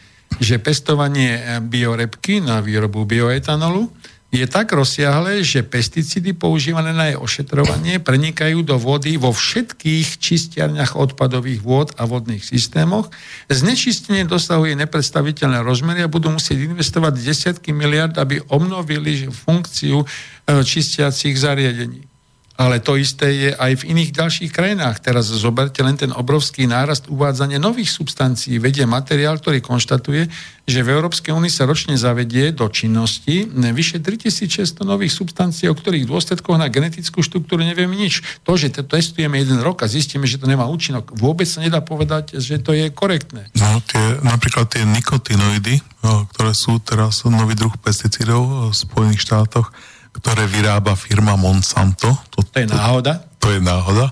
[0.40, 3.90] že pestovanie biorepky na výrobu bioetanolu
[4.30, 10.94] je tak rozsiahle, že pesticídy používané na jej ošetrovanie prenikajú do vody vo všetkých čistiarniach
[10.94, 13.10] odpadových vôd a vodných systémoch.
[13.50, 20.06] Znečistenie dosahuje nepredstaviteľné rozmery a budú musieť investovať desiatky miliard, aby obnovili funkciu e,
[20.62, 22.09] čistiacich zariadení.
[22.60, 25.00] Ale to isté je aj v iných ďalších krajinách.
[25.00, 28.60] Teraz zoberte len ten obrovský nárast uvádzania nových substancií.
[28.60, 30.28] Vedie materiál, ktorý konštatuje,
[30.68, 36.04] že v Európskej únii sa ročne zavedie do činnosti vyše 3600 nových substancií, o ktorých
[36.04, 38.20] dôsledkoch na genetickú štruktúru nevieme nič.
[38.44, 41.80] To, že to testujeme jeden rok a zistíme, že to nemá účinok, vôbec sa nedá
[41.80, 43.48] povedať, že to je korektné.
[43.56, 45.80] No, tie, napríklad tie nikotinoidy,
[46.36, 49.72] ktoré sú teraz nový druh pesticídov v Spojených štátoch,
[50.14, 52.10] ktoré vyrába firma Monsanto.
[52.34, 53.22] To, to je náhoda?
[53.38, 54.10] To, to je náhoda.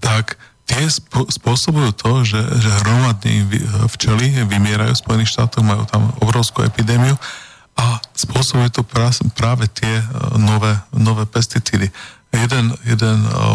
[0.00, 3.44] Tak tie sp- spôsobujú to, že, že hromadne
[3.92, 7.14] včely vymierajú v Spojených štátoch, majú tam obrovskú epidémiu
[7.74, 8.82] a spôsobujú to
[9.34, 10.04] práve tie e,
[10.38, 11.90] nové, nové pesticídy.
[12.34, 13.54] Jeden, jeden uh,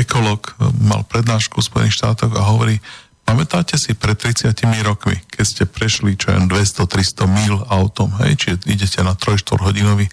[0.00, 2.80] ekolog mal prednášku v Spojených štátoch a hovorí,
[3.28, 4.48] pamätáte si pred 30
[4.80, 10.08] rokmi, keď ste prešli čo 200-300 mil autom, hej, čiže idete na 3-4 hodinový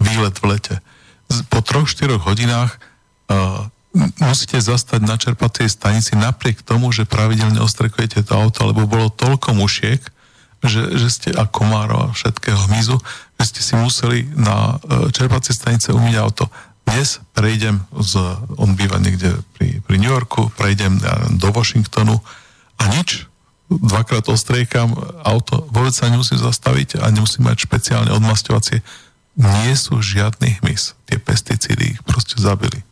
[0.00, 0.74] výlet v lete.
[1.52, 2.80] Po troch, štyroch hodinách
[3.30, 3.68] uh,
[4.18, 9.54] musíte zastať na čerpacej stanici napriek tomu, že pravidelne ostrekujete to auto, lebo bolo toľko
[9.54, 10.00] mušiek,
[10.60, 12.98] že, že ste a komárov a všetkého hmyzu,
[13.40, 16.50] že ste si museli na uh, čerpacej stanice umyť auto.
[16.90, 18.18] Dnes prejdem z,
[18.58, 20.98] on býva niekde pri, pri New Yorku, prejdem
[21.38, 22.18] do Washingtonu
[22.80, 23.30] a nič,
[23.70, 28.82] dvakrát ostriekam auto, vôbec sa nemusím zastaviť a nemusím mať špeciálne odmastovacie
[29.38, 30.98] nie sú žiadny hmyz.
[31.06, 32.82] Tie pesticídy ich proste zabili.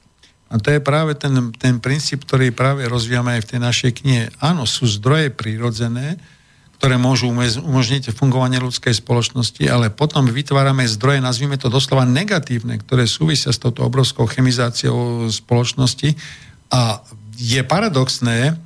[0.48, 4.24] A to je práve ten, ten princíp, ktorý práve rozvíjame aj v tej našej knihe.
[4.40, 6.16] Áno, sú zdroje prírodzené,
[6.80, 13.04] ktoré môžu umožniť fungovanie ľudskej spoločnosti, ale potom vytvárame zdroje, nazvime to doslova negatívne, ktoré
[13.04, 16.16] súvisia s touto obrovskou chemizáciou spoločnosti.
[16.72, 17.02] A
[17.36, 18.56] je paradoxné,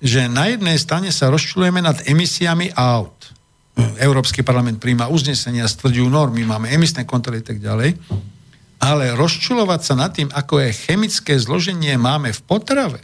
[0.00, 3.35] že na jednej strane sa rozčulujeme nad emisiami aut.
[3.76, 7.96] Európsky parlament príjma uznesenia, stvrďujú normy, máme emisné kontroly a tak ďalej.
[8.76, 13.00] Ale rozčulovať sa nad tým, ako je chemické zloženie máme v potrave,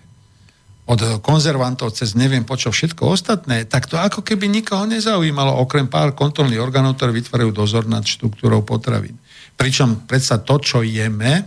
[0.82, 5.86] od konzervantov cez neviem po čo všetko ostatné, tak to ako keby nikoho nezaujímalo, okrem
[5.86, 9.14] pár kontrolných orgánov, ktoré vytvárajú dozor nad štruktúrou potravín.
[9.54, 11.46] Pričom predsa to, čo jeme,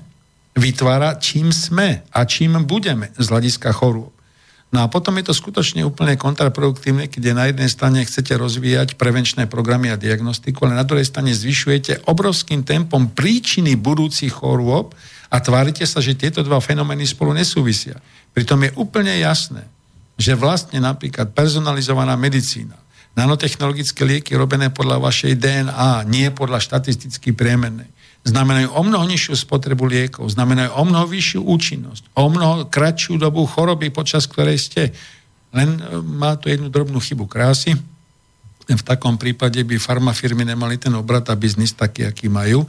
[0.55, 4.14] vytvára čím sme a čím budeme z hľadiska chorôb.
[4.73, 9.47] No a potom je to skutočne úplne kontraproduktívne, keď na jednej strane chcete rozvíjať prevenčné
[9.47, 14.91] programy a diagnostiku, ale na druhej strane zvyšujete obrovským tempom príčiny budúcich chorôb
[15.31, 18.03] a tvárite sa, že tieto dva fenomény spolu nesúvisia.
[18.35, 19.63] Pritom je úplne jasné,
[20.19, 22.75] že vlastne napríklad personalizovaná medicína,
[23.15, 27.87] nanotechnologické lieky robené podľa vašej DNA, nie podľa štatisticky priemernej,
[28.25, 33.45] znamenajú o mnoho nižšiu spotrebu liekov, znamenajú o mnoho vyššiu účinnosť, o mnoho kratšiu dobu
[33.45, 34.83] choroby, počas ktorej ste.
[35.53, 37.77] Len e, má tu jednu drobnú chybu krásy.
[38.65, 42.65] V takom prípade by farmafirmy nemali ten obrat a biznis taký, aký majú.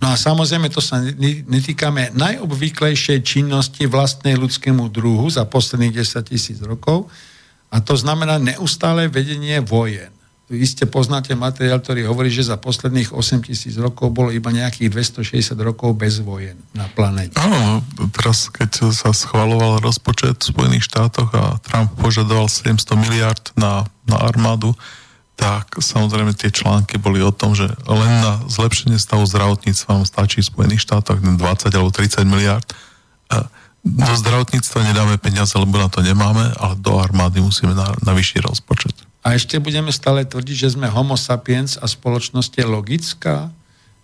[0.00, 1.00] No a samozrejme, to sa
[1.48, 7.08] netýkame najobvyklejšej činnosti vlastnej ľudskému druhu za posledných 10 tisíc rokov.
[7.72, 10.12] A to znamená neustále vedenie vojen
[10.50, 14.90] iste poznáte materiál, ktorý hovorí, že za posledných 8 tisíc rokov bolo iba nejakých
[15.22, 17.38] 260 rokov bez vojen na planete.
[17.38, 23.86] Áno, teraz keď sa schvaloval rozpočet v Spojených štátoch a Trump požadoval 700 miliard na,
[24.10, 24.74] na armádu,
[25.38, 30.44] tak samozrejme tie články boli o tom, že len na zlepšenie stavu zdravotníctva vám stačí
[30.44, 31.40] v Spojených štátoch 20
[31.72, 32.66] alebo 30 miliard.
[33.80, 38.44] Do zdravotníctva nedáme peniaze, lebo na to nemáme, ale do armády musíme na, na vyšší
[38.44, 38.92] rozpočet.
[39.20, 43.52] A ešte budeme stále tvrdiť, že sme homo sapiens a spoločnosť je logická?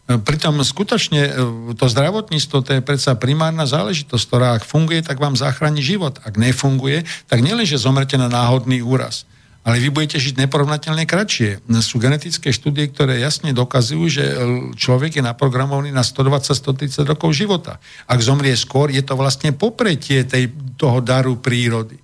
[0.07, 1.33] Pritom skutočne e,
[1.75, 6.23] to zdravotníctvo to je predsa primárna záležitosť, ktorá ak funguje, tak vám zachráni život.
[6.23, 9.27] Ak nefunguje, tak nielen, že zomrete na náhodný úraz
[9.67, 11.59] ale vy budete žiť neporovnateľne kratšie.
[11.83, 14.35] Sú genetické štúdie, ktoré jasne dokazujú, že e,
[14.79, 17.83] človek je naprogramovaný na 120-130 rokov života.
[18.07, 21.99] Ak zomrie skôr, je to vlastne popretie tej, toho daru prírody.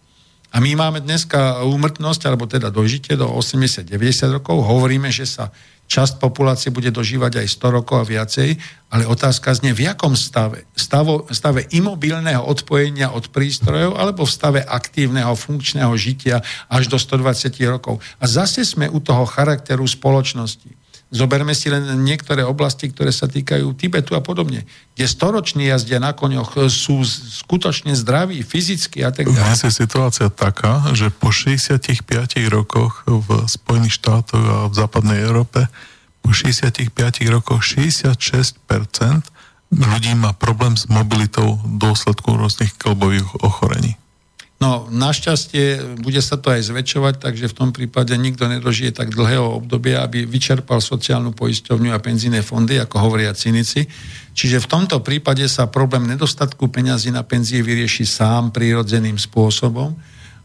[0.52, 4.60] A my máme dneska úmrtnosť, alebo teda dožitie do 80-90 rokov.
[4.60, 5.48] Hovoríme, že sa
[5.92, 8.56] časť populácie bude dožívať aj 100 rokov a viacej,
[8.88, 10.64] ale otázka znie, v jakom stave?
[10.72, 16.40] Stavo, stave imobilného odpojenia od prístrojov alebo v stave aktívneho, funkčného žitia
[16.72, 18.00] až do 120 rokov.
[18.20, 20.81] A zase sme u toho charakteru spoločnosti.
[21.12, 24.64] Zoberme si len niektoré oblasti, ktoré sa týkajú Tibetu a podobne,
[24.96, 29.44] kde storoční jazdia na koňoch sú skutočne zdraví, fyzicky a tak ďalej.
[29.44, 31.84] Dnes je situácia taká, že po 65
[32.48, 35.68] rokoch v Spojených štátoch a v západnej Európe
[36.24, 36.96] po 65
[37.28, 38.56] rokoch 66%
[39.68, 44.00] ľudí má problém s mobilitou v dôsledku rôznych klbových ochorení.
[44.62, 49.58] No, našťastie bude sa to aj zväčšovať, takže v tom prípade nikto nedožije tak dlhého
[49.58, 53.90] obdobia, aby vyčerpal sociálnu poisťovňu a penzíne fondy, ako hovoria cynici.
[54.38, 59.98] Čiže v tomto prípade sa problém nedostatku peňazí na penzie vyrieši sám prírodzeným spôsobom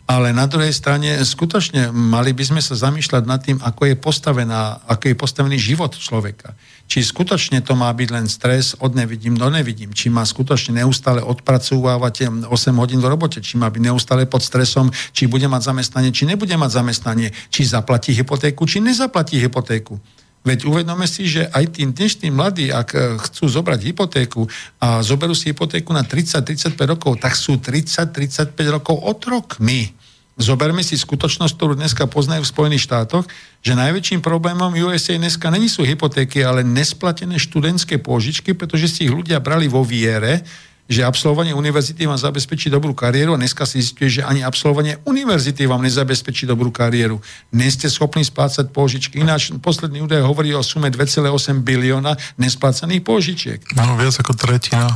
[0.08, 4.80] ale na druhej strane skutočne mali by sme sa zamýšľať nad tým, ako je, postavená,
[4.88, 6.56] ako je postavený život človeka.
[6.88, 11.20] Či skutočne to má byť len stres od nevidím do nevidím, či má skutočne neustále
[11.20, 16.16] odpracovávať 8 hodín v robote, či má byť neustále pod stresom, či bude mať zamestnanie,
[16.16, 20.00] či nebude mať zamestnanie, či zaplatí hypotéku, či nezaplatí hypotéku.
[20.48, 24.48] Veď uvedome si, že aj tí dnešní mladí, ak e, chcú zobrať hypotéku
[24.80, 29.92] a zoberú si hypotéku na 30-35 rokov, tak sú 30-35 rokov otrokmi.
[30.38, 33.26] Zoberme si skutočnosť, ktorú dneska poznajú v Spojených štátoch,
[33.66, 39.14] že najväčším problémom USA dneska není sú hypotéky, ale nesplatené študentské pôžičky, pretože si ich
[39.14, 40.46] ľudia brali vo viere,
[40.88, 45.68] že absolvovanie univerzity vám zabezpečí dobrú kariéru a dneska si zistuje, že ani absolvovanie univerzity
[45.68, 47.20] vám nezabezpečí dobrú kariéru.
[47.52, 49.20] Nie ste schopní splácať pôžičky.
[49.20, 53.60] Ináč posledný údaj hovorí o sume 2,8 bilióna nesplácaných pôžičiek.
[53.76, 54.96] No, viac ako tretina e,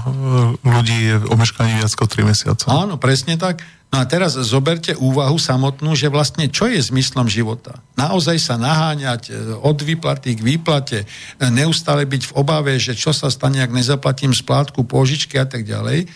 [0.64, 2.66] ľudí je omeškaní viac ako 3 mesiace.
[2.72, 3.60] Áno, presne tak.
[3.92, 7.84] No a teraz zoberte úvahu samotnú, že vlastne čo je zmyslom života?
[8.00, 11.08] Naozaj sa naháňať e, od výplaty k výplate, e,
[11.52, 16.08] neustále byť v obave, že čo sa stane, ak nezaplatím splátku, pôžičky a tak ďalej,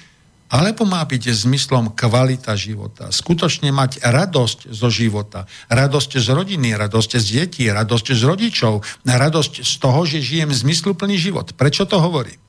[0.48, 3.12] alebo má byť zmyslom kvalita života.
[3.12, 9.54] Skutočne mať radosť zo života, radosť z rodiny, radosť z detí, radosť z rodičov, radosť
[9.68, 11.52] z toho, že žijem zmysluplný život.
[11.60, 12.45] Prečo to hovorím?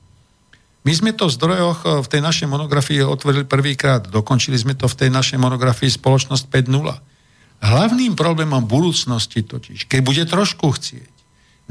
[0.85, 4.05] My sme to v zdrojoch eh, v tej našej monografii otvorili prvýkrát.
[4.05, 7.17] Dokončili sme to v tej našej monografii Spoločnosť 5.0.
[7.57, 11.09] Hlavným problémom budúcnosti totiž, keď bude trošku chcieť,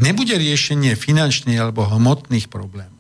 [0.02, 2.96] nebude riešenie finančných alebo hmotných problémov.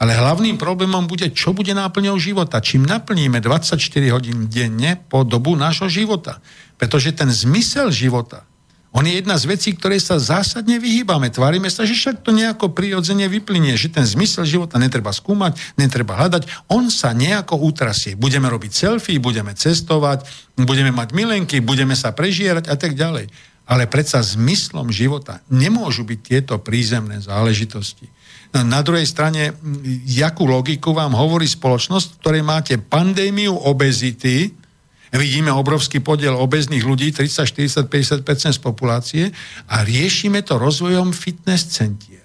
[0.00, 2.64] Ale hlavným problémom bude, čo bude náplňou života.
[2.64, 3.76] Čím naplníme 24
[4.08, 6.40] hodín denne po dobu nášho života.
[6.80, 8.48] Pretože ten zmysel života
[8.90, 11.30] on je jedna z vecí, ktoré sa zásadne vyhýbame.
[11.30, 16.18] Tvárime sa, že však to nejako prirodzene vyplynie, že ten zmysel života netreba skúmať, netreba
[16.18, 16.66] hľadať.
[16.66, 18.18] On sa nejako utrasie.
[18.18, 20.26] Budeme robiť selfie, budeme cestovať,
[20.58, 23.30] budeme mať milenky, budeme sa prežierať a tak ďalej.
[23.70, 28.10] Ale predsa zmyslom života nemôžu byť tieto prízemné záležitosti.
[28.50, 29.54] Na druhej strane,
[30.10, 34.50] jakú logiku vám hovorí spoločnosť, v ktorej máte pandémiu obezity,
[35.10, 39.24] Vidíme obrovský podiel obezných ľudí, 30, 40, 50% z populácie
[39.66, 42.19] a riešime to rozvojom fitness centier.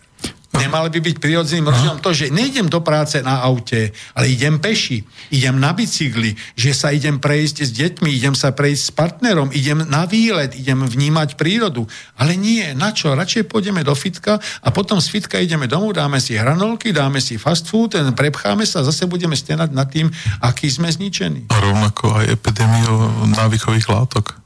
[0.55, 5.03] Nemalo by byť prirodzeným rozdielom to, že nejdem do práce na aute, ale idem peši,
[5.35, 9.83] idem na bicykli, že sa idem prejsť s deťmi, idem sa prejsť s partnerom, idem
[9.87, 11.83] na výlet, idem vnímať prírodu.
[12.15, 13.11] Ale nie, na čo?
[13.11, 17.35] Radšej pôjdeme do fitka a potom z fitka ideme domov, dáme si hranolky, dáme si
[17.35, 20.07] fast food, prepcháme sa a zase budeme stenať nad tým,
[20.39, 21.51] aký sme zničení.
[21.51, 22.93] A rovnako aj epidémiu
[23.35, 24.44] návykových látok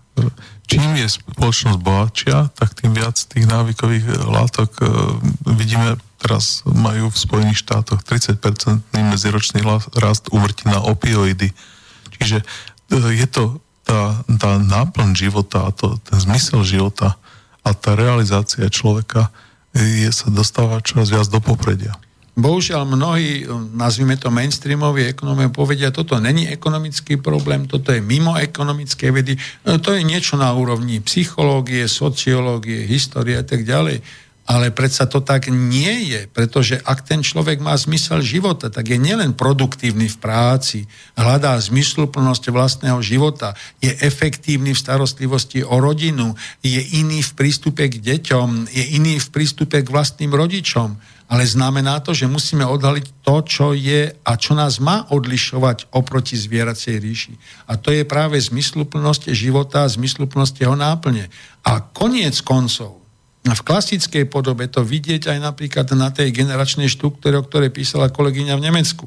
[0.69, 4.85] čím je spoločnosť bohatšia, tak tým viac tých návykových látok e,
[5.49, 9.65] vidíme, teraz majú v Spojených štátoch 30% medziročný
[9.97, 11.49] rast úmrtí na opioidy.
[12.21, 12.45] Čiže e,
[13.17, 17.17] je to tá, tá náplň života a to, ten zmysel života
[17.65, 19.33] a tá realizácia človeka
[19.73, 21.97] je, sa dostáva čoraz viac do popredia.
[22.39, 23.43] Bohužiaľ mnohí,
[23.75, 29.35] nazvime to mainstreamoví ekonómie, povedia, toto není ekonomický problém, toto je mimo ekonomické vedy,
[29.67, 33.99] no, to je niečo na úrovni psychológie, sociológie, histórie a tak ďalej.
[34.49, 38.97] Ale predsa to tak nie je, pretože ak ten človek má zmysel života, tak je
[38.97, 46.33] nielen produktívny v práci, hľadá zmysluplnosť vlastného života, je efektívny v starostlivosti o rodinu,
[46.65, 52.01] je iný v prístupe k deťom, je iný v prístupe k vlastným rodičom ale znamená
[52.01, 57.33] to, že musíme odhaliť to, čo je a čo nás má odlišovať oproti zvieracej ríši.
[57.69, 61.29] A to je práve zmysluplnosť života, zmysluplnosť jeho náplne.
[61.61, 62.97] A koniec koncov,
[63.45, 68.57] v klasickej podobe to vidieť aj napríklad na tej generačnej štruktúre, o ktorej písala kolegyňa
[68.57, 69.05] v Nemecku.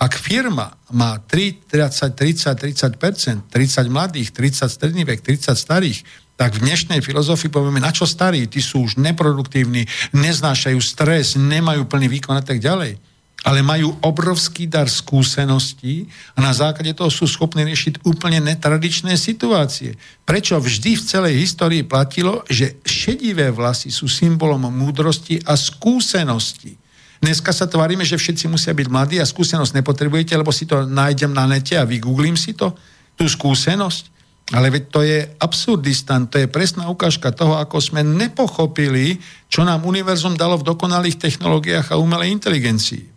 [0.00, 6.00] Ak firma má 3, 30, 30, 30%, 30 mladých, 30 stredný vek, 30 starých,
[6.34, 11.86] tak v dnešnej filozofii povieme, na čo starí, tí sú už neproduktívni, neznášajú stres, nemajú
[11.86, 12.98] plný výkon a tak ďalej.
[13.44, 20.00] Ale majú obrovský dar skúseností a na základe toho sú schopní riešiť úplne netradičné situácie.
[20.24, 26.80] Prečo vždy v celej histórii platilo, že šedivé vlasy sú symbolom múdrosti a skúsenosti.
[27.20, 31.36] Dneska sa tvárime, že všetci musia byť mladí a skúsenosť nepotrebujete, lebo si to nájdem
[31.36, 32.72] na nete a vygooglím si to,
[33.12, 34.13] tú skúsenosť.
[34.52, 39.16] Ale veď to je absurdistan, to je presná ukážka toho, ako sme nepochopili,
[39.48, 43.08] čo nám univerzum dalo v dokonalých technológiách a umelej inteligencii.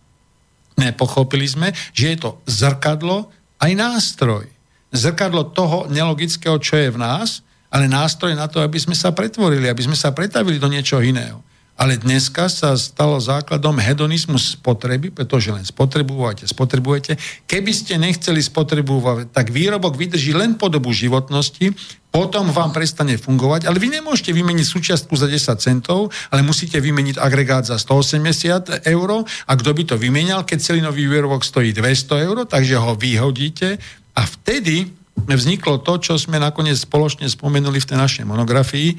[0.79, 3.27] Nepochopili sme, že je to zrkadlo
[3.59, 4.47] aj nástroj.
[4.95, 9.67] Zrkadlo toho nelogického, čo je v nás, ale nástroj na to, aby sme sa pretvorili,
[9.67, 11.43] aby sme sa pretavili do niečoho iného.
[11.77, 17.21] Ale dneska sa stalo základom hedonizmu spotreby, pretože len spotrebujete, spotrebujete.
[17.45, 21.77] Keby ste nechceli spotrebovať, tak výrobok vydrží len po dobu životnosti,
[22.09, 27.21] potom vám prestane fungovať, ale vy nemôžete vymeniť súčiastku za 10 centov, ale musíte vymeniť
[27.21, 29.09] agregát za 180 eur
[29.45, 33.77] a kto by to vymenal, keď celý nový výrobok stojí 200 eur, takže ho vyhodíte
[34.17, 38.97] a vtedy vzniklo to, čo sme nakoniec spoločne spomenuli v tej našej monografii,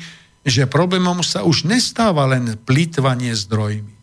[0.49, 3.95] že problémom sa už nestáva len plýtvanie zdrojmi,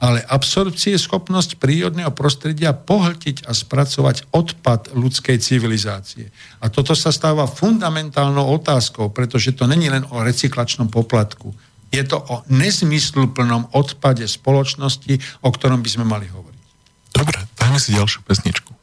[0.00, 6.32] ale absorpcie schopnosť prírodného prostredia pohltiť a spracovať odpad ľudskej civilizácie.
[6.64, 11.52] A toto sa stáva fundamentálnou otázkou, pretože to není len o recyklačnom poplatku.
[11.92, 16.64] Je to o nezmysluplnom odpade spoločnosti, o ktorom by sme mali hovoriť.
[17.12, 18.79] Dobre, dajme si ďalšiu pesničku.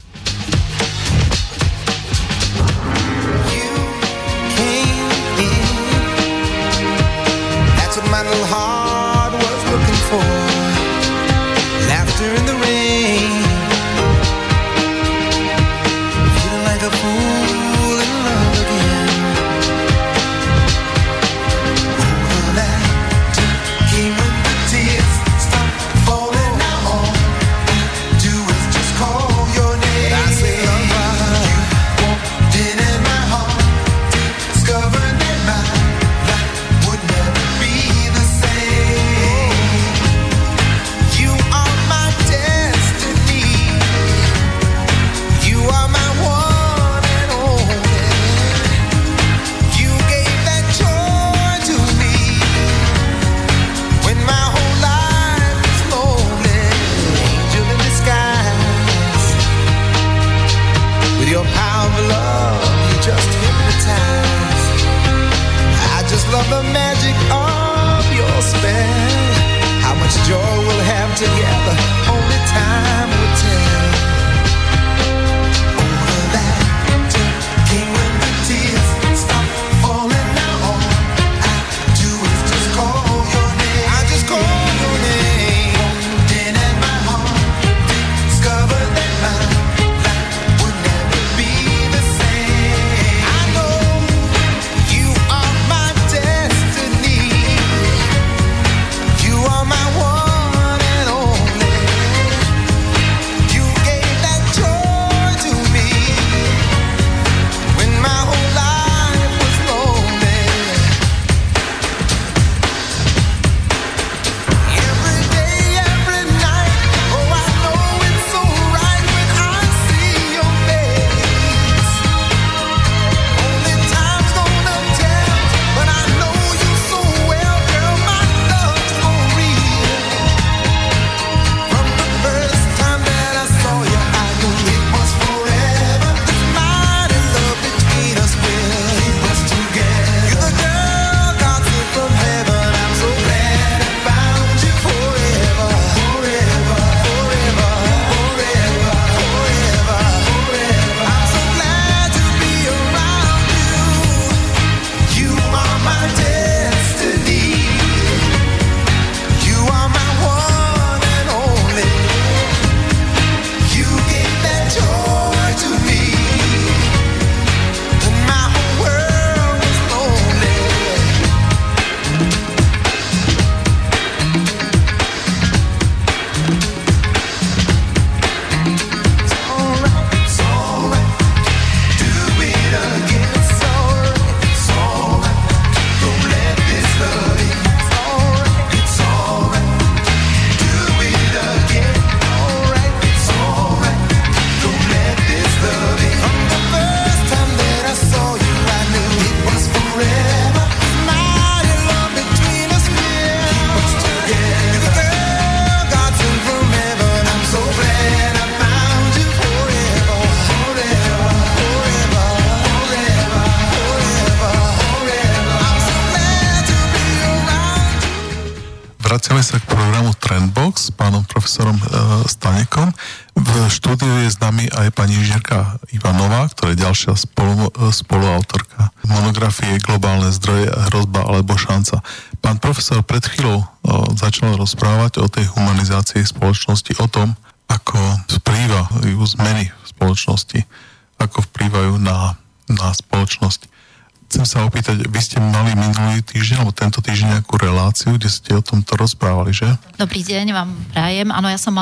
[8.28, 8.87] little heart.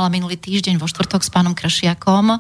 [0.06, 2.38] Mala minulý týždeň vo štvrtok s pánom Krašiakom uh,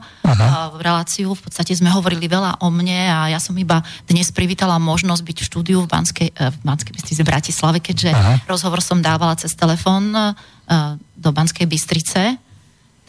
[0.78, 1.34] reláciu.
[1.34, 5.36] V podstate sme hovorili veľa o mne a ja som iba dnes privítala možnosť byť
[5.42, 8.46] v štúdiu v Banskej, uh, v Banskej Bystrici v Bratislave, keďže Aha.
[8.46, 10.30] rozhovor som dávala cez telefón uh,
[11.18, 12.38] do Banskej Bystrice.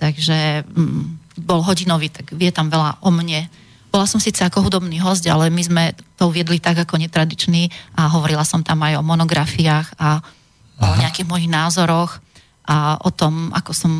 [0.01, 3.45] Takže um, bol hodinový, tak vie tam veľa o mne
[3.87, 5.83] bola som síce ako hudobný host, ale my sme
[6.19, 10.81] to uviedli tak ako netradičný a hovorila som tam aj o monografiách a Aha.
[10.81, 12.19] o nejakých mojich názoroch
[12.67, 13.91] a o tom, ako som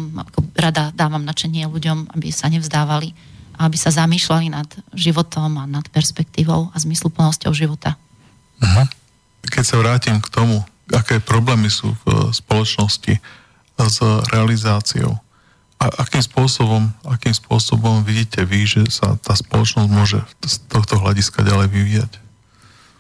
[0.68, 3.16] rada dávam načenie ľuďom, aby sa nevzdávali
[3.58, 7.96] a aby sa zamýšľali nad životom a nad perspektívou a zmysluplnosťou života.
[8.62, 8.86] Aha.
[9.48, 10.62] Keď sa vrátim k tomu,
[10.92, 13.18] aké problémy sú v spoločnosti
[13.78, 13.98] s
[14.34, 15.18] realizáciou
[15.78, 21.46] a akým spôsobom, akým spôsobom vidíte vy, že sa tá spoločnosť môže z tohto hľadiska
[21.46, 22.12] ďalej vyvíjať?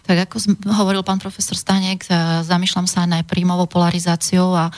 [0.07, 4.73] Tak ako hovoril pán profesor Stanek, e, zamýšľam sa aj príjmovou polarizáciou a e,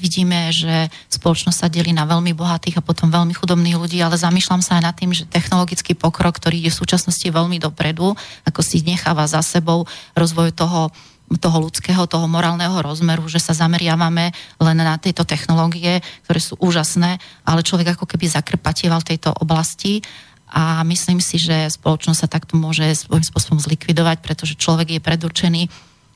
[0.00, 4.64] vidíme, že spoločnosť sa delí na veľmi bohatých a potom veľmi chudobných ľudí, ale zamýšľam
[4.64, 8.16] sa aj nad tým, že technologický pokrok, ktorý ide v súčasnosti veľmi dopredu,
[8.48, 9.84] ako si necháva za sebou
[10.16, 10.88] rozvoj toho
[11.32, 17.16] toho ľudského, toho morálneho rozmeru, že sa zameriavame len na tieto technológie, ktoré sú úžasné,
[17.48, 20.04] ale človek ako keby zakrpatieval v tejto oblasti
[20.52, 25.62] a myslím si, že spoločnosť sa takto môže svojím spôsobom zlikvidovať, pretože človek je predurčený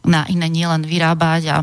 [0.05, 1.57] na iné nielen vyrábať a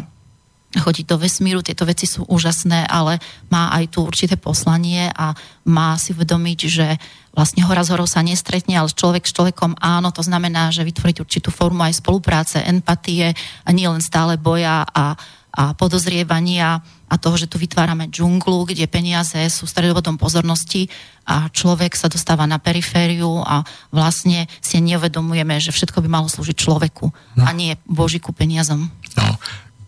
[0.74, 3.22] chodiť do vesmíru, tieto veci sú úžasné, ale
[3.54, 5.38] má aj tu určité poslanie a
[5.70, 6.98] má si uvedomiť, že
[7.30, 11.22] vlastne hora z horou sa nestretne, ale človek s človekom áno, to znamená, že vytvoriť
[11.22, 15.14] určitú formu aj spolupráce, empatie a nie len stále boja a,
[15.54, 16.82] a podozrievania
[17.14, 20.90] a toho, že tu vytvárame džunglu, kde peniaze sú stredobodom pozornosti
[21.30, 23.62] a človek sa dostáva na perifériu a
[23.94, 27.06] vlastne si neuvedomujeme, že všetko by malo slúžiť človeku
[27.38, 27.44] no.
[27.46, 28.90] a nie božiku peniazom.
[29.14, 29.38] No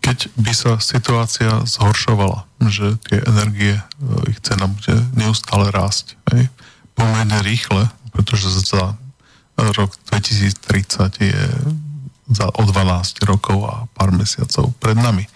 [0.06, 3.82] keď by sa situácia zhoršovala, že tie energie, e,
[4.30, 6.46] ich cena bude neustále rásť, hej,
[6.94, 8.94] pomerne rýchle, pretože za
[9.58, 11.42] rok 2030 je
[12.30, 15.26] za, o 12 rokov a pár mesiacov pred nami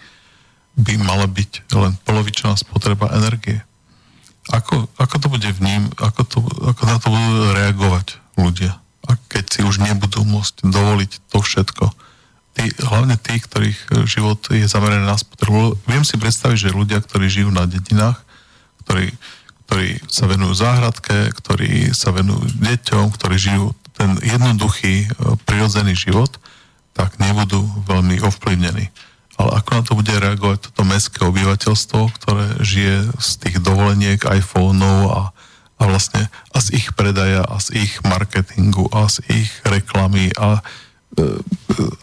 [0.77, 3.59] by mala byť len polovičná spotreba energie.
[4.49, 6.37] Ako, ako to bude v ním, ako, to,
[6.73, 8.07] ako na to budú reagovať
[8.39, 8.79] ľudia?
[9.05, 11.85] A keď si už nebudú môcť dovoliť to všetko,
[12.55, 15.77] tí, hlavne tí, ktorých e, život je zameraný na spotrebu.
[15.87, 18.19] Viem si predstaviť, že ľudia, ktorí žijú na dedinách,
[18.85, 19.13] ktorí,
[19.67, 25.07] ktorí sa venujú záhradke, ktorí sa venujú deťom, ktorí žijú ten jednoduchý, e,
[25.47, 26.31] prirodzený život,
[26.91, 28.91] tak nebudú veľmi ovplyvnení.
[29.41, 35.09] Ale ako na to bude reagovať toto mestské obyvateľstvo, ktoré žije z tých dovoleniek, iPhoneov
[35.09, 35.21] a,
[35.81, 40.61] a vlastne a z ich predaja a z ich marketingu a z ich reklamy a
[41.11, 41.23] E,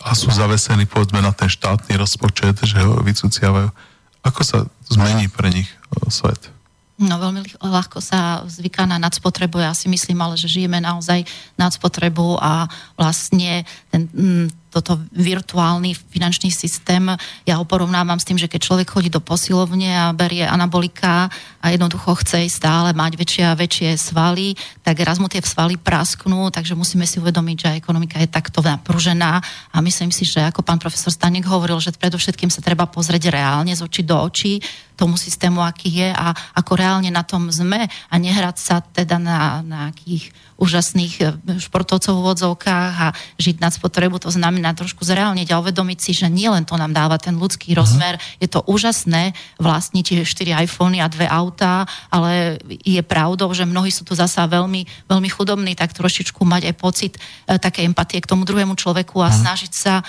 [0.05, 3.73] a sú zavesení povedzme na ten štátny rozpočet, že ho vycuciavajú.
[4.21, 4.59] Ako sa
[4.93, 6.53] zmení pre nich e, svet?
[6.99, 9.63] No veľmi ľahko sa zvyká na nadspotrebu.
[9.63, 11.25] Ja si myslím ale, že žijeme naozaj
[11.55, 12.67] nadspotrebu a
[12.99, 17.09] vlastne ten, mm, toto virtuálny finančný systém,
[17.49, 21.67] ja ho porovnávam s tým, že keď človek chodí do posilovne a berie anabolika a
[21.73, 24.55] jednoducho chce stále mať väčšie a väčšie svaly,
[24.85, 29.41] tak raz mu tie svaly prasknú, takže musíme si uvedomiť, že ekonomika je takto napružená.
[29.73, 33.73] A myslím si, že ako pán profesor Stanek hovoril, že predovšetkým sa treba pozrieť reálne
[33.73, 34.61] z očí do očí
[34.99, 39.63] tomu systému, aký je a ako reálne na tom sme a nehrať sa teda na,
[39.63, 41.31] na akých úžasných eh,
[41.63, 43.09] športovcov v odzovkách a
[43.39, 47.19] žiť nad spotrebu, to znamená trošku zreálniť a uvedomiť si, že nielen to nám dáva
[47.19, 47.83] ten ľudský uh-huh.
[47.85, 53.69] rozmer, je to úžasné vlastniť tie 4 iPhony a dve autá, ale je pravdou, že
[53.69, 58.23] mnohí sú tu zasa veľmi, veľmi chudobní, tak trošičku mať aj pocit e, také empatie
[58.23, 59.41] k tomu druhému človeku a uh-huh.
[59.45, 60.05] snažiť sa e,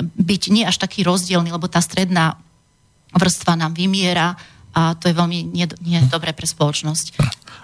[0.00, 2.40] byť nie až taký rozdielný, lebo tá stredná
[3.14, 4.38] vrstva nám vymiera
[4.70, 7.18] a to je veľmi nie, nie dobré pre spoločnosť.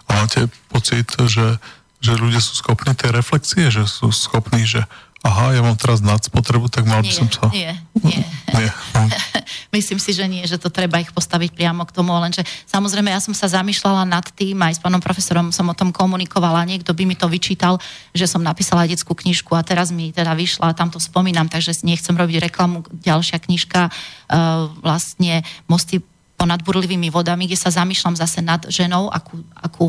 [0.07, 1.59] A máte pocit, že,
[2.03, 4.83] že ľudia sú schopní tej reflexie, že sú schopní, že
[5.27, 7.51] aha, ja mám teraz nadspotrebu, tak mal by Nie, som sa...
[7.51, 8.23] nie, nie.
[8.55, 8.71] Nie.
[8.95, 9.11] Hm.
[9.77, 13.19] Myslím si, že nie, že to treba ich postaviť priamo k tomu, lenže samozrejme ja
[13.19, 17.05] som sa zamýšľala nad tým, aj s pánom profesorom som o tom komunikovala, niekto by
[17.05, 17.83] mi to vyčítal,
[18.15, 22.15] že som napísala detskú knižku a teraz mi teda vyšla, tam to spomínam, takže nechcem
[22.15, 22.87] robiť reklamu.
[23.03, 26.01] Ďalšia knižka uh, vlastne Mosty
[26.37, 29.89] ponad burlivými vodami, kde sa zamýšľam zase nad ženou, akú, akú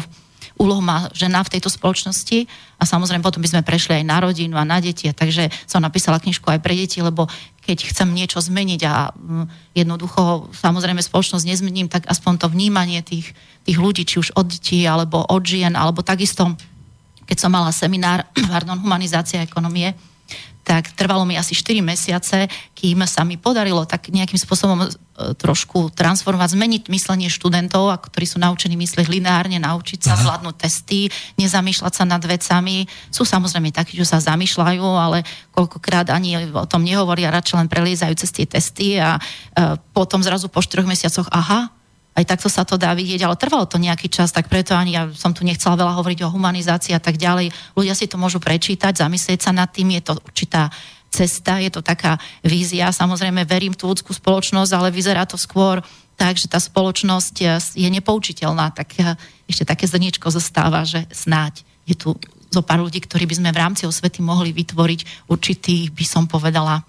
[0.57, 4.57] úlohu má žena v tejto spoločnosti a samozrejme potom by sme prešli aj na rodinu
[4.57, 5.09] a na deti.
[5.09, 7.29] Takže som napísala knižku aj pre deti, lebo
[7.67, 13.35] keď chcem niečo zmeniť a mm, jednoducho samozrejme spoločnosť nezmením, tak aspoň to vnímanie tých,
[13.67, 16.55] tých ľudí, či už od detí alebo od žien, alebo takisto,
[17.27, 18.23] keď som mala seminár,
[18.53, 19.93] pardon, humanizácia ekonomie,
[20.67, 24.87] tak trvalo mi asi 4 mesiace, kým sa mi podarilo tak nejakým spôsobom e,
[25.39, 30.21] trošku transformovať, zmeniť myslenie študentov, ktorí sú naučení myslieť lineárne, naučiť sa Aha.
[30.27, 31.07] zvládnuť testy,
[31.39, 32.83] nezamýšľať sa nad vecami.
[33.07, 35.23] Sú samozrejme takí, že sa zamýšľajú, ale
[35.55, 40.51] koľkokrát ani o tom nehovoria, radšej len preliezajú cez tie testy a e, potom zrazu
[40.51, 41.71] po 4 mesiacoch, aha,
[42.17, 45.05] aj takto sa to dá vidieť, ale trvalo to nejaký čas, tak preto ani ja
[45.13, 47.53] som tu nechcela veľa hovoriť o humanizácii a tak ďalej.
[47.77, 50.73] Ľudia si to môžu prečítať, zamyslieť sa nad tým, je to určitá
[51.13, 52.89] cesta, je to taká vízia.
[52.89, 55.85] Samozrejme, verím tú ľudskú spoločnosť, ale vyzerá to skôr
[56.17, 57.35] tak, že tá spoločnosť
[57.77, 59.13] je nepoučiteľná, tak eh,
[59.45, 62.17] ešte také zrničko zostáva, že snáď je tu
[62.49, 66.81] zo pár ľudí, ktorí by sme v rámci osvety mohli vytvoriť určitý, by som povedala,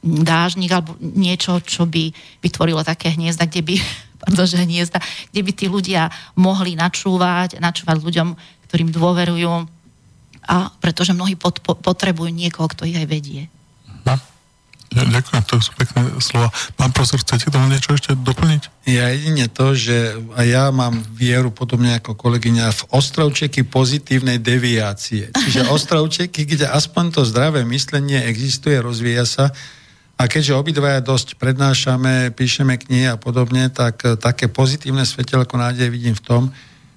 [0.00, 2.08] dážnik alebo niečo, čo by
[2.40, 3.74] vytvorilo také hniezda, kde by
[4.20, 5.00] pardon, že hniezda,
[5.32, 8.28] kde by tí ľudia mohli načúvať, načúvať ľuďom,
[8.68, 9.66] ktorým dôverujú
[10.46, 13.48] a pretože mnohí pot, potrebujú niekoho, kto ich aj vedie.
[14.90, 16.50] Ja, ďakujem, to sú pekné slova.
[16.74, 18.90] Pán profesor, chcete tomu niečo ešte doplniť?
[18.90, 25.30] Ja jedine to, že ja mám vieru podobne ako kolegyňa v ostrovčeky pozitívnej deviácie.
[25.30, 29.54] Čiže ostrovčeky, kde aspoň to zdravé myslenie existuje, rozvíja sa,
[30.20, 35.88] a keďže obidvaja dosť prednášame, píšeme knihy a podobne, tak eh, také pozitívne svetelko nádej
[35.88, 36.42] vidím v tom,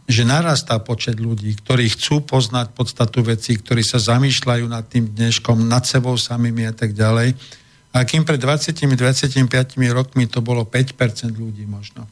[0.03, 5.63] že narastá počet ľudí, ktorí chcú poznať podstatu vecí, ktorí sa zamýšľajú nad tým dneškom,
[5.63, 7.39] nad sebou samými a tak ďalej.
[7.95, 8.99] A kým pred 20-25
[9.95, 12.03] rokmi to bolo 5% ľudí možno.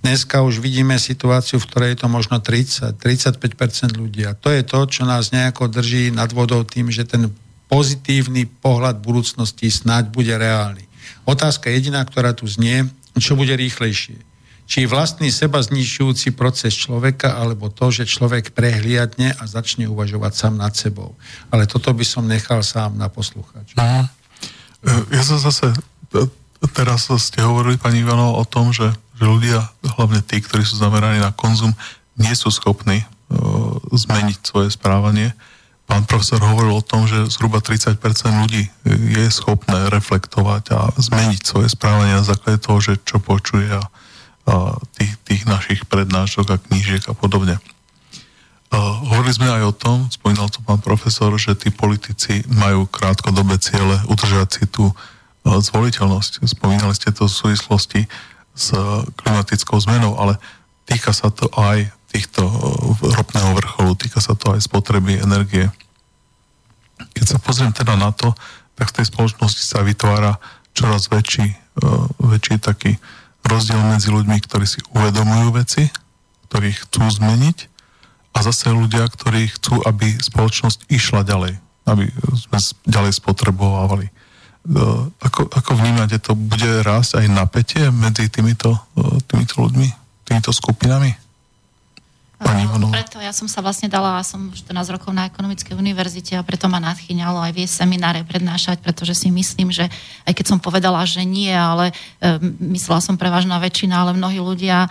[0.00, 4.24] Dneska už vidíme situáciu, v ktorej je to možno 30-35% ľudí.
[4.24, 7.28] A to je to, čo nás nejako drží nad vodou tým, že ten
[7.66, 10.86] pozitívny pohľad budúcnosti snáď bude reálny.
[11.26, 12.86] Otázka jediná, ktorá tu znie,
[13.18, 14.22] čo bude rýchlejšie.
[14.66, 20.54] Či vlastný seba znižujúci proces človeka, alebo to, že človek prehliadne a začne uvažovať sám
[20.58, 21.14] nad sebou.
[21.54, 23.78] Ale toto by som nechal sám na poslucháč.
[23.78, 24.10] Aha.
[24.82, 25.70] E, ja som zase,
[26.74, 31.22] teraz ste hovorili, pani Ivanov, o tom, že, že ľudia, hlavne tí, ktorí sú zameraní
[31.22, 31.70] na konzum,
[32.18, 35.36] nie sú schopní uh, zmeniť svoje správanie.
[35.86, 38.02] Pán profesor hovoril o tom, že zhruba 30%
[38.42, 43.86] ľudí je schopné reflektovať a zmeniť svoje správanie na základe toho, že čo počuje a,
[44.50, 44.54] a
[44.98, 47.62] tých, tých našich prednášok a knížiek a podobne.
[48.74, 53.62] A hovorili sme aj o tom, spomínal to pán profesor, že tí politici majú krátkodobé
[53.62, 54.90] ciele udržať si tú
[55.46, 56.42] zvoliteľnosť.
[56.50, 58.00] Spomínali ste to v súvislosti
[58.56, 58.74] s
[59.22, 60.42] klimatickou zmenou, ale
[60.82, 62.48] týka sa to aj týchto
[63.04, 65.68] ropného vrcholu, týka sa to aj spotreby energie.
[67.12, 68.32] Keď sa pozriem teda na to,
[68.72, 70.40] tak v tej spoločnosti sa vytvára
[70.72, 72.96] čoraz väčší, uh, väčší taký
[73.44, 75.92] rozdiel medzi ľuďmi, ktorí si uvedomujú veci,
[76.48, 77.58] ktorí chcú zmeniť
[78.32, 84.08] a zase ľudia, ktorí chcú, aby spoločnosť išla ďalej, aby sme ďalej spotrebovávali.
[84.64, 86.32] Uh, ako, ako vnímate to?
[86.32, 88.72] Bude rásť aj napätie medzi týmito,
[89.28, 89.88] týmito ľuďmi,
[90.24, 91.25] týmito skupinami?
[92.36, 96.68] Pani Preto ja som sa vlastne dala, som 14 rokov na ekonomickej univerzite a preto
[96.68, 99.88] ma nadchýňalo aj viesť semináre prednášať, pretože si myslím, že
[100.28, 102.36] aj keď som povedala, že nie, ale e,
[102.76, 104.88] myslela som prevažná väčšina, ale mnohí ľudia e,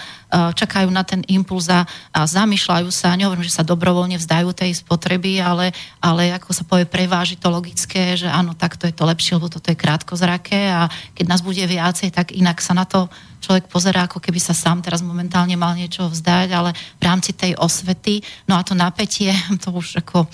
[0.57, 5.38] čakajú na ten impuls a, a zamýšľajú sa, nehovorím, že sa dobrovoľne vzdajú tej spotreby,
[5.38, 5.69] ale,
[6.01, 9.69] ale ako sa povie, preváži to logické, že áno, takto je to lepšie, lebo toto
[9.69, 13.05] je krátkozraké a keď nás bude viacej, tak inak sa na to
[13.45, 17.53] človek pozerá, ako keby sa sám teraz momentálne mal niečo vzdať, ale v rámci tej
[17.61, 19.30] osvety, no a to napätie,
[19.63, 20.30] to už ako e,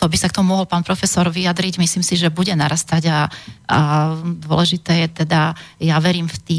[0.00, 3.28] to by sa k tomu mohol pán profesor vyjadriť, myslím si, že bude narastať a,
[3.68, 3.78] a
[4.24, 6.58] dôležité je teda, ja verím v, tý,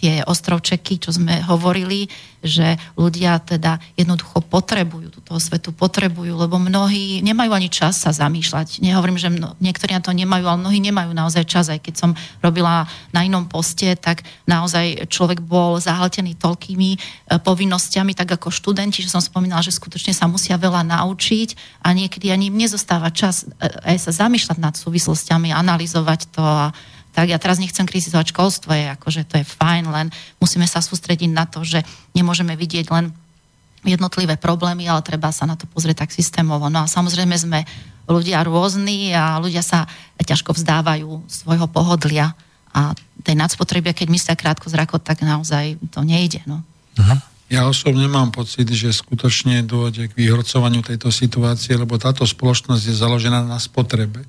[0.00, 2.08] tie ostrovčeky, čo sme hovorili,
[2.40, 8.80] že ľudia teda jednoducho potrebujú túto svetu, potrebujú, lebo mnohí nemajú ani čas sa zamýšľať.
[8.80, 11.68] Nehovorím, že mno, niektorí na to nemajú, ale mnohí nemajú naozaj čas.
[11.68, 12.10] Aj keď som
[12.40, 16.98] robila na inom poste, tak naozaj človek bol zahltený toľkými e,
[17.44, 22.32] povinnosťami, tak ako študenti, že som spomínala, že skutočne sa musia veľa naučiť a niekedy
[22.32, 26.72] ani im nezostáva čas e, aj sa zamýšľať nad súvislostiami, analyzovať to a
[27.10, 30.06] tak ja teraz nechcem kritizovať školstvo, je akože to je fajn, len
[30.38, 31.82] musíme sa sústrediť na to, že
[32.14, 33.10] nemôžeme vidieť len
[33.82, 36.68] jednotlivé problémy, ale treba sa na to pozrieť tak systémovo.
[36.68, 37.64] No a samozrejme sme
[38.04, 39.88] ľudia rôzni a ľudia sa
[40.20, 42.36] ťažko vzdávajú svojho pohodlia
[42.70, 42.92] a
[43.24, 46.44] tej nadspotreby, keď myslia krátko zrako, tak naozaj to nejde.
[46.46, 46.62] No.
[46.96, 47.18] Uh-huh.
[47.50, 52.94] Ja osobne mám pocit, že skutočne dôjde k vyhorcovaniu tejto situácie, lebo táto spoločnosť je
[52.94, 54.22] založená na spotrebe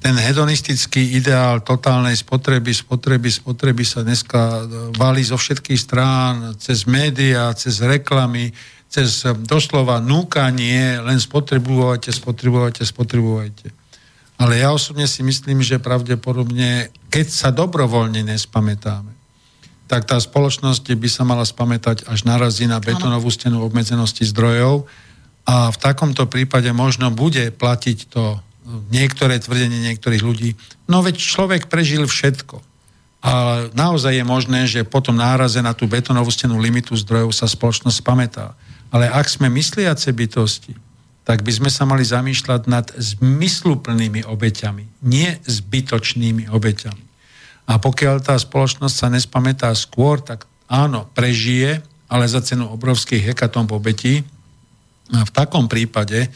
[0.00, 4.60] ten hedonistický ideál totálnej spotreby, spotreby, spotreby sa dneska e,
[4.96, 8.48] valí zo všetkých strán, cez médiá, cez reklamy,
[8.88, 13.68] cez e, doslova núkanie, len spotrebujete, spotrebujete, spotrebujete.
[14.40, 19.12] Ale ja osobne si myslím, že pravdepodobne, keď sa dobrovoľne nespamätáme,
[19.84, 24.88] tak tá spoločnosť by sa mala spamätať, až narazí na betonovú stenu obmedzenosti zdrojov
[25.44, 28.40] a v takomto prípade možno bude platiť to
[28.92, 30.50] niektoré tvrdenie niektorých ľudí.
[30.86, 32.60] No veď človek prežil všetko.
[33.20, 38.00] A naozaj je možné, že potom náraze na tú betonovú stenu limitu zdrojov sa spoločnosť
[38.00, 38.56] pamätá.
[38.88, 40.72] Ale ak sme mysliace bytosti,
[41.28, 47.04] tak by sme sa mali zamýšľať nad zmysluplnými obeťami, nie zbytočnými obeťami.
[47.70, 53.70] A pokiaľ tá spoločnosť sa nespamätá skôr, tak áno, prežije, ale za cenu obrovských hekatomb
[53.70, 54.26] obetí.
[55.14, 56.26] A v takom prípade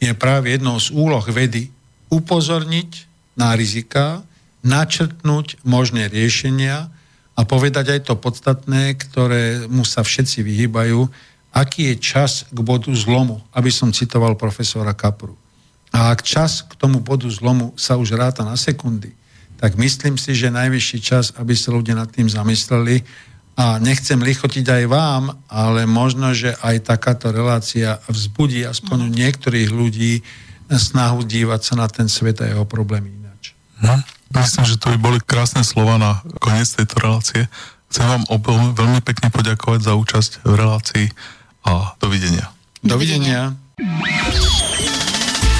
[0.00, 1.68] je práve jednou z úloh vedy
[2.08, 3.06] upozorniť
[3.36, 4.24] na rizika,
[4.64, 6.88] načrtnúť možné riešenia
[7.36, 11.08] a povedať aj to podstatné, ktoré mu sa všetci vyhýbajú,
[11.54, 15.36] aký je čas k bodu zlomu, aby som citoval profesora Kapru.
[15.90, 19.12] A ak čas k tomu bodu zlomu sa už ráta na sekundy,
[19.60, 23.04] tak myslím si, že najvyšší čas, aby sa ľudia nad tým zamysleli
[23.60, 30.24] a nechcem lichotiť aj vám, ale možno, že aj takáto relácia vzbudí aspoň niektorých ľudí
[30.72, 33.52] snahu dívať sa na ten svet a jeho problémy ináč.
[33.84, 34.00] Hm.
[34.32, 37.42] Myslím, že to by boli krásne slova na koniec tejto relácie.
[37.92, 41.06] Chcem vám obom veľmi pekne poďakovať za účasť v relácii
[41.66, 42.48] a dovidenia.
[42.80, 43.58] Dovidenia.